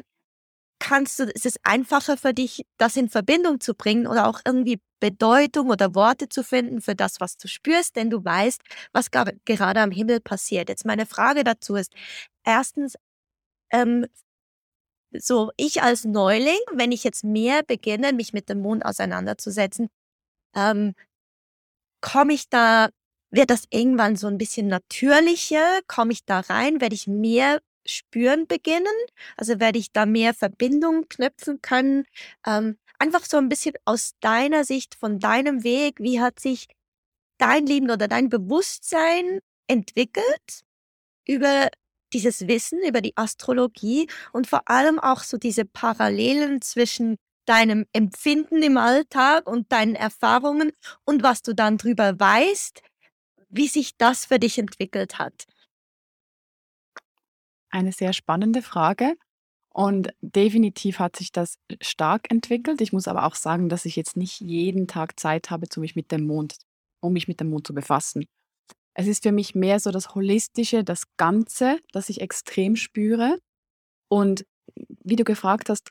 kannst 0.82 1.20
du, 1.20 1.24
ist 1.24 1.46
es 1.46 1.54
einfacher 1.62 2.16
für 2.16 2.34
dich, 2.34 2.66
das 2.76 2.96
in 2.96 3.08
Verbindung 3.08 3.60
zu 3.60 3.74
bringen 3.74 4.08
oder 4.08 4.26
auch 4.26 4.40
irgendwie 4.44 4.80
Bedeutung 5.00 5.70
oder 5.70 5.94
Worte 5.94 6.28
zu 6.28 6.42
finden 6.42 6.80
für 6.80 6.96
das, 6.96 7.20
was 7.20 7.36
du 7.36 7.46
spürst, 7.46 7.94
denn 7.94 8.10
du 8.10 8.24
weißt, 8.24 8.60
was 8.92 9.10
gerade 9.12 9.80
am 9.80 9.92
Himmel 9.92 10.20
passiert. 10.20 10.68
Jetzt 10.68 10.84
meine 10.84 11.06
Frage 11.06 11.44
dazu 11.44 11.76
ist, 11.76 11.92
erstens, 12.44 12.96
ähm, 13.72 14.06
so 15.12 15.52
ich 15.56 15.82
als 15.82 16.04
Neuling, 16.04 16.58
wenn 16.74 16.90
ich 16.92 17.04
jetzt 17.04 17.22
mehr 17.24 17.62
beginne, 17.62 18.12
mich 18.12 18.32
mit 18.32 18.48
dem 18.48 18.60
Mond 18.60 18.84
auseinanderzusetzen, 18.84 19.88
ähm, 20.56 20.94
komme 22.00 22.34
ich 22.34 22.48
da, 22.48 22.90
wird 23.30 23.50
das 23.50 23.64
irgendwann 23.70 24.16
so 24.16 24.26
ein 24.26 24.38
bisschen 24.38 24.66
natürlicher? 24.68 25.80
Komme 25.86 26.12
ich 26.12 26.24
da 26.24 26.40
rein? 26.40 26.80
Werde 26.80 26.94
ich 26.94 27.06
mehr 27.06 27.60
spüren 27.86 28.46
beginnen? 28.46 28.86
Also 29.36 29.60
werde 29.60 29.78
ich 29.78 29.92
da 29.92 30.06
mehr 30.06 30.34
Verbindung 30.34 31.08
knüpfen 31.08 31.60
können? 31.62 32.04
Ähm, 32.46 32.78
einfach 32.98 33.24
so 33.24 33.36
ein 33.38 33.48
bisschen 33.48 33.74
aus 33.84 34.12
deiner 34.20 34.64
Sicht, 34.64 34.94
von 34.94 35.18
deinem 35.18 35.64
Weg, 35.64 35.98
wie 36.00 36.20
hat 36.20 36.40
sich 36.40 36.68
dein 37.38 37.66
Leben 37.66 37.90
oder 37.90 38.08
dein 38.08 38.28
Bewusstsein 38.28 39.40
entwickelt 39.66 40.62
über 41.26 41.68
dieses 42.12 42.46
Wissen, 42.46 42.80
über 42.86 43.00
die 43.00 43.16
Astrologie 43.16 44.08
und 44.32 44.46
vor 44.46 44.68
allem 44.68 44.98
auch 44.98 45.22
so 45.22 45.38
diese 45.38 45.64
Parallelen 45.64 46.60
zwischen 46.60 47.16
deinem 47.46 47.86
Empfinden 47.92 48.62
im 48.62 48.76
Alltag 48.76 49.48
und 49.48 49.72
deinen 49.72 49.96
Erfahrungen 49.96 50.72
und 51.04 51.22
was 51.22 51.42
du 51.42 51.54
dann 51.54 51.78
drüber 51.78 52.18
weißt, 52.18 52.82
wie 53.48 53.68
sich 53.68 53.96
das 53.96 54.26
für 54.26 54.38
dich 54.38 54.58
entwickelt 54.58 55.18
hat. 55.18 55.46
Eine 57.72 57.90
sehr 57.90 58.12
spannende 58.12 58.62
Frage 58.62 59.16
und 59.74 60.14
definitiv 60.20 61.00
hat 61.00 61.16
sich 61.16 61.32
das 61.32 61.58
stark 61.80 62.30
entwickelt. 62.30 62.80
Ich 62.80 62.92
muss 62.92 63.08
aber 63.08 63.24
auch 63.24 63.34
sagen, 63.34 63.68
dass 63.68 63.84
ich 63.86 63.96
jetzt 63.96 64.16
nicht 64.16 64.40
jeden 64.40 64.86
Tag 64.86 65.18
Zeit 65.18 65.50
habe, 65.50 65.68
zu 65.68 65.80
mich 65.80 65.96
mit 65.96 66.12
dem 66.12 66.26
Mond 66.26 66.58
um 67.02 67.12
mich 67.12 67.28
mit 67.28 67.40
dem 67.40 67.50
Mond 67.50 67.66
zu 67.66 67.74
befassen. 67.74 68.24
Es 68.94 69.06
ist 69.06 69.22
für 69.22 69.32
mich 69.32 69.54
mehr 69.54 69.80
so 69.80 69.90
das 69.90 70.14
Holistische, 70.14 70.84
das 70.84 71.04
Ganze, 71.16 71.78
das 71.92 72.08
ich 72.08 72.20
extrem 72.20 72.76
spüre. 72.76 73.38
Und 74.08 74.44
wie 75.02 75.16
du 75.16 75.24
gefragt 75.24 75.68
hast, 75.68 75.90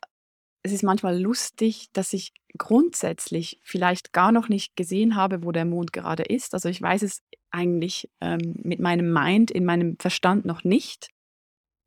es 0.63 0.71
ist 0.71 0.83
manchmal 0.83 1.19
lustig, 1.19 1.87
dass 1.93 2.13
ich 2.13 2.33
grundsätzlich 2.57 3.59
vielleicht 3.63 4.13
gar 4.13 4.31
noch 4.31 4.47
nicht 4.47 4.75
gesehen 4.75 5.15
habe, 5.15 5.43
wo 5.43 5.51
der 5.51 5.65
Mond 5.65 5.91
gerade 5.91 6.23
ist. 6.23 6.53
Also 6.53 6.69
ich 6.69 6.81
weiß 6.81 7.01
es 7.01 7.21
eigentlich 7.49 8.09
ähm, 8.21 8.53
mit 8.63 8.79
meinem 8.79 9.11
Mind, 9.11 9.49
in 9.49 9.65
meinem 9.65 9.97
Verstand 9.99 10.45
noch 10.45 10.63
nicht. 10.63 11.09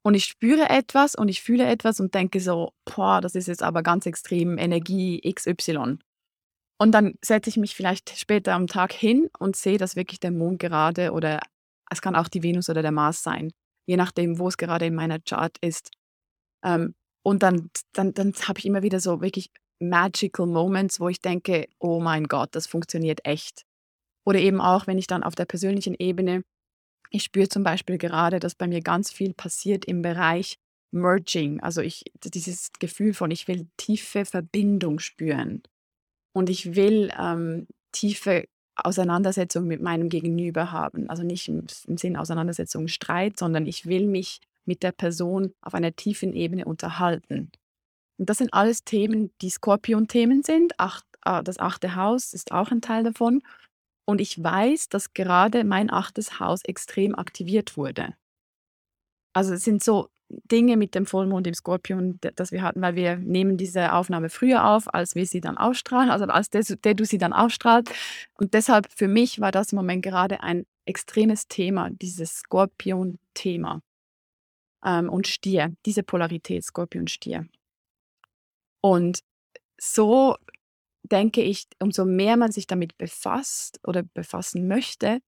Und 0.06 0.14
ich 0.14 0.26
spüre 0.26 0.68
etwas 0.68 1.14
und 1.14 1.28
ich 1.28 1.42
fühle 1.42 1.66
etwas 1.66 1.98
und 1.98 2.14
denke 2.14 2.38
so, 2.40 2.72
boah, 2.84 3.20
das 3.20 3.34
ist 3.34 3.48
jetzt 3.48 3.62
aber 3.62 3.82
ganz 3.82 4.04
extrem 4.04 4.58
Energie 4.58 5.20
XY. 5.20 5.98
Und 6.78 6.92
dann 6.92 7.14
setze 7.24 7.48
ich 7.48 7.56
mich 7.56 7.74
vielleicht 7.74 8.10
später 8.18 8.52
am 8.52 8.66
Tag 8.66 8.92
hin 8.92 9.30
und 9.38 9.56
sehe, 9.56 9.78
dass 9.78 9.96
wirklich 9.96 10.20
der 10.20 10.32
Mond 10.32 10.58
gerade 10.58 11.12
oder 11.12 11.40
es 11.90 12.02
kann 12.02 12.16
auch 12.16 12.28
die 12.28 12.42
Venus 12.42 12.68
oder 12.68 12.82
der 12.82 12.92
Mars 12.92 13.22
sein, 13.22 13.52
je 13.86 13.96
nachdem, 13.96 14.38
wo 14.38 14.48
es 14.48 14.58
gerade 14.58 14.86
in 14.86 14.94
meiner 14.94 15.20
Chart 15.20 15.56
ist. 15.62 15.90
Ähm, 16.62 16.94
und 17.22 17.42
dann, 17.42 17.70
dann, 17.92 18.12
dann 18.12 18.34
habe 18.46 18.58
ich 18.58 18.66
immer 18.66 18.82
wieder 18.82 19.00
so 19.00 19.22
wirklich 19.22 19.50
magical 19.80 20.46
Moments, 20.46 21.00
wo 21.00 21.08
ich 21.08 21.20
denke, 21.20 21.66
oh 21.78 22.00
mein 22.00 22.24
Gott, 22.24 22.50
das 22.52 22.66
funktioniert 22.66 23.20
echt. 23.24 23.62
Oder 24.26 24.40
eben 24.40 24.60
auch, 24.60 24.86
wenn 24.86 24.98
ich 24.98 25.06
dann 25.06 25.22
auf 25.22 25.34
der 25.34 25.46
persönlichen 25.46 25.94
Ebene, 25.98 26.42
ich 27.14 27.22
spüre 27.22 27.48
zum 27.48 27.62
Beispiel 27.62 27.96
gerade, 27.96 28.40
dass 28.40 28.56
bei 28.56 28.66
mir 28.66 28.80
ganz 28.80 29.12
viel 29.12 29.34
passiert 29.34 29.84
im 29.84 30.02
Bereich 30.02 30.58
Merging. 30.90 31.60
Also 31.60 31.80
ich, 31.80 32.04
dieses 32.24 32.72
Gefühl 32.80 33.14
von, 33.14 33.30
ich 33.30 33.46
will 33.46 33.68
tiefe 33.76 34.24
Verbindung 34.24 34.98
spüren. 34.98 35.62
Und 36.32 36.50
ich 36.50 36.74
will 36.74 37.12
ähm, 37.16 37.68
tiefe 37.92 38.48
Auseinandersetzung 38.74 39.68
mit 39.68 39.80
meinem 39.80 40.08
Gegenüber 40.08 40.72
haben. 40.72 41.08
Also 41.08 41.22
nicht 41.22 41.48
im, 41.48 41.66
im 41.86 41.96
Sinn 41.96 42.16
Auseinandersetzung, 42.16 42.88
Streit, 42.88 43.38
sondern 43.38 43.66
ich 43.66 43.86
will 43.86 44.08
mich 44.08 44.40
mit 44.64 44.82
der 44.82 44.90
Person 44.90 45.52
auf 45.60 45.74
einer 45.74 45.94
tiefen 45.94 46.32
Ebene 46.32 46.64
unterhalten. 46.64 47.52
Und 48.18 48.28
das 48.28 48.38
sind 48.38 48.52
alles 48.52 48.82
Themen, 48.82 49.30
die 49.40 49.50
Skorpion-Themen 49.50 50.42
sind. 50.42 50.80
Acht, 50.80 51.04
äh, 51.24 51.44
das 51.44 51.60
achte 51.60 51.94
Haus 51.94 52.32
ist 52.32 52.50
auch 52.50 52.72
ein 52.72 52.80
Teil 52.80 53.04
davon. 53.04 53.40
Und 54.06 54.20
ich 54.20 54.42
weiß, 54.42 54.88
dass 54.88 55.14
gerade 55.14 55.64
mein 55.64 55.90
achtes 55.90 56.38
Haus 56.38 56.62
extrem 56.64 57.14
aktiviert 57.14 57.76
wurde. 57.76 58.14
Also 59.32 59.54
es 59.54 59.64
sind 59.64 59.82
so 59.82 60.08
Dinge 60.28 60.76
mit 60.76 60.94
dem 60.94 61.06
Vollmond 61.06 61.46
im 61.46 61.54
Skorpion, 61.54 62.18
das 62.36 62.52
wir 62.52 62.62
hatten, 62.62 62.80
weil 62.82 62.96
wir 62.96 63.16
nehmen 63.16 63.56
diese 63.56 63.92
Aufnahme 63.92 64.30
früher 64.30 64.66
auf, 64.68 64.92
als 64.92 65.14
wir 65.14 65.26
sie 65.26 65.40
dann 65.40 65.56
ausstrahlen, 65.56 66.10
also 66.10 66.24
als 66.24 66.50
der, 66.50 66.62
der 66.62 66.94
du 66.94 67.04
sie 67.04 67.18
dann 67.18 67.32
ausstrahlt. 67.32 67.90
Und 68.34 68.54
deshalb 68.54 68.88
für 68.94 69.08
mich 69.08 69.40
war 69.40 69.52
das 69.52 69.72
im 69.72 69.76
Moment 69.76 70.02
gerade 70.02 70.42
ein 70.42 70.66
extremes 70.86 71.48
Thema, 71.48 71.90
dieses 71.90 72.38
Skorpion-Thema. 72.38 73.80
Ähm, 74.84 75.08
und 75.08 75.26
Stier, 75.26 75.74
diese 75.86 76.02
Polarität 76.02 76.64
Skorpion-Stier. 76.64 77.46
Und 78.80 79.20
so 79.78 80.36
denke 81.04 81.42
ich, 81.42 81.66
umso 81.80 82.04
mehr 82.04 82.36
man 82.36 82.52
sich 82.52 82.66
damit 82.66 82.96
befasst 82.98 83.78
oder 83.86 84.02
befassen 84.02 84.66
möchte, 84.66 85.20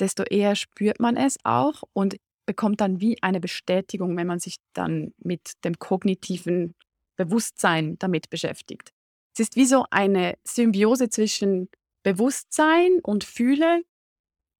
desto 0.00 0.22
eher 0.22 0.56
spürt 0.56 1.00
man 1.00 1.16
es 1.16 1.38
auch 1.44 1.82
und 1.92 2.16
bekommt 2.46 2.80
dann 2.80 3.00
wie 3.00 3.22
eine 3.22 3.40
Bestätigung, 3.40 4.16
wenn 4.16 4.26
man 4.26 4.38
sich 4.40 4.56
dann 4.72 5.12
mit 5.18 5.52
dem 5.64 5.78
kognitiven 5.78 6.74
Bewusstsein 7.16 7.98
damit 7.98 8.30
beschäftigt. 8.30 8.90
Es 9.34 9.40
ist 9.40 9.56
wie 9.56 9.66
so 9.66 9.84
eine 9.90 10.38
Symbiose 10.44 11.10
zwischen 11.10 11.68
Bewusstsein 12.02 13.00
und 13.02 13.24
Fühle. 13.24 13.82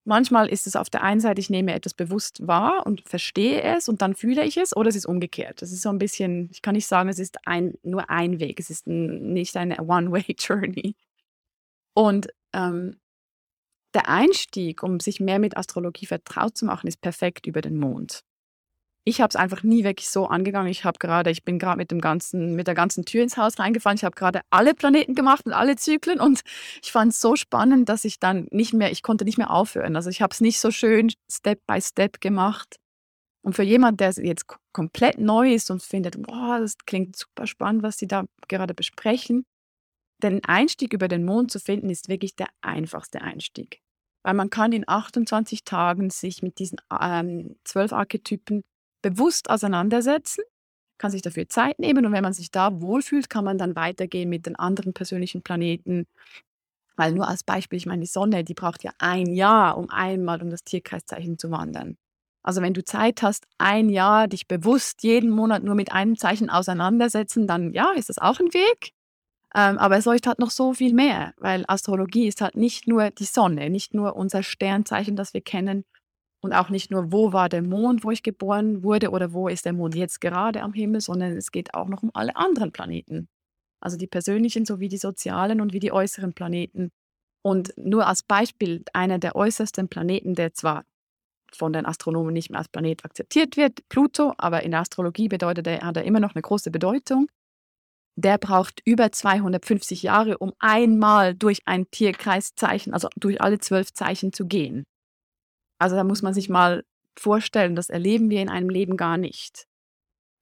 Manchmal 0.08 0.48
ist 0.48 0.66
es 0.66 0.74
auf 0.74 0.88
der 0.88 1.02
einen 1.02 1.20
Seite, 1.20 1.38
ich 1.38 1.50
nehme 1.50 1.74
etwas 1.74 1.92
bewusst 1.92 2.46
wahr 2.46 2.86
und 2.86 3.06
verstehe 3.06 3.60
es 3.60 3.90
und 3.90 4.00
dann 4.00 4.14
fühle 4.14 4.42
ich 4.42 4.56
es, 4.56 4.74
oder 4.74 4.88
es 4.88 4.96
ist 4.96 5.04
umgekehrt. 5.04 5.60
Das 5.60 5.70
ist 5.70 5.82
so 5.82 5.90
ein 5.90 5.98
bisschen, 5.98 6.48
ich 6.50 6.62
kann 6.62 6.74
nicht 6.74 6.86
sagen, 6.86 7.10
es 7.10 7.18
ist 7.18 7.36
ein, 7.46 7.74
nur 7.82 8.08
ein 8.08 8.40
Weg, 8.40 8.58
es 8.58 8.70
ist 8.70 8.86
nicht 8.86 9.54
eine 9.58 9.76
One-Way-Journey. 9.82 10.94
Und 11.92 12.28
ähm, 12.54 12.98
der 13.92 14.08
Einstieg, 14.08 14.82
um 14.82 14.98
sich 14.98 15.20
mehr 15.20 15.38
mit 15.38 15.58
Astrologie 15.58 16.06
vertraut 16.06 16.56
zu 16.56 16.64
machen, 16.64 16.88
ist 16.88 17.02
perfekt 17.02 17.46
über 17.46 17.60
den 17.60 17.76
Mond. 17.76 18.24
Ich 19.08 19.22
habe 19.22 19.30
es 19.30 19.36
einfach 19.36 19.62
nie 19.62 19.84
wirklich 19.84 20.10
so 20.10 20.26
angegangen. 20.26 20.70
Ich 20.70 20.84
habe 20.84 20.98
gerade, 20.98 21.30
ich 21.30 21.42
bin 21.42 21.58
gerade 21.58 21.78
mit 21.78 21.90
dem 21.90 22.02
ganzen, 22.02 22.54
mit 22.54 22.66
der 22.66 22.74
ganzen 22.74 23.06
Tür 23.06 23.22
ins 23.22 23.38
Haus 23.38 23.58
reingefallen. 23.58 23.96
Ich 23.96 24.04
habe 24.04 24.14
gerade 24.14 24.42
alle 24.50 24.74
Planeten 24.74 25.14
gemacht 25.14 25.46
und 25.46 25.54
alle 25.54 25.76
Zyklen 25.76 26.20
und 26.20 26.42
ich 26.82 26.92
fand 26.92 27.12
es 27.12 27.20
so 27.22 27.34
spannend, 27.34 27.88
dass 27.88 28.04
ich 28.04 28.20
dann 28.20 28.48
nicht 28.50 28.74
mehr, 28.74 28.92
ich 28.92 29.02
konnte 29.02 29.24
nicht 29.24 29.38
mehr 29.38 29.50
aufhören. 29.50 29.96
Also 29.96 30.10
ich 30.10 30.20
habe 30.20 30.34
es 30.34 30.42
nicht 30.42 30.60
so 30.60 30.70
schön 30.70 31.10
Step 31.30 31.66
by 31.66 31.80
Step 31.80 32.20
gemacht. 32.20 32.76
Und 33.40 33.54
für 33.54 33.62
jemand, 33.62 33.98
der 34.00 34.10
jetzt 34.10 34.44
komplett 34.74 35.16
neu 35.16 35.54
ist 35.54 35.70
und 35.70 35.82
findet, 35.82 36.20
boah, 36.20 36.58
das 36.60 36.76
klingt 36.84 37.16
super 37.16 37.46
spannend, 37.46 37.82
was 37.82 37.96
Sie 37.96 38.08
da 38.08 38.26
gerade 38.46 38.74
besprechen, 38.74 39.46
den 40.22 40.44
Einstieg 40.44 40.92
über 40.92 41.08
den 41.08 41.24
Mond 41.24 41.50
zu 41.50 41.60
finden, 41.60 41.88
ist 41.88 42.10
wirklich 42.10 42.36
der 42.36 42.48
einfachste 42.60 43.22
Einstieg. 43.22 43.80
Weil 44.22 44.34
man 44.34 44.50
kann 44.50 44.72
in 44.72 44.86
28 44.86 45.64
Tagen 45.64 46.10
sich 46.10 46.42
mit 46.42 46.58
diesen 46.58 46.78
ähm, 47.00 47.56
zwölf 47.64 47.94
Archetypen 47.94 48.64
bewusst 49.02 49.50
auseinandersetzen, 49.50 50.42
kann 50.98 51.10
sich 51.10 51.22
dafür 51.22 51.48
Zeit 51.48 51.78
nehmen 51.78 52.04
und 52.04 52.12
wenn 52.12 52.22
man 52.22 52.32
sich 52.32 52.50
da 52.50 52.80
wohlfühlt, 52.80 53.30
kann 53.30 53.44
man 53.44 53.56
dann 53.58 53.76
weitergehen 53.76 54.28
mit 54.28 54.46
den 54.46 54.56
anderen 54.56 54.92
persönlichen 54.92 55.42
Planeten. 55.42 56.06
Weil 56.96 57.12
nur 57.12 57.28
als 57.28 57.44
Beispiel, 57.44 57.76
ich 57.76 57.86
meine, 57.86 58.00
die 58.00 58.08
Sonne, 58.08 58.42
die 58.42 58.54
braucht 58.54 58.82
ja 58.82 58.90
ein 58.98 59.32
Jahr, 59.32 59.78
um 59.78 59.88
einmal 59.90 60.42
um 60.42 60.50
das 60.50 60.64
Tierkreiszeichen 60.64 61.38
zu 61.38 61.50
wandern. 61.50 61.96
Also 62.42 62.60
wenn 62.60 62.74
du 62.74 62.84
Zeit 62.84 63.22
hast, 63.22 63.46
ein 63.58 63.88
Jahr 63.88 64.26
dich 64.26 64.48
bewusst 64.48 65.02
jeden 65.02 65.30
Monat 65.30 65.62
nur 65.62 65.74
mit 65.74 65.92
einem 65.92 66.16
Zeichen 66.16 66.50
auseinandersetzen, 66.50 67.46
dann 67.46 67.72
ja, 67.72 67.92
ist 67.92 68.08
das 68.08 68.18
auch 68.18 68.40
ein 68.40 68.52
Weg. 68.52 68.92
Ähm, 69.54 69.78
aber 69.78 69.96
es 69.96 70.04
leuchtet 70.04 70.26
halt 70.26 70.38
noch 70.40 70.50
so 70.50 70.74
viel 70.74 70.92
mehr, 70.92 71.32
weil 71.38 71.64
Astrologie 71.68 72.26
ist 72.26 72.40
halt 72.40 72.56
nicht 72.56 72.86
nur 72.86 73.10
die 73.10 73.24
Sonne, 73.24 73.70
nicht 73.70 73.94
nur 73.94 74.16
unser 74.16 74.42
Sternzeichen, 74.42 75.16
das 75.16 75.34
wir 75.34 75.40
kennen 75.40 75.84
und 76.40 76.52
auch 76.52 76.68
nicht 76.68 76.90
nur, 76.90 77.12
wo 77.12 77.32
war 77.32 77.48
der 77.48 77.62
Mond, 77.62 78.04
wo 78.04 78.10
ich 78.10 78.22
geboren 78.22 78.82
wurde 78.82 79.10
oder 79.10 79.32
wo 79.32 79.48
ist 79.48 79.64
der 79.64 79.72
Mond 79.72 79.94
jetzt 79.94 80.20
gerade 80.20 80.62
am 80.62 80.72
Himmel, 80.72 81.00
sondern 81.00 81.36
es 81.36 81.50
geht 81.50 81.74
auch 81.74 81.88
noch 81.88 82.02
um 82.02 82.10
alle 82.14 82.36
anderen 82.36 82.72
Planeten. 82.72 83.28
Also 83.80 83.96
die 83.96 84.06
persönlichen 84.06 84.64
sowie 84.64 84.88
die 84.88 84.98
sozialen 84.98 85.60
und 85.60 85.72
wie 85.72 85.80
die 85.80 85.92
äußeren 85.92 86.32
Planeten. 86.34 86.90
Und 87.42 87.72
nur 87.76 88.06
als 88.06 88.22
Beispiel, 88.22 88.84
einer 88.92 89.18
der 89.18 89.36
äußersten 89.36 89.88
Planeten, 89.88 90.34
der 90.34 90.54
zwar 90.54 90.84
von 91.52 91.72
den 91.72 91.86
Astronomen 91.86 92.34
nicht 92.34 92.50
mehr 92.50 92.58
als 92.58 92.68
Planet 92.68 93.04
akzeptiert 93.04 93.56
wird, 93.56 93.88
Pluto, 93.88 94.34
aber 94.36 94.62
in 94.64 94.72
der 94.72 94.80
Astrologie 94.80 95.28
bedeutet 95.28 95.66
er, 95.66 95.80
hat 95.82 95.96
er 95.96 96.04
immer 96.04 96.20
noch 96.20 96.34
eine 96.34 96.42
große 96.42 96.70
Bedeutung 96.70 97.28
der 98.18 98.36
braucht 98.36 98.82
über 98.84 99.12
250 99.12 100.02
Jahre, 100.02 100.38
um 100.38 100.52
einmal 100.58 101.36
durch 101.36 101.60
ein 101.66 101.88
Tierkreiszeichen, 101.92 102.92
also 102.92 103.08
durch 103.16 103.40
alle 103.40 103.60
zwölf 103.60 103.92
Zeichen 103.92 104.32
zu 104.32 104.46
gehen. 104.46 104.82
Also 105.78 105.96
da 105.96 106.04
muss 106.04 106.22
man 106.22 106.34
sich 106.34 106.48
mal 106.48 106.84
vorstellen, 107.18 107.76
das 107.76 107.90
erleben 107.90 108.30
wir 108.30 108.42
in 108.42 108.48
einem 108.48 108.68
Leben 108.68 108.96
gar 108.96 109.16
nicht. 109.16 109.66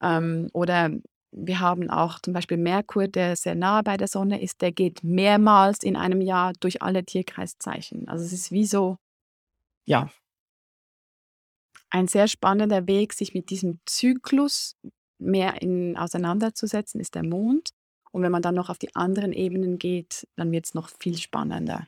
Ähm, 0.02 0.48
oder 0.52 0.90
wir 1.32 1.60
haben 1.60 1.90
auch 1.90 2.18
zum 2.20 2.32
Beispiel 2.32 2.56
Merkur, 2.56 3.08
der 3.08 3.36
sehr 3.36 3.54
nah 3.54 3.82
bei 3.82 3.96
der 3.96 4.08
Sonne 4.08 4.42
ist, 4.42 4.62
der 4.62 4.72
geht 4.72 5.04
mehrmals 5.04 5.82
in 5.82 5.96
einem 5.96 6.20
Jahr 6.20 6.52
durch 6.60 6.82
alle 6.82 7.04
Tierkreiszeichen. 7.04 8.08
Also 8.08 8.24
es 8.24 8.32
ist 8.32 8.52
wie 8.52 8.66
so, 8.66 8.96
ja, 9.84 10.10
ein 11.90 12.08
sehr 12.08 12.28
spannender 12.28 12.86
Weg, 12.86 13.12
sich 13.12 13.34
mit 13.34 13.50
diesem 13.50 13.80
Zyklus 13.86 14.76
mehr 15.18 15.62
in 15.62 15.96
auseinanderzusetzen, 15.96 17.00
ist 17.00 17.14
der 17.14 17.24
Mond. 17.24 17.70
Und 18.10 18.22
wenn 18.22 18.32
man 18.32 18.42
dann 18.42 18.54
noch 18.54 18.70
auf 18.70 18.78
die 18.78 18.94
anderen 18.94 19.32
Ebenen 19.32 19.78
geht, 19.78 20.26
dann 20.36 20.50
wird 20.52 20.66
es 20.66 20.74
noch 20.74 20.90
viel 21.00 21.16
spannender. 21.18 21.86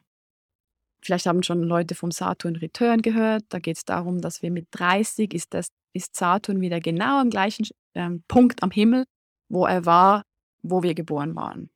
Vielleicht 1.00 1.26
haben 1.26 1.42
schon 1.42 1.62
Leute 1.62 1.94
vom 1.94 2.10
Saturn 2.10 2.56
Return 2.56 3.02
gehört. 3.02 3.44
Da 3.48 3.58
geht 3.58 3.76
es 3.76 3.84
darum, 3.84 4.20
dass 4.20 4.42
wir 4.42 4.50
mit 4.50 4.68
30 4.72 5.32
ist, 5.32 5.54
das, 5.54 5.68
ist 5.92 6.16
Saturn 6.16 6.60
wieder 6.60 6.80
genau 6.80 7.20
am 7.20 7.30
gleichen 7.30 7.66
ähm, 7.94 8.22
Punkt 8.28 8.62
am 8.62 8.70
Himmel, 8.70 9.04
wo 9.48 9.66
er 9.66 9.84
war, 9.86 10.22
wo 10.62 10.82
wir 10.82 10.94
geboren 10.94 11.34
waren. 11.34 11.70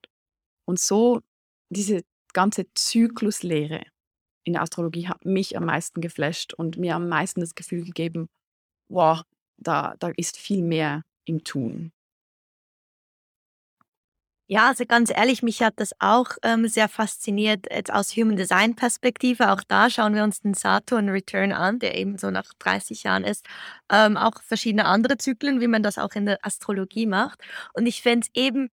Und 0.64 0.78
so 0.78 1.20
diese 1.70 2.02
ganze 2.32 2.66
Zykluslehre 2.74 3.82
in 4.44 4.54
der 4.54 4.62
Astrologie 4.62 5.08
hat 5.08 5.24
mich 5.24 5.56
am 5.56 5.66
meisten 5.66 6.00
geflasht 6.00 6.52
und 6.54 6.76
mir 6.76 6.96
am 6.96 7.08
meisten 7.08 7.40
das 7.40 7.54
Gefühl 7.54 7.84
gegeben, 7.84 8.28
wow, 8.88 9.22
da, 9.56 9.94
da 9.98 10.10
ist 10.16 10.36
viel 10.36 10.62
mehr 10.62 11.02
im 11.24 11.44
Tun? 11.44 11.92
Ja, 14.48 14.68
also 14.68 14.84
ganz 14.84 15.10
ehrlich, 15.10 15.42
mich 15.42 15.62
hat 15.62 15.74
das 15.76 15.92
auch 15.98 16.28
ähm, 16.42 16.68
sehr 16.68 16.88
fasziniert, 16.88 17.66
jetzt 17.70 17.92
aus 17.92 18.14
Human 18.16 18.36
Design 18.36 18.74
Perspektive. 18.76 19.50
Auch 19.50 19.62
da 19.66 19.88
schauen 19.88 20.14
wir 20.14 20.24
uns 20.24 20.40
den 20.40 20.52
Saturn 20.54 21.08
Return 21.08 21.52
an, 21.52 21.78
der 21.78 21.96
eben 21.96 22.18
so 22.18 22.30
nach 22.30 22.52
30 22.58 23.04
Jahren 23.04 23.24
ist. 23.24 23.46
Ähm, 23.90 24.16
auch 24.16 24.42
verschiedene 24.42 24.84
andere 24.84 25.16
Zyklen, 25.16 25.60
wie 25.60 25.68
man 25.68 25.82
das 25.82 25.96
auch 25.96 26.12
in 26.14 26.26
der 26.26 26.44
Astrologie 26.44 27.06
macht. 27.06 27.40
Und 27.72 27.86
ich 27.86 28.02
fände 28.02 28.26
es 28.26 28.40
eben, 28.40 28.68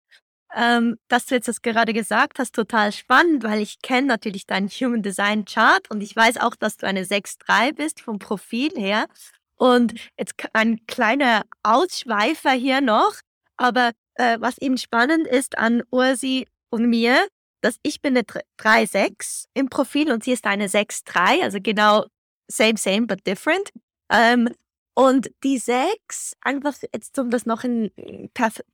ähm, 0.56 0.98
dass 1.10 1.26
du 1.28 1.36
jetzt 1.36 1.48
das 1.48 1.62
gerade 1.62 1.94
gesagt 1.94 2.40
hast, 2.40 2.56
total 2.56 2.92
spannend, 2.92 3.44
weil 3.44 3.62
ich 3.62 3.82
kenne 3.82 4.08
natürlich 4.08 4.48
deinen 4.48 4.70
Human 4.70 5.04
Design 5.04 5.46
Chart 5.46 5.90
und 5.92 6.02
ich 6.02 6.16
weiß 6.16 6.38
auch, 6.38 6.56
dass 6.56 6.78
du 6.78 6.88
eine 6.88 7.04
6-3 7.06 7.74
bist 7.74 8.02
vom 8.02 8.20
Profil 8.20 8.72
her. 8.76 9.08
Und 9.56 9.94
jetzt 10.18 10.36
ein 10.54 10.86
kleiner 10.88 11.44
Ausschweifer 11.64 12.52
hier 12.52 12.82
noch, 12.82 13.14
aber 13.58 13.92
äh, 14.18 14.38
was 14.40 14.58
eben 14.58 14.78
spannend 14.78 15.28
ist 15.28 15.58
an 15.58 15.84
Ursi 15.92 16.48
und 16.70 16.90
mir, 16.90 17.28
dass 17.62 17.78
ich 17.84 18.02
bin 18.02 18.18
eine 18.18 18.26
3-6 18.60 19.46
im 19.54 19.70
Profil 19.70 20.12
und 20.12 20.24
sie 20.24 20.32
ist 20.34 20.46
eine 20.46 20.68
6-3, 20.68 21.44
also 21.44 21.60
genau 21.62 22.06
same, 22.50 22.78
same, 22.78 23.08
but 23.08 23.26
different. 23.26 23.72
Ähm, 24.12 24.50
und 24.96 25.30
die 25.44 25.58
6, 25.58 26.34
einfach 26.42 26.76
jetzt 26.94 27.18
um 27.20 27.30
das 27.30 27.46
noch 27.46 27.64
in 27.64 27.92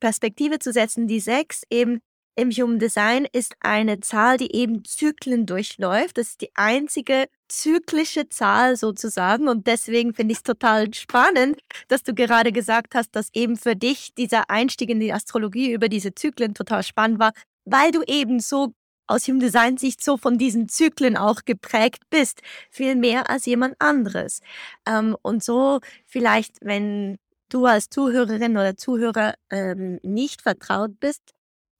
Perspektive 0.00 0.58
zu 0.58 0.72
setzen, 0.72 1.06
die 1.06 1.20
6 1.20 1.64
eben 1.70 2.00
im 2.36 2.50
Human 2.50 2.78
Design 2.78 3.26
ist 3.30 3.54
eine 3.60 4.00
Zahl, 4.00 4.38
die 4.38 4.54
eben 4.54 4.84
Zyklen 4.84 5.46
durchläuft. 5.46 6.18
Das 6.18 6.30
ist 6.30 6.40
die 6.40 6.50
einzige 6.54 7.26
zyklische 7.48 8.28
Zahl 8.28 8.76
sozusagen. 8.76 9.48
Und 9.48 9.66
deswegen 9.66 10.14
finde 10.14 10.32
ich 10.32 10.38
es 10.38 10.42
total 10.42 10.92
spannend, 10.94 11.58
dass 11.88 12.02
du 12.02 12.14
gerade 12.14 12.52
gesagt 12.52 12.94
hast, 12.94 13.10
dass 13.16 13.28
eben 13.32 13.56
für 13.56 13.76
dich 13.76 14.14
dieser 14.14 14.50
Einstieg 14.50 14.90
in 14.90 15.00
die 15.00 15.12
Astrologie 15.12 15.72
über 15.72 15.88
diese 15.88 16.14
Zyklen 16.14 16.54
total 16.54 16.82
spannend 16.82 17.18
war, 17.18 17.32
weil 17.64 17.90
du 17.90 18.02
eben 18.06 18.40
so 18.40 18.74
aus 19.06 19.28
Human 19.28 19.40
Design 19.40 19.76
Sicht 19.76 20.02
so 20.02 20.16
von 20.16 20.38
diesen 20.38 20.68
Zyklen 20.68 21.16
auch 21.16 21.44
geprägt 21.44 22.04
bist, 22.10 22.40
viel 22.70 22.94
mehr 22.96 23.28
als 23.28 23.46
jemand 23.46 23.76
anderes. 23.78 24.40
Ähm, 24.86 25.16
und 25.22 25.44
so 25.44 25.80
vielleicht, 26.06 26.56
wenn 26.62 27.18
du 27.50 27.66
als 27.66 27.88
Zuhörerin 27.90 28.52
oder 28.52 28.76
Zuhörer 28.76 29.34
ähm, 29.50 30.00
nicht 30.02 30.42
vertraut 30.42 30.98
bist, 31.00 31.33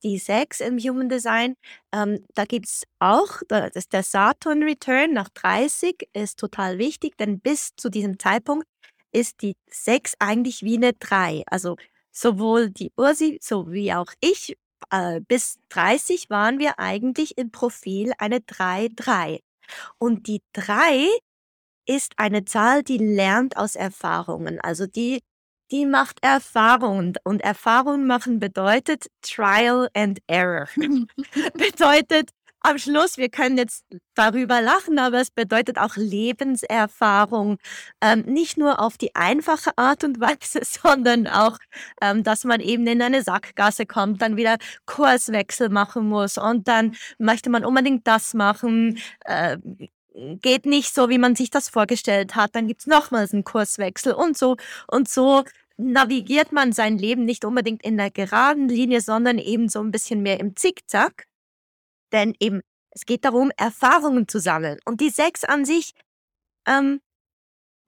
die 0.04 0.18
6 0.18 0.60
im 0.60 0.78
Human 0.78 1.08
Design, 1.08 1.56
ähm, 1.92 2.24
da 2.34 2.44
es 2.44 2.84
auch, 3.00 3.40
das 3.48 3.72
ist 3.74 3.92
der 3.92 4.02
Saturn 4.02 4.62
Return 4.62 5.12
nach 5.12 5.28
30 5.30 6.08
ist 6.12 6.38
total 6.38 6.78
wichtig, 6.78 7.16
denn 7.18 7.40
bis 7.40 7.70
zu 7.76 7.88
diesem 7.90 8.18
Zeitpunkt 8.18 8.66
ist 9.12 9.42
die 9.42 9.56
6 9.70 10.14
eigentlich 10.20 10.62
wie 10.62 10.76
eine 10.76 10.92
3. 10.92 11.44
Also 11.46 11.76
sowohl 12.12 12.70
die 12.70 12.92
Ursi 12.96 13.38
so 13.42 13.72
wie 13.72 13.92
auch 13.92 14.12
ich 14.20 14.56
äh, 14.90 15.20
bis 15.20 15.58
30 15.70 16.30
waren 16.30 16.58
wir 16.58 16.78
eigentlich 16.78 17.38
im 17.38 17.50
Profil 17.50 18.12
eine 18.18 18.38
3-3. 18.38 19.40
Und 19.98 20.26
die 20.26 20.42
3 20.52 21.08
ist 21.86 22.14
eine 22.18 22.44
Zahl, 22.44 22.82
die 22.82 22.98
lernt 22.98 23.56
aus 23.56 23.76
Erfahrungen. 23.76 24.60
Also 24.60 24.86
die, 24.86 25.20
die 25.74 25.86
macht 25.86 26.22
Erfahrungen. 26.22 27.14
Und 27.24 27.42
Erfahrungen 27.42 28.06
machen 28.06 28.38
bedeutet 28.38 29.06
Trial 29.22 29.88
and 29.92 30.20
Error. 30.28 30.68
bedeutet, 31.54 32.30
am 32.60 32.78
Schluss, 32.78 33.18
wir 33.18 33.28
können 33.28 33.58
jetzt 33.58 33.84
darüber 34.14 34.62
lachen, 34.62 35.00
aber 35.00 35.20
es 35.20 35.32
bedeutet 35.32 35.78
auch 35.78 35.96
Lebenserfahrung. 35.96 37.58
Ähm, 38.00 38.20
nicht 38.20 38.56
nur 38.56 38.80
auf 38.80 38.96
die 38.96 39.14
einfache 39.16 39.76
Art 39.76 40.04
und 40.04 40.20
Weise, 40.20 40.60
sondern 40.62 41.26
auch, 41.26 41.58
ähm, 42.00 42.22
dass 42.22 42.44
man 42.44 42.60
eben 42.60 42.86
in 42.86 43.02
eine 43.02 43.22
Sackgasse 43.22 43.84
kommt, 43.84 44.22
dann 44.22 44.36
wieder 44.36 44.56
Kurswechsel 44.86 45.70
machen 45.70 46.08
muss 46.08 46.38
und 46.38 46.68
dann 46.68 46.94
möchte 47.18 47.50
man 47.50 47.64
unbedingt 47.64 48.06
das 48.06 48.32
machen. 48.32 48.98
Äh, 49.24 49.58
geht 50.14 50.64
nicht 50.66 50.94
so, 50.94 51.08
wie 51.08 51.18
man 51.18 51.34
sich 51.34 51.50
das 51.50 51.68
vorgestellt 51.68 52.36
hat. 52.36 52.54
Dann 52.54 52.68
gibt 52.68 52.82
es 52.82 52.86
nochmals 52.86 53.32
einen 53.32 53.44
Kurswechsel 53.44 54.12
und 54.12 54.38
so 54.38 54.56
und 54.86 55.08
so 55.08 55.42
navigiert 55.76 56.52
man 56.52 56.72
sein 56.72 56.98
Leben 56.98 57.24
nicht 57.24 57.44
unbedingt 57.44 57.84
in 57.84 57.96
der 57.96 58.10
geraden 58.10 58.68
Linie, 58.68 59.00
sondern 59.00 59.38
eben 59.38 59.68
so 59.68 59.80
ein 59.80 59.90
bisschen 59.90 60.22
mehr 60.22 60.40
im 60.40 60.56
Zickzack. 60.56 61.26
Denn 62.12 62.34
eben, 62.38 62.60
es 62.90 63.06
geht 63.06 63.24
darum, 63.24 63.50
Erfahrungen 63.56 64.28
zu 64.28 64.38
sammeln. 64.38 64.78
Und 64.84 65.00
die 65.00 65.10
6 65.10 65.44
an 65.44 65.64
sich, 65.64 65.94
ähm, 66.66 67.00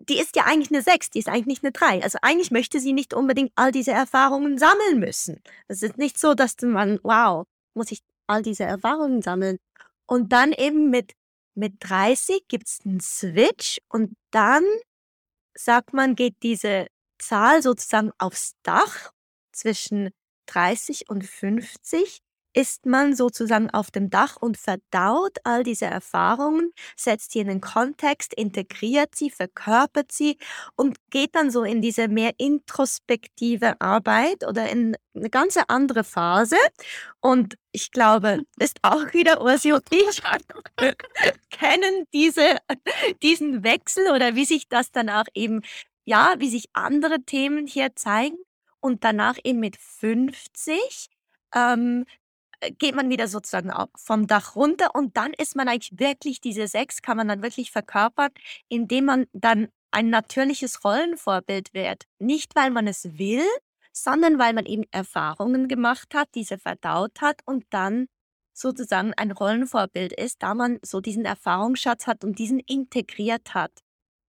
die 0.01 0.19
ist 0.19 0.37
ja 0.37 0.45
eigentlich 0.45 0.71
eine 0.71 0.83
6, 0.83 1.11
die 1.11 1.21
ist 1.21 1.29
eigentlich 1.29 1.47
nicht 1.47 1.65
eine 1.65 1.73
3. 1.73 2.03
Also 2.03 2.19
eigentlich 2.23 2.51
möchte 2.51 2.81
sie 2.81 2.93
nicht 2.93 3.15
unbedingt 3.15 3.53
all 3.55 3.73
diese 3.73 3.93
Erfahrungen 3.93 4.59
sammeln 4.59 4.99
müssen. 4.99 5.41
Es 5.69 5.83
ist 5.83 5.97
nicht 5.97 6.19
so, 6.19 6.35
dass 6.35 6.57
man, 6.63 6.99
wow, 7.03 7.47
muss 7.75 7.93
ich 7.93 8.01
all 8.27 8.43
diese 8.43 8.65
Erfahrungen 8.65 9.23
sammeln. 9.23 9.59
Und 10.07 10.33
dann 10.33 10.53
eben 10.53 10.91
mit, 10.91 11.13
mit 11.55 11.75
30 11.81 12.49
gibt 12.49 12.67
es 12.67 12.81
einen 12.85 13.01
Switch 13.01 13.79
und 13.89 14.17
dann 14.33 14.65
sagt 15.55 15.93
man, 15.93 16.15
geht 16.15 16.37
diese 16.43 16.87
Zahl 17.19 17.63
sozusagen 17.63 18.13
aufs 18.19 18.55
Dach 18.63 19.13
zwischen 19.53 20.11
30 20.47 21.09
und 21.09 21.25
50 21.25 22.21
ist 22.57 22.87
man 22.87 23.15
sozusagen 23.15 23.69
auf 23.69 23.91
dem 23.91 24.09
Dach 24.09 24.37
und 24.41 24.57
verdaut 24.57 25.37
all 25.45 25.63
diese 25.63 25.85
Erfahrungen, 25.85 26.73
setzt 26.97 27.33
sie 27.33 27.41
in 27.41 27.49
den 27.49 27.61
Kontext, 27.61 28.33
integriert 28.33 29.15
sie, 29.15 29.29
verkörpert 29.29 30.11
sie 30.11 30.39
und 30.75 30.97
geht 31.11 31.35
dann 31.35 31.51
so 31.51 31.65
in 31.65 31.83
diese 31.83 32.09
mehr 32.09 32.33
introspektive 32.39 33.79
Arbeit 33.79 34.47
oder 34.49 34.71
in 34.71 34.97
eine 35.15 35.29
ganz 35.29 35.59
andere 35.69 36.03
Phase. 36.03 36.57
Und 37.21 37.57
ich 37.73 37.91
glaube, 37.91 38.41
ist 38.59 38.79
auch 38.81 39.13
wieder 39.13 39.43
Ursi 39.43 39.73
und 39.73 39.85
ich 39.91 40.23
kennen 41.51 42.07
diese, 42.15 42.57
diesen 43.23 43.65
Wechsel 43.65 44.11
oder 44.15 44.35
wie 44.35 44.47
sich 44.47 44.67
das 44.69 44.91
dann 44.91 45.11
auch 45.11 45.27
eben, 45.35 45.61
ja, 46.07 46.37
wie 46.39 46.49
sich 46.49 46.71
andere 46.73 47.21
Themen 47.23 47.67
hier 47.67 47.95
zeigen. 47.95 48.39
Und 48.81 49.05
danach 49.05 49.37
eben 49.45 49.61
mit 49.61 49.77
50 49.77 51.09
ähm, 51.55 52.07
äh, 52.61 52.71
geht 52.73 52.95
man 52.95 53.11
wieder 53.11 53.29
sozusagen 53.29 53.73
vom 53.97 54.27
Dach 54.27 54.57
runter 54.57 54.95
und 54.95 55.17
dann 55.17 55.33
ist 55.33 55.57
man 55.57 55.69
eigentlich 55.69 55.99
wirklich 55.99 56.41
diese 56.41 56.69
sechs 56.69 57.03
kann 57.03 57.17
man 57.17 57.29
dann 57.29 57.43
wirklich 57.43 57.71
verkörpern, 57.73 58.31
indem 58.69 59.07
man 59.07 59.27
dann 59.33 59.69
ein 59.91 60.11
natürliches 60.11 60.85
Rollenvorbild 60.85 61.75
wird. 61.75 62.05
Nicht, 62.19 62.55
weil 62.55 62.71
man 62.71 62.87
es 62.87 63.19
will, 63.19 63.45
sondern 63.93 64.39
weil 64.39 64.53
man 64.53 64.67
eben 64.67 64.85
Erfahrungen 64.91 65.69
gemacht 65.69 66.15
hat, 66.15 66.29
diese 66.35 66.59
verdaut 66.59 67.21
hat 67.21 67.41
und 67.47 67.65
dann 67.71 68.07
sozusagen 68.53 69.13
ein 69.15 69.33
Rollenvorbild 69.33 70.13
ist, 70.13 70.43
da 70.43 70.55
man 70.55 70.79
so 70.83 71.01
diesen 71.01 71.25
Erfahrungsschatz 71.25 72.07
hat 72.07 72.25
und 72.25 72.39
diesen 72.39 72.61
integriert 72.61 73.55
hat. 73.55 73.73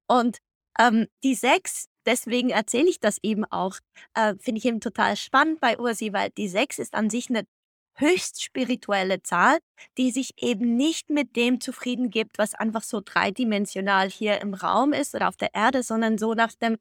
Und 0.08 0.40
ähm, 0.80 1.08
die 1.24 1.36
sechs, 1.36 1.88
deswegen 2.06 2.50
erzähle 2.50 2.90
ich 2.90 3.00
das 3.00 3.18
eben 3.24 3.46
auch, 3.46 3.78
äh, 4.14 4.36
finde 4.40 4.60
ich 4.60 4.66
eben 4.66 4.80
total 4.82 5.16
spannend 5.16 5.60
bei 5.60 5.78
Ursi, 5.80 6.14
weil 6.14 6.30
die 6.32 6.48
sechs 6.50 6.80
ist 6.80 6.94
an 6.96 7.10
sich 7.10 7.30
eine 7.30 7.46
höchst 7.96 8.44
spirituelle 8.44 9.24
Zahl, 9.24 9.58
die 9.98 10.12
sich 10.12 10.32
eben 10.38 10.76
nicht 10.78 11.10
mit 11.10 11.36
dem 11.36 11.60
zufrieden 11.60 12.10
gibt, 12.10 12.38
was 12.38 12.54
einfach 12.54 12.84
so 12.84 13.02
dreidimensional 13.04 14.10
hier 14.10 14.40
im 14.42 14.54
Raum 14.54 14.94
ist 14.94 15.16
oder 15.16 15.28
auf 15.30 15.38
der 15.38 15.54
Erde, 15.56 15.84
sondern 15.84 16.18
so 16.18 16.34
nach 16.34 16.54
dem 16.54 16.78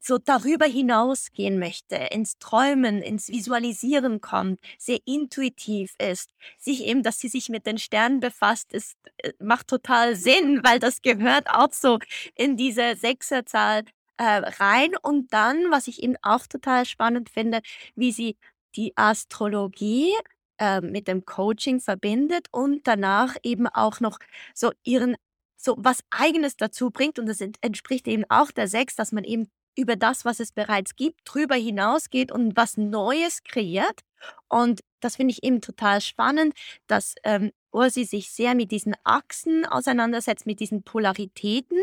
so 0.00 0.18
darüber 0.18 0.66
hinausgehen 0.66 1.58
möchte, 1.58 1.96
ins 1.96 2.38
Träumen, 2.38 3.02
ins 3.02 3.28
Visualisieren 3.28 4.20
kommt, 4.20 4.60
sehr 4.78 4.98
intuitiv 5.04 5.94
ist, 5.98 6.30
sich 6.58 6.84
eben, 6.84 7.02
dass 7.02 7.18
sie 7.20 7.28
sich 7.28 7.48
mit 7.48 7.66
den 7.66 7.78
Sternen 7.78 8.20
befasst, 8.20 8.72
ist, 8.72 8.96
äh, 9.18 9.32
macht 9.38 9.68
total 9.68 10.16
Sinn, 10.16 10.60
weil 10.64 10.78
das 10.78 11.02
gehört 11.02 11.48
auch 11.50 11.72
so 11.72 11.98
in 12.34 12.56
diese 12.56 12.96
Sechserzahl 12.96 13.84
äh, 14.16 14.24
rein. 14.24 14.92
Und 15.02 15.32
dann, 15.32 15.70
was 15.70 15.88
ich 15.88 16.02
eben 16.02 16.16
auch 16.22 16.46
total 16.46 16.84
spannend 16.86 17.30
finde, 17.30 17.60
wie 17.94 18.12
sie 18.12 18.36
die 18.76 18.92
Astrologie 18.96 20.12
äh, 20.58 20.80
mit 20.80 21.08
dem 21.08 21.24
Coaching 21.24 21.80
verbindet 21.80 22.48
und 22.52 22.86
danach 22.86 23.36
eben 23.42 23.66
auch 23.68 24.00
noch 24.00 24.18
so 24.54 24.72
ihren 24.84 25.16
so 25.58 25.74
was 25.78 26.00
Eigenes 26.10 26.56
dazu 26.56 26.90
bringt 26.90 27.18
und 27.18 27.26
das 27.26 27.40
entspricht 27.60 28.06
eben 28.08 28.24
auch 28.28 28.50
der 28.52 28.68
Sechs, 28.68 28.94
dass 28.94 29.10
man 29.12 29.24
eben 29.24 29.48
über 29.76 29.96
das, 29.96 30.24
was 30.24 30.40
es 30.40 30.52
bereits 30.52 30.96
gibt, 30.96 31.20
drüber 31.24 31.54
hinausgeht 31.54 32.32
und 32.32 32.56
was 32.56 32.76
Neues 32.76 33.42
kreiert. 33.44 34.00
Und 34.48 34.80
das 35.00 35.16
finde 35.16 35.32
ich 35.32 35.44
eben 35.44 35.60
total 35.60 36.00
spannend, 36.00 36.54
dass 36.86 37.14
ähm, 37.22 37.52
Ursi 37.72 38.04
sich 38.04 38.30
sehr 38.30 38.54
mit 38.54 38.72
diesen 38.72 38.94
Achsen 39.04 39.66
auseinandersetzt, 39.66 40.46
mit 40.46 40.60
diesen 40.60 40.82
Polaritäten 40.82 41.78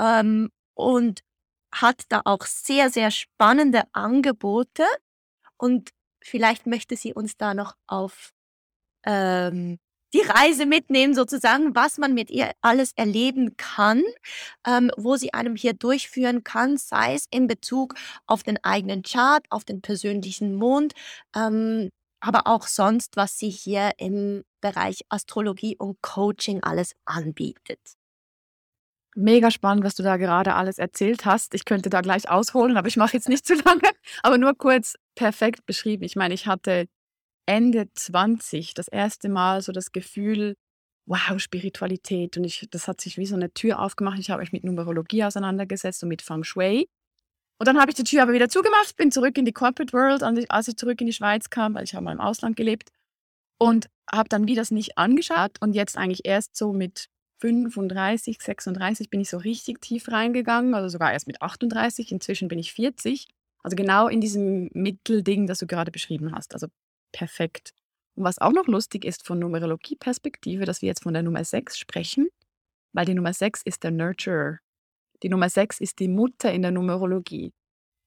ähm, 0.00 0.50
und 0.74 1.20
hat 1.72 2.04
da 2.08 2.22
auch 2.24 2.46
sehr, 2.46 2.90
sehr 2.90 3.10
spannende 3.10 3.82
Angebote. 3.92 4.84
Und 5.58 5.90
Vielleicht 6.26 6.66
möchte 6.66 6.96
sie 6.96 7.14
uns 7.14 7.36
da 7.36 7.54
noch 7.54 7.76
auf 7.86 8.32
ähm, 9.04 9.78
die 10.14 10.20
Reise 10.20 10.66
mitnehmen, 10.66 11.14
sozusagen, 11.14 11.74
was 11.74 11.98
man 11.98 12.14
mit 12.14 12.30
ihr 12.30 12.50
alles 12.60 12.92
erleben 12.96 13.56
kann, 13.56 14.02
ähm, 14.66 14.90
wo 14.96 15.16
sie 15.16 15.34
einem 15.34 15.56
hier 15.56 15.74
durchführen 15.74 16.44
kann, 16.44 16.76
sei 16.76 17.14
es 17.14 17.26
in 17.30 17.46
Bezug 17.46 17.94
auf 18.26 18.42
den 18.42 18.62
eigenen 18.64 19.02
Chart, 19.02 19.44
auf 19.50 19.64
den 19.64 19.80
persönlichen 19.82 20.54
Mond, 20.54 20.94
ähm, 21.34 21.90
aber 22.20 22.46
auch 22.46 22.66
sonst, 22.66 23.16
was 23.16 23.38
sie 23.38 23.50
hier 23.50 23.92
im 23.98 24.42
Bereich 24.60 25.02
Astrologie 25.08 25.76
und 25.78 26.00
Coaching 26.02 26.62
alles 26.62 26.94
anbietet. 27.04 27.80
Mega 29.14 29.50
spannend, 29.50 29.82
was 29.84 29.94
du 29.94 30.02
da 30.02 30.18
gerade 30.18 30.54
alles 30.54 30.78
erzählt 30.78 31.24
hast. 31.24 31.54
Ich 31.54 31.64
könnte 31.64 31.88
da 31.88 32.02
gleich 32.02 32.28
ausholen, 32.28 32.76
aber 32.76 32.88
ich 32.88 32.98
mache 32.98 33.14
jetzt 33.14 33.30
nicht 33.30 33.46
zu 33.46 33.54
lange. 33.54 33.88
Aber 34.22 34.36
nur 34.36 34.54
kurz 34.54 34.96
perfekt 35.14 35.64
beschrieben. 35.64 36.04
Ich 36.04 36.16
meine, 36.16 36.34
ich 36.34 36.46
hatte 36.46 36.86
Ende 37.46 37.88
20 37.94 38.74
das 38.74 38.88
erste 38.88 39.28
Mal 39.28 39.62
so 39.62 39.72
das 39.72 39.92
Gefühl, 39.92 40.56
wow, 41.06 41.38
Spiritualität. 41.38 42.36
Und 42.36 42.44
ich, 42.44 42.66
das 42.70 42.88
hat 42.88 43.00
sich 43.00 43.16
wie 43.16 43.26
so 43.26 43.36
eine 43.36 43.52
Tür 43.52 43.80
aufgemacht. 43.80 44.18
Ich 44.18 44.30
habe 44.30 44.40
mich 44.40 44.52
mit 44.52 44.64
Numerologie 44.64 45.24
auseinandergesetzt 45.24 46.02
und 46.02 46.08
mit 46.08 46.22
Feng 46.22 46.44
Shui. 46.44 46.88
Und 47.58 47.66
dann 47.66 47.80
habe 47.80 47.90
ich 47.90 47.94
die 47.94 48.04
Tür 48.04 48.22
aber 48.22 48.32
wieder 48.32 48.48
zugemacht, 48.48 48.96
bin 48.96 49.10
zurück 49.10 49.38
in 49.38 49.46
die 49.46 49.52
Corporate 49.52 49.92
World, 49.92 50.22
als 50.50 50.68
ich 50.68 50.76
zurück 50.76 51.00
in 51.00 51.06
die 51.06 51.12
Schweiz 51.12 51.48
kam, 51.48 51.74
weil 51.74 51.84
ich 51.84 51.94
habe 51.94 52.04
mal 52.04 52.12
im 52.12 52.20
Ausland 52.20 52.56
gelebt. 52.56 52.90
Und 53.58 53.88
habe 54.12 54.28
dann 54.28 54.46
wieder 54.46 54.60
das 54.60 54.70
nicht 54.70 54.98
angeschaut 54.98 55.52
und 55.60 55.74
jetzt 55.74 55.96
eigentlich 55.96 56.26
erst 56.26 56.56
so 56.56 56.72
mit 56.72 57.08
35, 57.40 58.38
36 58.40 59.10
bin 59.10 59.20
ich 59.20 59.30
so 59.30 59.38
richtig 59.38 59.80
tief 59.80 60.08
reingegangen, 60.08 60.74
also 60.74 60.88
sogar 60.88 61.12
erst 61.12 61.26
mit 61.26 61.42
38. 61.42 62.12
Inzwischen 62.12 62.48
bin 62.48 62.58
ich 62.58 62.72
40. 62.72 63.28
Also 63.62 63.74
genau 63.74 64.08
in 64.08 64.20
diesem 64.20 64.70
Mittelding, 64.74 65.46
das 65.46 65.58
du 65.58 65.66
gerade 65.66 65.90
beschrieben 65.90 66.34
hast. 66.34 66.54
Also 66.54 66.68
perfekt. 67.12 67.72
Und 68.14 68.24
was 68.24 68.38
auch 68.38 68.52
noch 68.52 68.66
lustig 68.66 69.04
ist 69.04 69.26
von 69.26 69.38
Numerologie-Perspektive, 69.38 70.64
dass 70.64 70.82
wir 70.82 70.88
jetzt 70.88 71.02
von 71.02 71.14
der 71.14 71.22
Nummer 71.22 71.44
6 71.44 71.78
sprechen, 71.78 72.28
weil 72.92 73.04
die 73.04 73.14
Nummer 73.14 73.32
6 73.32 73.62
ist 73.62 73.84
der 73.84 73.90
Nurturer. 73.90 74.58
Die 75.22 75.28
Nummer 75.28 75.48
6 75.48 75.80
ist 75.80 75.98
die 75.98 76.08
Mutter 76.08 76.52
in 76.52 76.62
der 76.62 76.70
Numerologie. 76.70 77.52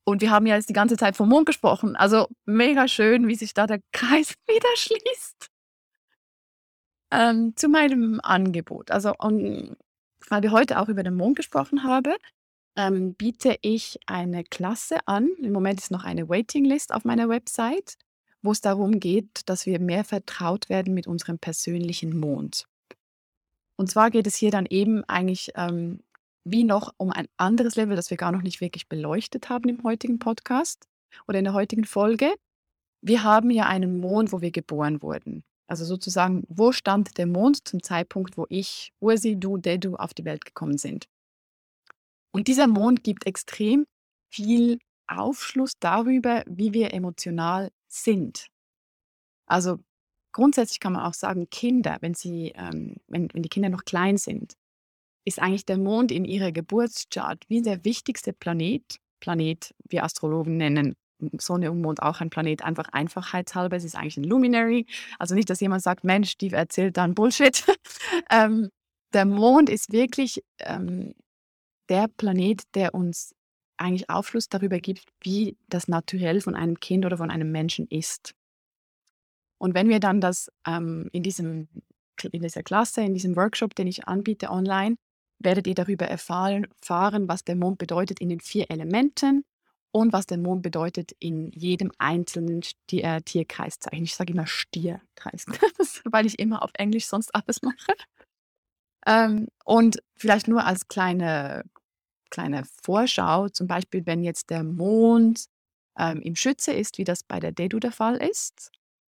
Und 0.04 0.22
wir 0.22 0.32
haben 0.32 0.47
ja 0.47 0.56
jetzt 0.56 0.70
die 0.70 0.74
ganze 0.74 0.97
Zeit 0.97 1.16
vom 1.16 1.30
Mond 1.30 1.45
gesprochen. 1.45 1.95
Also 1.95 2.28
mega 2.45 2.88
schön, 2.88 3.28
wie 3.28 3.36
sich 3.36 3.54
da 3.54 3.68
der 3.68 3.82
Kreis 3.91 4.34
wieder 4.47 4.70
schließt. 4.76 5.47
Ähm, 7.12 7.54
zu 7.56 7.70
meinem 7.70 8.20
Angebot. 8.22 8.91
Also, 8.91 9.14
um, 9.20 9.76
weil 10.28 10.41
wir 10.43 10.52
heute 10.52 10.80
auch 10.80 10.89
über 10.89 11.04
den 11.04 11.16
Mond 11.16 11.38
gesprochen 11.38 11.84
haben, 11.84 12.14
ähm, 12.76 13.14
biete 13.16 13.58
ich 13.62 14.00
eine 14.06 14.43
Klasse 14.43 15.00
an. 15.06 15.30
Im 15.41 15.52
Moment 15.52 15.80
ist 15.80 15.91
noch 15.91 16.04
eine 16.04 16.30
Waiting-List 16.30 16.93
auf 16.93 17.04
meiner 17.04 17.30
Website, 17.30 17.95
wo 18.42 18.52
es 18.52 18.62
darum 18.62 19.00
geht, 19.00 19.42
dass 19.46 19.66
wir 19.66 19.80
mehr 19.80 20.04
vertraut 20.04 20.70
werden 20.70 20.94
mit 20.94 21.08
unserem 21.08 21.40
persönlichen 21.40 22.18
Mond. 22.18 22.66
Und 23.78 23.90
zwar 23.90 24.12
geht 24.12 24.28
es 24.28 24.36
hier 24.36 24.52
dann 24.52 24.66
eben 24.66 25.04
eigentlich 25.06 25.52
ähm, 25.56 26.02
wie 26.44 26.64
noch 26.64 26.94
um 26.98 27.12
ein 27.12 27.28
anderes 27.38 27.76
Level, 27.76 27.96
das 27.96 28.10
wir 28.10 28.18
gar 28.18 28.32
noch 28.32 28.42
nicht 28.42 28.62
wirklich 28.62 28.88
beleuchtet 28.88 29.50
haben 29.50 29.70
im 29.70 29.84
heutigen 29.84 30.20
Podcast 30.20 30.88
oder 31.28 31.40
in 31.40 31.46
der 31.46 31.54
heutigen 31.54 31.86
Folge. 31.86 32.34
Wir 33.02 33.24
haben 33.24 33.50
ja 33.52 33.68
einen 33.68 34.00
Mond, 34.00 34.32
wo 34.32 34.42
wir 34.42 34.52
geboren 34.52 35.02
wurden. 35.02 35.44
Also 35.68 35.86
sozusagen, 35.86 36.44
wo 36.50 36.72
stand 36.72 37.18
der 37.18 37.28
Mond 37.28 37.68
zum 37.68 37.84
Zeitpunkt, 37.84 38.38
wo 38.38 38.46
ich, 38.50 38.92
Ursi, 39.00 39.40
du, 39.40 39.58
Dedu 39.58 39.96
auf 39.96 40.14
die 40.14 40.26
Welt 40.26 40.44
gekommen 40.44 40.78
sind. 40.78 41.08
Und 42.32 42.48
dieser 42.48 42.68
Mond 42.68 43.04
gibt 43.04 43.26
extrem 43.28 43.86
viel 44.32 44.80
Aufschluss 45.08 45.74
darüber, 45.80 46.44
wie 46.48 46.74
wir 46.74 46.94
emotional 46.94 47.70
sind. 47.90 48.48
Also 49.46 49.80
grundsätzlich 50.32 50.80
kann 50.80 50.94
man 50.94 51.04
auch 51.04 51.14
sagen, 51.14 51.50
Kinder, 51.50 51.98
wenn, 52.02 52.14
sie, 52.14 52.54
ähm, 52.56 52.98
wenn, 53.08 53.30
wenn 53.34 53.44
die 53.44 53.50
Kinder 53.50 53.70
noch 53.70 53.86
klein 53.86 54.18
sind, 54.18 54.54
ist 55.26 55.40
eigentlich 55.40 55.66
der 55.66 55.78
Mond 55.78 56.12
in 56.12 56.26
ihrer 56.26 56.52
Geburtschart 56.52 57.44
wie 57.50 57.62
der 57.62 57.84
wichtigste 57.84 58.34
Planet, 58.34 59.00
Planet, 59.20 59.74
wir 59.90 60.04
Astrologen 60.04 60.58
nennen 60.58 60.96
Sonne 61.38 61.72
und 61.72 61.82
Mond 61.82 62.02
auch 62.02 62.22
ein 62.22 62.30
Planet, 62.30 62.64
einfach 62.64 62.88
einfachheitshalber. 62.90 63.76
Es 63.76 63.84
ist 63.84 63.96
eigentlich 63.96 64.18
ein 64.18 64.24
Luminary. 64.24 64.86
Also 65.18 65.36
nicht, 65.36 65.50
dass 65.50 65.60
jemand 65.60 65.84
sagt, 65.84 66.04
Mensch, 66.04 66.32
Steve 66.32 66.56
erzählt 66.56 66.98
dann 66.98 67.16
Bullshit. 67.16 67.66
ähm, 68.32 68.70
der 69.14 69.26
Mond 69.26 69.70
ist 69.70 69.92
wirklich 69.92 70.44
ähm, 70.60 71.14
der 71.90 72.08
Planet, 72.08 72.64
der 72.76 72.94
uns 72.94 73.34
eigentlich 73.80 74.09
Aufschluss 74.09 74.49
darüber 74.49 74.80
gibt, 74.80 75.05
wie 75.21 75.57
das 75.67 75.88
Naturell 75.88 76.41
von 76.41 76.55
einem 76.55 76.80
Kind 76.80 77.05
oder 77.05 77.17
von 77.17 77.32
einem 77.32 77.51
Menschen 77.51 77.88
ist. 77.88 78.34
Und 79.57 79.73
wenn 79.73 79.89
wir 79.89 79.99
dann 79.99 80.21
das 80.21 80.49
ähm, 80.65 81.09
in, 81.11 81.23
diesem, 81.23 81.67
in 82.32 82.41
dieser 82.41 82.63
Klasse, 82.63 83.01
in 83.01 83.13
diesem 83.13 83.36
Workshop, 83.36 83.75
den 83.75 83.88
ich 83.88 84.07
anbiete 84.07 84.49
online, 84.49 84.95
werdet 85.39 85.67
ihr 85.67 85.75
darüber 85.75 86.05
erfahren, 86.05 86.67
was 87.27 87.43
der 87.43 87.55
Mond 87.55 87.77
bedeutet 87.77 88.19
in 88.19 88.30
den 88.30 88.39
vier 88.39 88.69
Elementen 88.69 89.43
und 89.91 90.13
was 90.13 90.25
der 90.25 90.38
Mond 90.38 90.61
bedeutet 90.61 91.13
in 91.19 91.51
jedem 91.51 91.91
einzelnen 91.97 92.61
Stier, 92.63 93.03
äh, 93.03 93.21
Tierkreiszeichen. 93.21 94.03
Ich 94.03 94.15
sage 94.15 94.34
immer 94.34 94.47
Stierkreis, 94.47 95.45
weil 96.05 96.25
ich 96.25 96.39
immer 96.39 96.63
auf 96.63 96.71
Englisch 96.75 97.07
sonst 97.07 97.34
alles 97.34 97.61
mache. 97.61 97.93
Ähm, 99.07 99.47
und 99.65 100.01
vielleicht 100.15 100.47
nur 100.47 100.65
als 100.65 100.88
kleine, 100.88 101.63
kleine 102.30 102.63
Vorschau, 102.84 103.49
zum 103.49 103.67
Beispiel, 103.67 104.05
wenn 104.05 104.23
jetzt 104.23 104.49
der 104.49 104.63
Mond 104.63 105.45
ähm, 105.97 106.21
im 106.21 106.36
Schütze 106.36 106.71
ist, 106.71 106.97
wie 106.97 107.03
das 107.03 107.23
bei 107.23 107.39
der 107.39 107.51
Dedu 107.51 107.80
der 107.80 107.91
Fall 107.91 108.17
ist, 108.17 108.71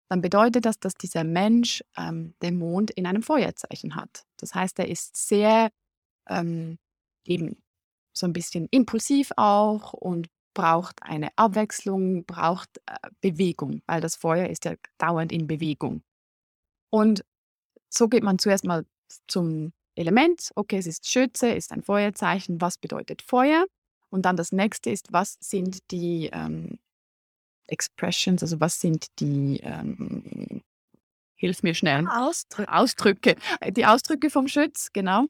dann 0.09 0.21
bedeutet 0.21 0.65
das, 0.65 0.79
dass 0.79 0.93
dieser 0.93 1.23
Mensch 1.23 1.83
ähm, 1.97 2.35
den 2.41 2.57
Mond 2.57 2.91
in 2.91 3.07
einem 3.07 3.23
Feuerzeichen 3.23 3.95
hat. 3.95 4.23
Das 4.37 4.53
heißt, 4.53 4.77
er 4.79 4.87
ist 4.87 5.15
sehr 5.15 5.71
ähm, 6.29 6.77
eben 7.25 7.61
so 8.13 8.27
ein 8.27 8.33
bisschen 8.33 8.67
impulsiv 8.71 9.31
auch 9.35 9.93
und 9.93 10.29
braucht 10.53 11.03
eine 11.03 11.29
Abwechslung, 11.37 12.25
braucht 12.25 12.69
äh, 12.85 13.09
Bewegung, 13.21 13.81
weil 13.87 14.01
das 14.01 14.15
Feuer 14.15 14.47
ist 14.47 14.65
ja 14.65 14.75
dauernd 14.97 15.31
in 15.31 15.47
Bewegung. 15.47 16.01
Und 16.91 17.25
so 17.89 18.07
geht 18.07 18.23
man 18.23 18.39
zuerst 18.39 18.63
mal 18.63 18.85
zum 19.27 19.73
Element. 19.95 20.51
Okay, 20.55 20.77
es 20.77 20.87
ist 20.87 21.07
Schütze, 21.09 21.49
ist 21.49 21.71
ein 21.71 21.81
Feuerzeichen. 21.81 22.61
Was 22.61 22.77
bedeutet 22.77 23.21
Feuer? 23.21 23.65
Und 24.09 24.23
dann 24.23 24.37
das 24.37 24.51
nächste 24.51 24.89
ist, 24.89 25.11
was 25.11 25.37
sind 25.39 25.91
die 25.91 26.29
ähm, 26.31 26.79
Expressions, 27.67 28.43
also 28.43 28.59
was 28.59 28.79
sind 28.79 29.07
die, 29.19 29.59
ähm, 29.63 30.61
hilf 31.35 31.63
mir 31.63 31.73
schnell, 31.73 32.07
Ausdrücke. 32.07 32.71
Ausdrücke, 32.71 33.35
die 33.71 33.85
Ausdrücke 33.85 34.29
vom 34.29 34.47
Schütz, 34.47 34.91
genau. 34.93 35.25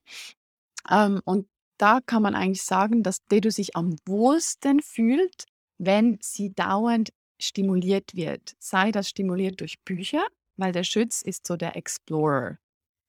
Ähm, 0.90 1.22
und 1.26 1.48
da 1.78 2.00
kann 2.06 2.22
man 2.22 2.36
eigentlich 2.36 2.64
sagen, 2.64 3.04
dass 3.04 3.26
Dedo 3.26 3.50
sich 3.50 3.76
am 3.76 3.96
wohlsten 4.06 4.82
fühlt, 4.82 5.46
wenn 5.78 6.18
sie 6.22 6.54
dauernd 6.54 7.10
stimuliert 7.40 8.16
wird. 8.16 8.56
Sei 8.60 8.92
das 8.92 9.10
stimuliert 9.10 9.60
durch 9.60 9.80
Bücher, 9.84 10.26
weil 10.58 10.72
der 10.72 10.84
Schütz 10.84 11.22
ist 11.22 11.46
so 11.48 11.58
der 11.58 11.76
Explorer. 11.76 12.58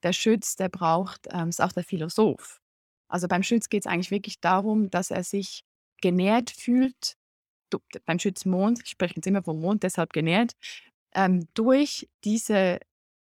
Der 0.06 0.12
Schütz, 0.12 0.54
der 0.54 0.68
braucht, 0.68 1.26
ähm, 1.32 1.48
ist 1.48 1.60
auch 1.60 1.72
der 1.72 1.82
Philosoph. 1.82 2.60
Also 3.08 3.26
beim 3.26 3.42
Schütz 3.42 3.68
geht 3.68 3.82
es 3.84 3.86
eigentlich 3.90 4.12
wirklich 4.12 4.38
darum, 4.38 4.88
dass 4.88 5.10
er 5.10 5.24
sich 5.24 5.64
genährt 6.00 6.50
fühlt, 6.50 7.16
du, 7.70 7.80
beim 8.04 8.20
Schütz 8.20 8.44
Mond, 8.44 8.78
ich 8.84 8.90
spreche 8.90 9.14
jetzt 9.16 9.26
immer 9.26 9.42
vom 9.42 9.60
Mond, 9.60 9.82
deshalb 9.82 10.12
genährt, 10.12 10.52
ähm, 11.12 11.48
durch 11.54 12.08
diese 12.22 12.78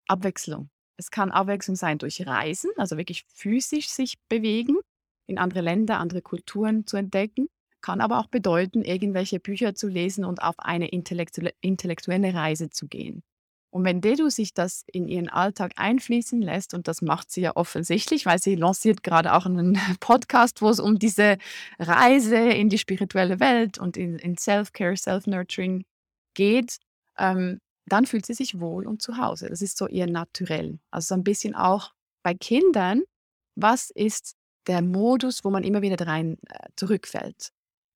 Abwechslung. 0.09 0.70
Es 0.97 1.11
kann 1.11 1.31
Abwechslung 1.31 1.76
sein 1.76 1.99
durch 1.99 2.26
Reisen, 2.26 2.70
also 2.78 2.97
wirklich 2.97 3.26
physisch 3.28 3.91
sich 3.91 4.18
bewegen, 4.31 4.78
in 5.26 5.37
andere 5.37 5.61
Länder, 5.61 5.99
andere 5.99 6.22
Kulturen 6.22 6.87
zu 6.87 6.97
entdecken, 6.97 7.49
kann 7.83 8.01
aber 8.01 8.20
auch 8.20 8.28
bedeuten, 8.28 8.85
irgendwelche 8.85 9.39
Bücher 9.39 9.74
zu 9.74 9.87
lesen 9.87 10.24
und 10.24 10.41
auf 10.41 10.59
eine 10.61 10.89
intellektuelle 10.89 12.35
Reise 12.35 12.70
zu 12.70 12.89
gehen. 12.89 13.22
Und 13.71 13.85
wenn 13.85 14.01
Dedu 14.01 14.31
sich 14.31 14.53
das 14.53 14.85
in 14.93 15.07
ihren 15.07 15.29
Alltag 15.29 15.73
einfließen 15.77 16.43
lässt, 16.43 16.75
und 16.75 16.89
das 16.89 17.03
macht 17.03 17.31
sie 17.31 17.43
ja 17.43 17.55
offensichtlich, 17.55 18.27
weil 18.27 18.41
sie 18.41 18.57
lanciert 18.57 19.03
gerade 19.03 19.33
auch 19.33 19.47
einen 19.47 19.79
Podcast, 20.01 20.61
wo 20.61 20.68
es 20.71 20.81
um 20.81 20.99
diese 20.99 21.39
Reise 21.79 22.37
in 22.37 22.68
die 22.68 22.79
spirituelle 22.79 23.39
Welt 23.39 23.79
und 23.79 23.97
in, 23.97 24.18
in 24.18 24.37
Self-Care, 24.37 24.97
Self-Nurturing 24.97 25.85
geht, 26.35 26.79
ähm, 27.16 27.61
dann 27.87 28.07
fühlt 28.07 28.27
sie 28.27 28.35
sich 28.35 28.61
wohl 28.61 28.87
und 28.87 29.03
zu 29.03 29.16
Hause. 29.18 29.49
Das 29.49 29.62
ist 29.62 29.79
so 29.79 29.87
ihr 29.87 30.07
Naturell. 30.07 30.79
Also 30.91 31.09
so 31.09 31.14
ein 31.14 31.25
bisschen 31.25 31.55
auch 31.55 31.93
bei 32.23 32.35
Kindern, 32.35 33.03
was 33.57 33.91
ist 33.91 34.35
der 34.66 34.83
Modus, 34.83 35.45
wo 35.45 35.51
man 35.51 35.64
immer 35.64 35.83
wieder 35.83 36.07
rein 36.07 36.39
äh, 36.49 36.68
zurückfällt? 36.77 37.51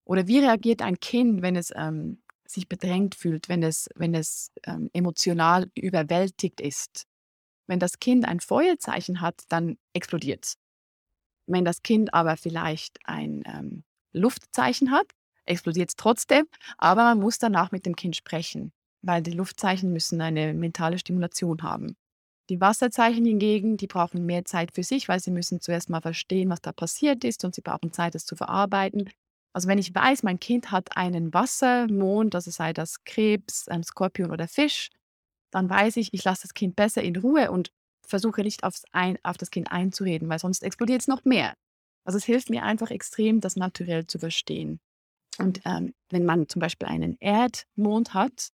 Oder 0.05 0.27
wie 0.27 0.39
reagiert 0.39 0.83
ein 0.83 1.01
Kind, 1.01 1.43
wenn 1.43 1.57
es 1.57 1.73
ähm, 1.75 2.19
sich 2.55 2.69
bedrängt 2.69 3.15
fühlt, 3.15 3.49
wenn 3.49 3.63
es, 3.63 3.89
wenn 3.95 4.15
es 4.15 4.51
ähm, 4.67 4.91
emotional 4.93 5.71
überwältigt 5.75 6.61
ist? 6.61 7.07
Wenn 7.67 7.79
das 7.79 7.99
Kind 7.99 8.27
ein 8.27 8.41
Feuerzeichen 8.41 9.21
hat, 9.21 9.43
dann 9.49 9.79
explodiert 9.93 10.45
es. 10.45 10.57
Wenn 11.47 11.65
das 11.65 11.83
Kind 11.83 12.15
aber 12.15 12.37
vielleicht 12.37 12.99
ein 13.05 13.43
ähm, 13.47 13.85
Luftzeichen 14.13 14.91
hat, 14.91 15.07
explodiert 15.45 15.91
es 15.91 15.97
trotzdem, 15.97 16.47
aber 16.79 17.05
man 17.05 17.21
muss 17.21 17.39
danach 17.39 17.71
mit 17.71 17.85
dem 17.85 17.97
Kind 17.97 18.17
sprechen 18.17 18.73
weil 19.07 19.23
die 19.23 19.33
Luftzeichen 19.33 19.93
müssen 19.93 20.21
eine 20.21 20.55
mentale 20.55 20.99
Stimulation 20.99 21.63
haben. 21.63 21.97
Die 22.51 22.61
Wasserzeichen 22.61 23.25
hingegen, 23.25 23.77
die 23.77 23.87
brauchen 23.87 24.27
mehr 24.27 24.45
Zeit 24.45 24.73
für 24.73 24.83
sich, 24.83 25.09
weil 25.09 25.21
sie 25.21 25.31
müssen 25.31 25.61
zuerst 25.61 25.89
mal 25.89 26.03
verstehen, 26.03 26.51
was 26.51 26.61
da 26.61 26.73
passiert 26.73 27.25
ist 27.25 27.45
und 27.45 27.55
sie 27.55 27.63
brauchen 27.63 27.93
Zeit, 27.93 28.15
das 28.15 28.27
zu 28.27 28.37
verarbeiten. 28.37 29.11
Also 29.55 29.69
wenn 29.69 29.79
ich 29.79 29.95
weiß, 29.95 30.25
mein 30.25 30.41
Kind 30.41 30.73
hat 30.73 30.97
einen 30.97 31.33
Wassermond, 31.33 32.35
also 32.35 32.51
sei 32.51 32.73
das 32.73 33.05
Krebs, 33.05 33.69
ein 33.69 33.85
Skorpion 33.85 34.33
oder 34.33 34.49
Fisch, 34.49 34.91
dann 35.53 35.71
weiß 35.71 35.97
ich, 35.97 36.13
ich 36.13 36.25
lasse 36.25 36.43
das 36.43 36.55
Kind 36.55 36.75
besser 36.75 37.03
in 37.03 37.17
Ruhe 37.17 37.53
und 37.53 37.71
versuche 38.05 38.43
nicht 38.43 38.65
aufs 38.65 38.83
ein, 38.91 39.17
auf 39.23 39.39
das 39.39 39.51
Kind 39.51 39.71
einzureden, 39.71 40.29
weil 40.29 40.41
sonst 40.41 40.65
explodiert 40.65 41.03
es 41.03 41.09
noch 41.09 41.25
mehr. 41.25 41.55
Also 42.05 42.19
es 42.19 42.25
hilft 42.25 42.51
mir 42.51 42.65
einfach 42.65 42.91
extrem, 42.91 43.41
das 43.41 43.55
naturell 43.55 44.07
zu 44.07 44.19
verstehen. 44.19 44.81
Und 45.39 45.61
ähm, 45.65 45.95
wenn 46.11 46.25
man 46.25 46.49
zum 46.49 46.61
Beispiel 46.61 46.89
einen 46.89 47.17
Erdmond 47.21 48.13
hat, 48.13 48.51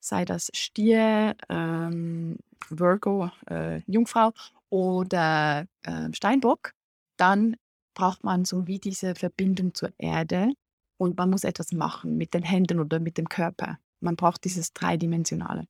sei 0.00 0.24
das 0.24 0.50
Stier, 0.54 1.36
ähm, 1.48 2.38
Virgo, 2.68 3.30
äh, 3.50 3.82
Jungfrau 3.86 4.32
oder 4.70 5.66
äh, 5.82 6.12
Steinbock, 6.12 6.72
dann 7.16 7.56
braucht 7.96 8.22
man 8.22 8.44
so 8.44 8.66
wie 8.68 8.78
diese 8.78 9.14
Verbindung 9.14 9.74
zur 9.74 9.92
Erde 9.98 10.52
und 10.98 11.16
man 11.16 11.30
muss 11.30 11.42
etwas 11.42 11.72
machen 11.72 12.16
mit 12.16 12.34
den 12.34 12.44
Händen 12.44 12.78
oder 12.78 13.00
mit 13.00 13.18
dem 13.18 13.28
Körper. 13.28 13.78
Man 14.00 14.14
braucht 14.14 14.44
dieses 14.44 14.72
Dreidimensionale. 14.72 15.66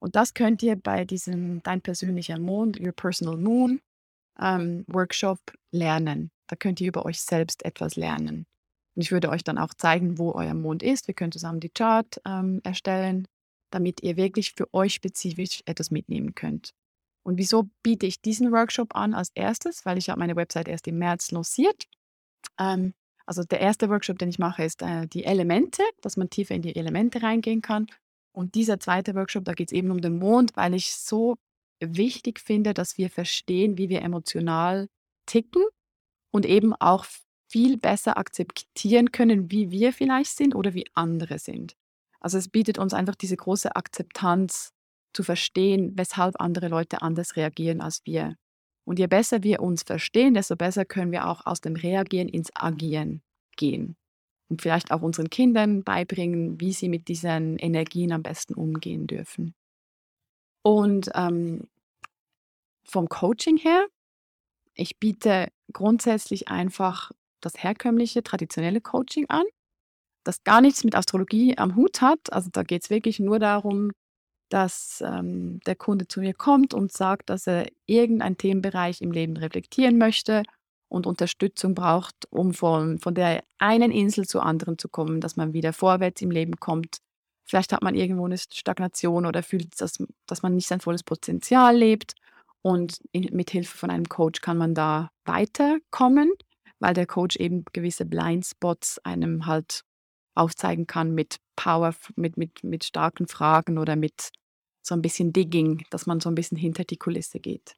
Und 0.00 0.16
das 0.16 0.34
könnt 0.34 0.62
ihr 0.62 0.76
bei 0.76 1.04
diesem 1.04 1.62
Dein 1.62 1.80
persönlicher 1.80 2.38
Mond, 2.38 2.80
Your 2.80 2.92
Personal 2.92 3.36
Moon 3.36 3.80
ähm, 4.40 4.84
Workshop 4.88 5.38
lernen. 5.70 6.30
Da 6.48 6.56
könnt 6.56 6.80
ihr 6.80 6.88
über 6.88 7.06
euch 7.06 7.20
selbst 7.20 7.64
etwas 7.64 7.96
lernen. 7.96 8.46
Und 8.94 9.02
ich 9.02 9.12
würde 9.12 9.30
euch 9.30 9.44
dann 9.44 9.58
auch 9.58 9.74
zeigen, 9.74 10.18
wo 10.18 10.32
euer 10.32 10.54
Mond 10.54 10.82
ist. 10.82 11.06
Wir 11.06 11.14
können 11.14 11.32
zusammen 11.32 11.60
die 11.60 11.70
Chart 11.70 12.20
ähm, 12.26 12.60
erstellen 12.64 13.28
damit 13.70 14.02
ihr 14.02 14.16
wirklich 14.16 14.54
für 14.54 14.72
euch 14.72 14.94
spezifisch 14.94 15.62
etwas 15.66 15.90
mitnehmen 15.90 16.34
könnt. 16.34 16.72
Und 17.26 17.38
wieso 17.38 17.68
biete 17.82 18.06
ich 18.06 18.22
diesen 18.22 18.52
Workshop 18.52 18.94
an 18.94 19.12
als 19.12 19.30
erstes? 19.34 19.84
Weil 19.84 19.98
ich 19.98 20.10
habe 20.10 20.20
meine 20.20 20.36
Website 20.36 20.68
erst 20.68 20.86
im 20.86 20.98
März 20.98 21.32
lanciert. 21.32 21.86
Ähm, 22.58 22.94
Also 23.28 23.42
der 23.42 23.60
erste 23.60 23.88
Workshop, 23.90 24.18
den 24.18 24.28
ich 24.28 24.38
mache, 24.38 24.62
ist 24.64 24.82
äh, 24.82 25.08
die 25.08 25.24
Elemente, 25.24 25.82
dass 26.00 26.16
man 26.16 26.30
tiefer 26.30 26.54
in 26.54 26.62
die 26.62 26.76
Elemente 26.76 27.22
reingehen 27.22 27.60
kann. 27.62 27.88
Und 28.32 28.54
dieser 28.54 28.78
zweite 28.78 29.16
Workshop, 29.16 29.44
da 29.44 29.54
geht 29.54 29.70
es 29.70 29.72
eben 29.72 29.90
um 29.90 30.00
den 30.00 30.18
Mond, 30.18 30.56
weil 30.56 30.74
ich 30.74 30.94
so 30.94 31.36
wichtig 31.80 32.38
finde, 32.38 32.74
dass 32.74 32.98
wir 32.98 33.10
verstehen, 33.10 33.78
wie 33.78 33.88
wir 33.88 34.02
emotional 34.02 34.88
ticken 35.26 35.64
und 36.32 36.46
eben 36.46 36.72
auch 36.74 37.04
viel 37.50 37.78
besser 37.78 38.16
akzeptieren 38.18 39.10
können, 39.10 39.50
wie 39.50 39.72
wir 39.72 39.92
vielleicht 39.92 40.36
sind 40.36 40.54
oder 40.54 40.74
wie 40.74 40.86
andere 40.94 41.40
sind. 41.40 41.74
Also 42.20 42.38
es 42.38 42.48
bietet 42.48 42.78
uns 42.78 42.94
einfach 42.94 43.16
diese 43.16 43.36
große 43.36 43.74
Akzeptanz 43.74 44.72
zu 45.16 45.22
verstehen, 45.22 45.92
weshalb 45.96 46.38
andere 46.38 46.68
Leute 46.68 47.00
anders 47.00 47.36
reagieren 47.36 47.80
als 47.80 48.02
wir. 48.04 48.36
Und 48.84 48.98
je 48.98 49.06
besser 49.06 49.42
wir 49.42 49.60
uns 49.60 49.82
verstehen, 49.82 50.34
desto 50.34 50.56
besser 50.56 50.84
können 50.84 51.10
wir 51.10 51.26
auch 51.26 51.46
aus 51.46 51.62
dem 51.62 51.74
Reagieren 51.74 52.28
ins 52.28 52.50
Agieren 52.54 53.22
gehen. 53.56 53.96
Und 54.48 54.60
vielleicht 54.60 54.92
auch 54.92 55.00
unseren 55.00 55.30
Kindern 55.30 55.82
beibringen, 55.82 56.60
wie 56.60 56.72
sie 56.72 56.90
mit 56.90 57.08
diesen 57.08 57.58
Energien 57.58 58.12
am 58.12 58.22
besten 58.22 58.54
umgehen 58.54 59.06
dürfen. 59.06 59.54
Und 60.62 61.10
ähm, 61.14 61.66
vom 62.84 63.08
Coaching 63.08 63.56
her, 63.56 63.86
ich 64.74 64.98
biete 64.98 65.48
grundsätzlich 65.72 66.48
einfach 66.48 67.10
das 67.40 67.54
herkömmliche, 67.62 68.22
traditionelle 68.22 68.82
Coaching 68.82 69.24
an, 69.30 69.44
das 70.24 70.44
gar 70.44 70.60
nichts 70.60 70.84
mit 70.84 70.94
Astrologie 70.94 71.56
am 71.56 71.74
Hut 71.74 72.02
hat. 72.02 72.32
Also 72.32 72.50
da 72.52 72.62
geht 72.62 72.84
es 72.84 72.90
wirklich 72.90 73.18
nur 73.18 73.38
darum, 73.38 73.92
dass 74.48 75.02
ähm, 75.04 75.60
der 75.66 75.76
Kunde 75.76 76.06
zu 76.08 76.20
mir 76.20 76.34
kommt 76.34 76.74
und 76.74 76.92
sagt, 76.92 77.30
dass 77.30 77.46
er 77.46 77.66
irgendeinen 77.86 78.38
Themenbereich 78.38 79.00
im 79.00 79.12
Leben 79.12 79.36
reflektieren 79.36 79.98
möchte 79.98 80.42
und 80.88 81.06
Unterstützung 81.06 81.74
braucht, 81.74 82.14
um 82.30 82.54
von, 82.54 82.98
von 82.98 83.14
der 83.14 83.42
einen 83.58 83.90
Insel 83.90 84.26
zur 84.26 84.44
anderen 84.44 84.78
zu 84.78 84.88
kommen, 84.88 85.20
dass 85.20 85.36
man 85.36 85.52
wieder 85.52 85.72
vorwärts 85.72 86.22
im 86.22 86.30
Leben 86.30 86.56
kommt. 86.56 86.98
Vielleicht 87.44 87.72
hat 87.72 87.82
man 87.82 87.94
irgendwo 87.94 88.24
eine 88.24 88.38
Stagnation 88.38 89.26
oder 89.26 89.42
fühlt, 89.42 89.80
dass, 89.80 89.98
dass 90.26 90.42
man 90.42 90.54
nicht 90.54 90.68
sein 90.68 90.80
volles 90.80 91.02
Potenzial 91.02 91.76
lebt. 91.76 92.14
Und 92.62 93.00
in, 93.12 93.28
mit 93.32 93.50
Hilfe 93.50 93.76
von 93.76 93.90
einem 93.90 94.08
Coach 94.08 94.40
kann 94.40 94.58
man 94.58 94.74
da 94.74 95.10
weiterkommen, 95.24 96.32
weil 96.80 96.94
der 96.94 97.06
Coach 97.06 97.36
eben 97.36 97.64
gewisse 97.72 98.04
Blindspots 98.04 98.98
einem 99.04 99.46
halt 99.46 99.84
aufzeigen 100.34 100.86
kann 100.86 101.14
mit 101.14 101.36
Power, 101.56 101.94
mit, 102.14 102.36
mit, 102.36 102.62
mit 102.62 102.84
starken 102.84 103.26
Fragen 103.26 103.78
oder 103.78 103.96
mit 103.96 104.30
so 104.82 104.94
ein 104.94 105.02
bisschen 105.02 105.32
Digging, 105.32 105.84
dass 105.90 106.06
man 106.06 106.20
so 106.20 106.28
ein 106.28 106.34
bisschen 106.34 106.56
hinter 106.56 106.84
die 106.84 106.96
Kulisse 106.96 107.40
geht. 107.40 107.74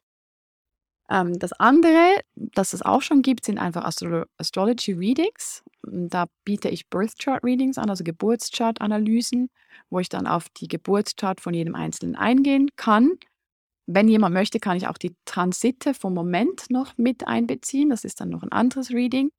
Ähm, 1.09 1.39
das 1.39 1.53
andere, 1.53 2.21
das 2.35 2.73
es 2.73 2.83
auch 2.83 3.01
schon 3.01 3.21
gibt, 3.21 3.45
sind 3.45 3.57
einfach 3.57 3.83
Astro 3.83 4.25
Astrology 4.37 4.93
Readings. 4.93 5.63
Da 5.81 6.27
biete 6.45 6.69
ich 6.69 6.87
Birth 6.89 7.17
Chart 7.17 7.43
Readings 7.43 7.77
an, 7.77 7.89
also 7.89 8.03
Geburtschart-Analysen, 8.03 9.49
wo 9.89 9.99
ich 9.99 10.09
dann 10.09 10.27
auf 10.27 10.47
die 10.49 10.67
Geburtschart 10.67 11.41
von 11.41 11.53
jedem 11.53 11.73
Einzelnen 11.73 12.15
eingehen 12.15 12.69
kann. 12.75 13.13
Wenn 13.87 14.07
jemand 14.07 14.35
möchte, 14.35 14.59
kann 14.59 14.77
ich 14.77 14.87
auch 14.87 14.99
die 14.99 15.15
Transite 15.25 15.95
vom 15.95 16.13
Moment 16.13 16.69
noch 16.69 16.95
mit 16.97 17.27
einbeziehen. 17.27 17.89
Das 17.89 18.03
ist 18.03 18.21
dann 18.21 18.29
noch 18.29 18.43
ein 18.43 18.51
anderes 18.51 18.91
Reading. 18.91 19.31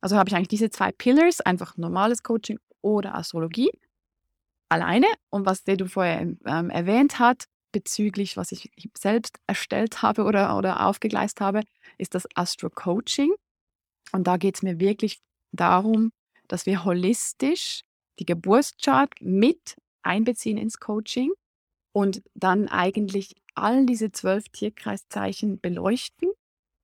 Also 0.00 0.16
habe 0.16 0.30
ich 0.30 0.34
eigentlich 0.34 0.48
diese 0.48 0.70
zwei 0.70 0.90
Pillars, 0.92 1.42
einfach 1.42 1.76
normales 1.76 2.22
Coaching 2.22 2.58
oder 2.82 3.14
Astrologie 3.14 3.70
alleine. 4.68 5.06
Und 5.30 5.46
was 5.46 5.64
der 5.64 5.76
du 5.76 5.86
vorher 5.86 6.20
ähm, 6.20 6.70
erwähnt 6.70 7.18
hat, 7.18 7.44
bezüglich, 7.72 8.36
was 8.36 8.52
ich 8.52 8.70
selbst 8.96 9.38
erstellt 9.46 10.02
habe 10.02 10.24
oder, 10.24 10.56
oder 10.56 10.86
aufgegleist 10.86 11.40
habe, 11.40 11.62
ist 11.98 12.14
das 12.14 12.26
Astro-Coaching. 12.34 13.32
Und 14.12 14.26
da 14.26 14.36
geht 14.36 14.56
es 14.56 14.62
mir 14.62 14.80
wirklich 14.80 15.20
darum, 15.52 16.12
dass 16.48 16.66
wir 16.66 16.84
holistisch 16.84 17.82
die 18.18 18.26
Geburtschart 18.26 19.14
mit 19.20 19.76
einbeziehen 20.02 20.58
ins 20.58 20.80
Coaching 20.80 21.32
und 21.92 22.22
dann 22.34 22.68
eigentlich 22.68 23.36
all 23.54 23.86
diese 23.86 24.10
zwölf 24.12 24.48
Tierkreiszeichen 24.48 25.60
beleuchten 25.60 26.30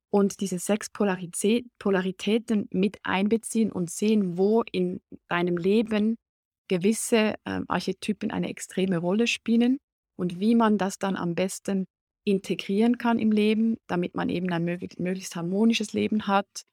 und 0.09 0.39
diese 0.39 0.59
sechs 0.59 0.89
Polaritäten 0.89 2.67
mit 2.71 2.97
einbeziehen 3.03 3.71
und 3.71 3.89
sehen, 3.89 4.37
wo 4.37 4.63
in 4.71 5.01
deinem 5.27 5.57
Leben 5.57 6.17
gewisse 6.69 7.35
ähm, 7.45 7.65
Archetypen 7.67 8.31
eine 8.31 8.49
extreme 8.49 8.97
Rolle 8.97 9.27
spielen 9.27 9.79
und 10.17 10.39
wie 10.39 10.55
man 10.55 10.77
das 10.77 10.99
dann 10.99 11.15
am 11.15 11.35
besten 11.35 11.85
integrieren 12.25 12.97
kann 12.97 13.19
im 13.19 13.31
Leben, 13.31 13.77
damit 13.87 14.15
man 14.15 14.29
eben 14.29 14.51
ein 14.51 14.65
möglichst, 14.65 14.99
möglichst 14.99 15.35
harmonisches 15.35 15.93
Leben 15.93 16.27
hat 16.27 16.63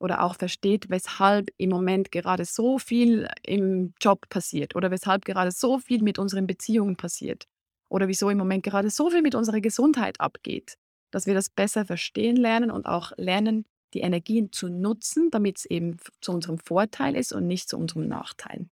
oder 0.00 0.22
auch 0.22 0.36
versteht, 0.36 0.88
weshalb 0.88 1.50
im 1.58 1.70
Moment 1.70 2.10
gerade 2.10 2.44
so 2.44 2.78
viel 2.78 3.28
im 3.44 3.94
Job 4.00 4.28
passiert 4.30 4.74
oder 4.74 4.90
weshalb 4.90 5.24
gerade 5.24 5.50
so 5.50 5.78
viel 5.78 6.02
mit 6.02 6.18
unseren 6.18 6.46
Beziehungen 6.46 6.96
passiert 6.96 7.44
oder 7.90 8.08
wieso 8.08 8.30
im 8.30 8.38
Moment 8.38 8.62
gerade 8.64 8.88
so 8.88 9.10
viel 9.10 9.22
mit 9.22 9.34
unserer 9.34 9.60
Gesundheit 9.60 10.18
abgeht 10.18 10.76
dass 11.12 11.26
wir 11.26 11.34
das 11.34 11.50
besser 11.50 11.84
verstehen 11.84 12.36
lernen 12.36 12.70
und 12.72 12.86
auch 12.86 13.12
lernen, 13.16 13.64
die 13.94 14.00
Energien 14.00 14.50
zu 14.50 14.68
nutzen, 14.68 15.30
damit 15.30 15.58
es 15.58 15.64
eben 15.66 15.98
zu 16.20 16.32
unserem 16.32 16.58
Vorteil 16.58 17.14
ist 17.14 17.32
und 17.32 17.46
nicht 17.46 17.68
zu 17.68 17.76
unserem 17.78 18.08
Nachteil. 18.08 18.66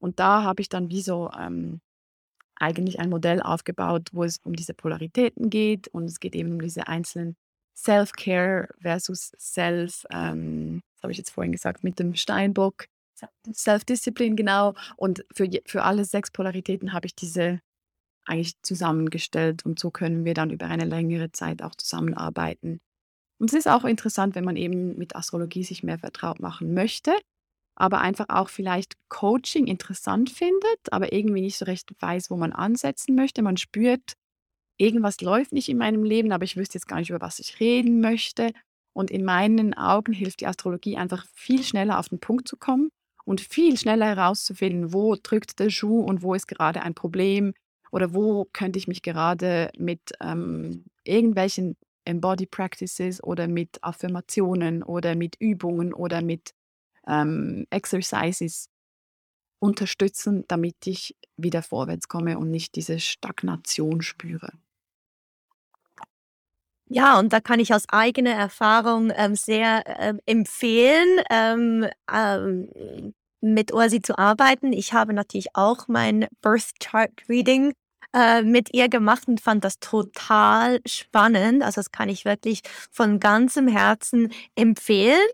Und 0.00 0.18
da 0.18 0.42
habe 0.42 0.62
ich 0.62 0.68
dann 0.68 0.90
wie 0.90 1.02
so 1.02 1.30
ähm, 1.38 1.80
eigentlich 2.56 2.98
ein 2.98 3.10
Modell 3.10 3.42
aufgebaut, 3.42 4.10
wo 4.12 4.24
es 4.24 4.38
um 4.38 4.54
diese 4.54 4.74
Polaritäten 4.74 5.50
geht 5.50 5.88
und 5.88 6.04
es 6.04 6.20
geht 6.20 6.34
eben 6.34 6.52
um 6.52 6.60
diese 6.60 6.88
einzelnen 6.88 7.36
Self-Care 7.76 8.68
versus 8.80 9.32
Self, 9.38 10.04
ähm, 10.10 10.82
das 10.94 11.02
habe 11.02 11.12
ich 11.12 11.18
jetzt 11.18 11.30
vorhin 11.30 11.52
gesagt, 11.52 11.84
mit 11.84 11.98
dem 11.98 12.14
Steinbock, 12.14 12.86
Self-Discipline, 13.52 14.36
genau. 14.36 14.74
Und 14.96 15.24
für, 15.34 15.48
für 15.66 15.82
alle 15.82 16.04
sechs 16.04 16.30
Polaritäten 16.30 16.92
habe 16.92 17.06
ich 17.06 17.14
diese 17.14 17.60
eigentlich 18.26 18.60
zusammengestellt 18.62 19.64
und 19.64 19.78
so 19.78 19.90
können 19.90 20.24
wir 20.24 20.34
dann 20.34 20.50
über 20.50 20.66
eine 20.66 20.84
längere 20.84 21.32
Zeit 21.32 21.62
auch 21.62 21.74
zusammenarbeiten. 21.74 22.80
Und 23.38 23.52
es 23.52 23.58
ist 23.58 23.68
auch 23.68 23.84
interessant, 23.84 24.34
wenn 24.34 24.44
man 24.44 24.56
eben 24.56 24.96
mit 24.96 25.16
Astrologie 25.16 25.64
sich 25.64 25.82
mehr 25.82 25.98
vertraut 25.98 26.40
machen 26.40 26.72
möchte, 26.72 27.12
aber 27.76 28.00
einfach 28.00 28.26
auch 28.28 28.48
vielleicht 28.48 28.94
Coaching 29.08 29.66
interessant 29.66 30.30
findet, 30.30 30.78
aber 30.90 31.12
irgendwie 31.12 31.40
nicht 31.40 31.58
so 31.58 31.64
recht 31.64 31.90
weiß, 32.00 32.30
wo 32.30 32.36
man 32.36 32.52
ansetzen 32.52 33.14
möchte. 33.14 33.42
Man 33.42 33.56
spürt, 33.56 34.14
irgendwas 34.78 35.20
läuft 35.20 35.52
nicht 35.52 35.68
in 35.68 35.78
meinem 35.78 36.04
Leben, 36.04 36.32
aber 36.32 36.44
ich 36.44 36.56
wüsste 36.56 36.78
jetzt 36.78 36.86
gar 36.86 36.98
nicht, 36.98 37.10
über 37.10 37.20
was 37.20 37.38
ich 37.40 37.60
reden 37.60 38.00
möchte. 38.00 38.52
Und 38.96 39.10
in 39.10 39.24
meinen 39.24 39.74
Augen 39.74 40.12
hilft 40.12 40.40
die 40.40 40.46
Astrologie 40.46 40.96
einfach 40.96 41.26
viel 41.34 41.64
schneller 41.64 41.98
auf 41.98 42.08
den 42.08 42.20
Punkt 42.20 42.46
zu 42.46 42.56
kommen 42.56 42.90
und 43.24 43.40
viel 43.40 43.76
schneller 43.76 44.06
herauszufinden, 44.06 44.92
wo 44.92 45.16
drückt 45.16 45.58
der 45.58 45.70
Schuh 45.70 46.00
und 46.00 46.22
wo 46.22 46.34
ist 46.34 46.46
gerade 46.46 46.82
ein 46.82 46.94
Problem, 46.94 47.54
oder 47.94 48.12
wo 48.12 48.48
könnte 48.52 48.76
ich 48.76 48.88
mich 48.88 49.02
gerade 49.02 49.70
mit 49.78 50.00
ähm, 50.20 50.84
irgendwelchen 51.04 51.76
Embody 52.04 52.44
Practices 52.44 53.22
oder 53.22 53.46
mit 53.46 53.78
Affirmationen 53.82 54.82
oder 54.82 55.14
mit 55.14 55.36
Übungen 55.38 55.94
oder 55.94 56.20
mit 56.20 56.54
ähm, 57.06 57.68
Exercises 57.70 58.68
unterstützen, 59.60 60.44
damit 60.48 60.74
ich 60.86 61.16
wieder 61.36 61.62
vorwärts 61.62 62.08
komme 62.08 62.36
und 62.36 62.50
nicht 62.50 62.74
diese 62.74 62.98
Stagnation 62.98 64.02
spüre. 64.02 64.50
Ja, 66.88 67.20
und 67.20 67.32
da 67.32 67.38
kann 67.38 67.60
ich 67.60 67.72
aus 67.72 67.84
eigener 67.88 68.32
Erfahrung 68.32 69.12
ähm, 69.14 69.36
sehr 69.36 69.84
ähm, 70.00 70.18
empfehlen, 70.26 71.20
ähm, 71.30 71.86
ähm 72.12 73.14
mit 73.40 73.74
Ursi 73.74 74.00
zu 74.00 74.16
arbeiten. 74.16 74.72
Ich 74.72 74.94
habe 74.94 75.12
natürlich 75.12 75.48
auch 75.52 75.86
mein 75.86 76.26
Birth 76.40 76.80
Chart 76.80 77.12
Reading 77.28 77.74
äh, 78.14 78.42
mit 78.42 78.72
ihr 78.72 78.88
gemacht 78.88 79.28
und 79.28 79.40
fand 79.40 79.64
das 79.64 79.80
total 79.80 80.80
spannend. 80.86 81.62
Also 81.62 81.80
das 81.80 81.90
kann 81.90 82.08
ich 82.08 82.24
wirklich 82.24 82.62
von 82.90 83.20
ganzem 83.20 83.68
Herzen 83.68 84.32
empfehlen. 84.54 85.28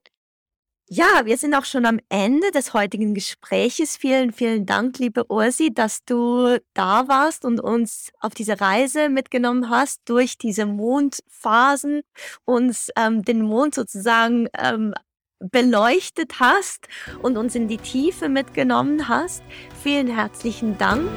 Ja, 0.92 1.24
wir 1.24 1.36
sind 1.36 1.54
auch 1.54 1.66
schon 1.66 1.86
am 1.86 2.00
Ende 2.08 2.50
des 2.50 2.74
heutigen 2.74 3.14
Gespräches. 3.14 3.96
Vielen, 3.96 4.32
vielen 4.32 4.66
Dank, 4.66 4.98
liebe 4.98 5.30
Ursi, 5.30 5.72
dass 5.72 6.04
du 6.04 6.58
da 6.74 7.06
warst 7.06 7.44
und 7.44 7.60
uns 7.60 8.10
auf 8.18 8.34
diese 8.34 8.60
Reise 8.60 9.08
mitgenommen 9.08 9.70
hast 9.70 10.00
durch 10.06 10.36
diese 10.36 10.66
Mondphasen, 10.66 12.00
uns 12.44 12.90
ähm, 12.96 13.22
den 13.22 13.42
Mond 13.42 13.76
sozusagen 13.76 14.48
ähm, 14.58 14.92
beleuchtet 15.38 16.40
hast 16.40 16.88
und 17.22 17.36
uns 17.36 17.54
in 17.54 17.68
die 17.68 17.78
Tiefe 17.78 18.28
mitgenommen 18.28 19.08
hast. 19.08 19.44
Vielen 19.82 20.08
herzlichen 20.08 20.76
Dank. 20.76 21.08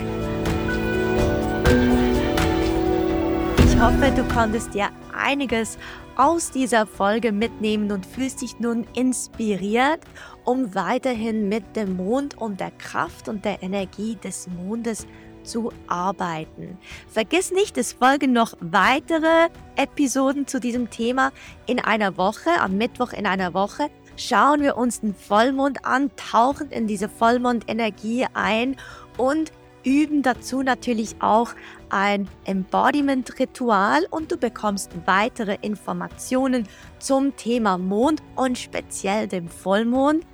Hoffe, 3.84 4.13
du 4.15 4.23
konntest 4.34 4.73
dir 4.73 4.91
einiges 5.13 5.77
aus 6.15 6.51
dieser 6.51 6.86
Folge 6.86 7.34
mitnehmen 7.34 7.91
und 7.91 8.05
fühlst 8.05 8.41
dich 8.41 8.57
nun 8.57 8.88
inspiriert, 8.95 9.99
um 10.45 10.73
weiterhin 10.73 11.49
mit 11.49 11.75
dem 11.75 11.97
Mond 11.97 12.38
und 12.38 12.61
der 12.61 12.71
Kraft 12.71 13.27
und 13.27 13.43
der 13.43 13.61
Energie 13.61 14.15
des 14.23 14.47
Mondes 14.47 15.05
zu 15.43 15.73
arbeiten. 15.88 16.77
Vergiss 17.09 17.51
nicht, 17.51 17.77
es 17.77 17.91
folgen 17.91 18.31
noch 18.31 18.53
weitere 18.61 19.49
Episoden 19.75 20.47
zu 20.47 20.61
diesem 20.61 20.89
Thema 20.89 21.34
in 21.65 21.81
einer 21.81 22.15
Woche, 22.15 22.51
am 22.61 22.77
Mittwoch 22.77 23.11
in 23.11 23.25
einer 23.25 23.53
Woche. 23.53 23.89
schauen 24.15 24.61
wir 24.61 24.77
uns 24.77 25.01
den 25.01 25.13
Vollmond 25.13 25.84
an, 25.84 26.09
tauchen 26.15 26.69
in 26.69 26.88
diese 26.88 27.09
Vollmondenergie 27.09 28.27
ein 28.34 28.77
und 29.17 29.51
üben 29.84 30.21
dazu 30.21 30.63
natürlich 30.63 31.15
auch 31.19 31.49
ein 31.94 32.28
Embodiment-Ritual 32.46 34.08
und 34.10 34.32
du 34.32 34.38
bekommst 34.38 34.91
weitere 35.06 35.58
Informationen 35.62 36.68
zum 36.98 37.36
Thema 37.38 37.78
Mond 37.78 38.24
und 38.36 38.58
speziell 38.58 39.28
dem 39.28 39.48
Vollmond. 39.48 40.26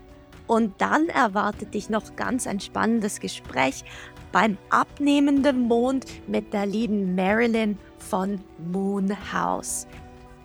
Und 0.47 0.81
dann 0.81 1.09
erwartet 1.09 1.73
dich 1.73 1.89
noch 1.89 2.15
ganz 2.15 2.47
ein 2.47 2.61
spannendes 2.61 3.19
Gespräch 3.19 3.83
beim 4.31 4.57
abnehmenden 4.69 5.67
Mond 5.67 6.05
mit 6.27 6.53
der 6.53 6.65
lieben 6.65 7.13
Marilyn 7.13 7.77
von 7.97 8.39
Moon 8.71 9.15
House. 9.33 9.85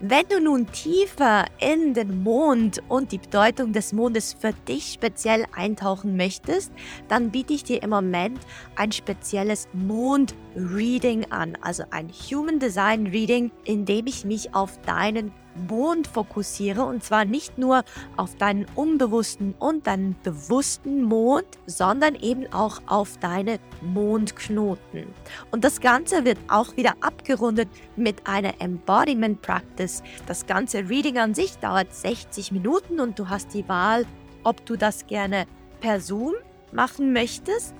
Wenn 0.07 0.29
du 0.29 0.39
nun 0.39 0.67
tiefer 0.71 1.47
in 1.61 1.95
den 1.95 2.23
Mond 2.23 2.83
und 2.91 3.11
die 3.11 3.17
Bedeutung 3.17 3.73
des 3.73 3.95
Mondes 3.95 4.37
für 4.39 4.53
dich 4.69 4.93
speziell 4.93 5.47
eintauchen 5.57 6.15
möchtest, 6.15 6.71
dann 7.09 7.31
biete 7.31 7.55
ich 7.55 7.65
dir 7.65 7.83
im 7.83 7.89
Moment 7.89 8.39
ein 8.77 8.93
spezielles 8.93 9.67
Mond-Reading 9.73 11.33
an, 11.33 11.57
also 11.63 11.85
ein 11.91 12.11
Human 12.11 12.59
Design 12.59 13.07
Reading, 13.07 13.51
in 13.65 13.87
dem 13.87 14.07
ich 14.07 14.27
mich 14.27 14.55
auf 14.55 14.79
deinen 14.83 15.33
Mond 15.57 16.07
fokussiere 16.07 16.85
und 16.85 17.03
zwar 17.03 17.25
nicht 17.25 17.59
nur 17.59 17.85
auf 18.17 18.37
deinen 18.37 18.67
unbewussten 18.75 19.55
und 19.59 19.87
deinen 19.87 20.17
bewussten 20.23 21.03
Mond, 21.03 21.47
sondern 21.67 22.15
eben 22.15 22.53
auch 22.53 22.81
auf 22.87 23.19
deine 23.19 23.59
Mondknoten. 23.81 25.07
Und 25.51 25.65
das 25.65 25.81
Ganze 25.81 26.25
wird 26.25 26.39
auch 26.49 26.77
wieder 26.77 26.95
abgerundet 27.01 27.69
mit 27.97 28.27
einer 28.27 28.61
Embodiment 28.61 29.43
Practice. 29.43 30.03
Das 30.27 30.47
ganze 30.47 30.89
Reading 30.89 31.19
an 31.19 31.35
sich 31.35 31.59
dauert 31.59 31.95
60 31.95 32.53
Minuten 32.53 33.01
und 33.01 33.19
du 33.19 33.29
hast 33.29 33.55
die 33.55 33.69
Wahl, 33.69 34.07
ob 34.43 34.65
du 34.67 34.77
das 34.77 35.07
gerne 35.07 35.47
per 35.81 36.01
Zoom 36.01 36.35
machen 36.73 37.13
möchtest, 37.13 37.75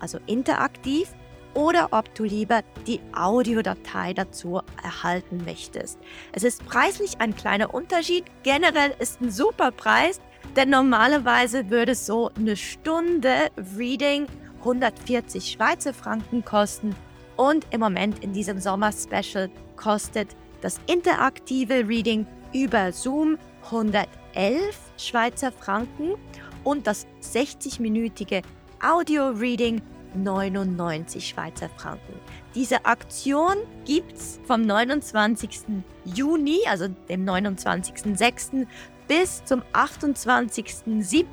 also 0.00 0.18
interaktiv, 0.26 1.14
oder 1.54 1.88
ob 1.92 2.14
du 2.14 2.24
lieber 2.24 2.62
die 2.86 3.00
Audiodatei 3.12 4.14
dazu 4.14 4.60
erhalten 4.82 5.42
möchtest. 5.44 5.98
Es 6.32 6.44
ist 6.44 6.64
preislich 6.66 7.20
ein 7.20 7.34
kleiner 7.34 7.74
Unterschied. 7.74 8.24
Generell 8.42 8.94
ist 8.98 9.20
ein 9.20 9.30
super 9.30 9.70
Preis, 9.70 10.20
denn 10.56 10.70
normalerweise 10.70 11.70
würde 11.70 11.94
so 11.94 12.30
eine 12.36 12.56
Stunde 12.56 13.48
Reading 13.76 14.26
140 14.60 15.52
Schweizer 15.52 15.94
Franken 15.94 16.44
kosten 16.44 16.94
und 17.36 17.66
im 17.70 17.80
Moment 17.80 18.22
in 18.22 18.32
diesem 18.32 18.60
Sommer-Special 18.60 19.48
kostet 19.76 20.36
das 20.60 20.78
interaktive 20.86 21.88
Reading 21.88 22.26
über 22.52 22.92
Zoom 22.92 23.38
111 23.64 24.08
Schweizer 24.98 25.50
Franken 25.50 26.16
und 26.64 26.86
das 26.86 27.06
60-minütige 27.22 28.42
Audio-Reading 28.82 29.80
99 30.14 31.26
Schweizer 31.26 31.68
Franken. 31.76 32.14
Diese 32.54 32.84
Aktion 32.84 33.56
gibt 33.84 34.16
es 34.16 34.40
vom 34.44 34.62
29. 34.62 35.60
Juni, 36.04 36.58
also 36.68 36.88
dem 37.08 37.24
29.06. 37.24 38.66
bis 39.06 39.44
zum 39.44 39.62
28.07. 39.72 41.24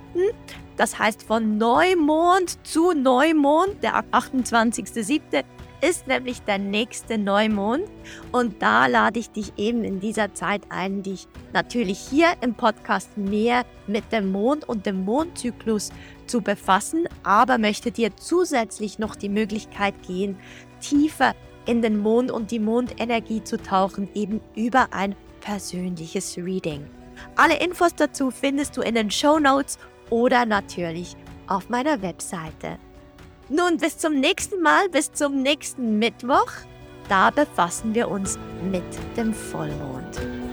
Das 0.76 1.00
heißt 1.00 1.24
von 1.24 1.58
Neumond 1.58 2.66
zu 2.66 2.94
Neumond, 2.94 3.82
der 3.82 4.04
28.07 4.12 5.44
ist 5.82 6.08
nämlich 6.08 6.42
der 6.42 6.58
nächste 6.58 7.18
Neumond 7.18 7.84
und 8.32 8.62
da 8.62 8.88
lade 8.88 9.20
ich 9.20 9.30
dich 9.30 9.54
eben 9.58 9.84
in 9.84 10.00
dieser 10.00 10.34
Zeit 10.34 10.64
ein, 10.70 11.04
dich 11.04 11.28
natürlich 11.54 12.00
hier 12.00 12.30
im 12.42 12.56
Podcast 12.56 13.16
mehr 13.18 13.64
mit 13.86 14.12
dem 14.12 14.32
Mond 14.32 14.68
und 14.68 14.86
dem 14.86 15.06
Mondzyklus 15.06 15.92
zu 16.28 16.42
befassen, 16.42 17.08
aber 17.24 17.58
möchte 17.58 17.92
dir 17.92 18.16
zusätzlich 18.16 19.00
noch 19.00 19.16
die 19.16 19.30
Möglichkeit 19.30 19.96
gehen, 20.06 20.38
tiefer 20.82 21.34
in 21.66 21.82
den 21.82 21.98
Mond 21.98 22.32
und 22.32 22.52
die 22.52 22.60
Mondenergie 22.60 23.44
zu 23.44 23.58
tauchen, 23.58 24.10
eben 24.14 24.42
über 24.56 24.88
ein 24.92 25.16
persönliches 25.42 26.38
Reading. 26.38 26.86
Alle 27.36 27.60
Infos 27.60 27.96
dazu 27.96 28.32
findest 28.32 28.78
du 28.78 28.82
in 28.82 28.96
den 28.96 29.12
Show 29.12 29.40
Notes 29.40 29.78
oder 30.10 30.46
natürlich 30.46 31.16
auf 31.48 31.70
meiner 31.70 32.02
Webseite. 32.02 32.78
Nun, 33.50 33.78
bis 33.78 33.98
zum 33.98 34.20
nächsten 34.20 34.62
Mal, 34.62 34.90
bis 34.90 35.12
zum 35.12 35.42
nächsten 35.42 36.00
Mittwoch. 36.00 36.52
Da 37.08 37.30
befassen 37.30 37.96
wir 37.96 38.10
uns 38.10 38.38
mit 38.70 38.84
dem 39.16 39.34
Vollmond. 39.34 40.47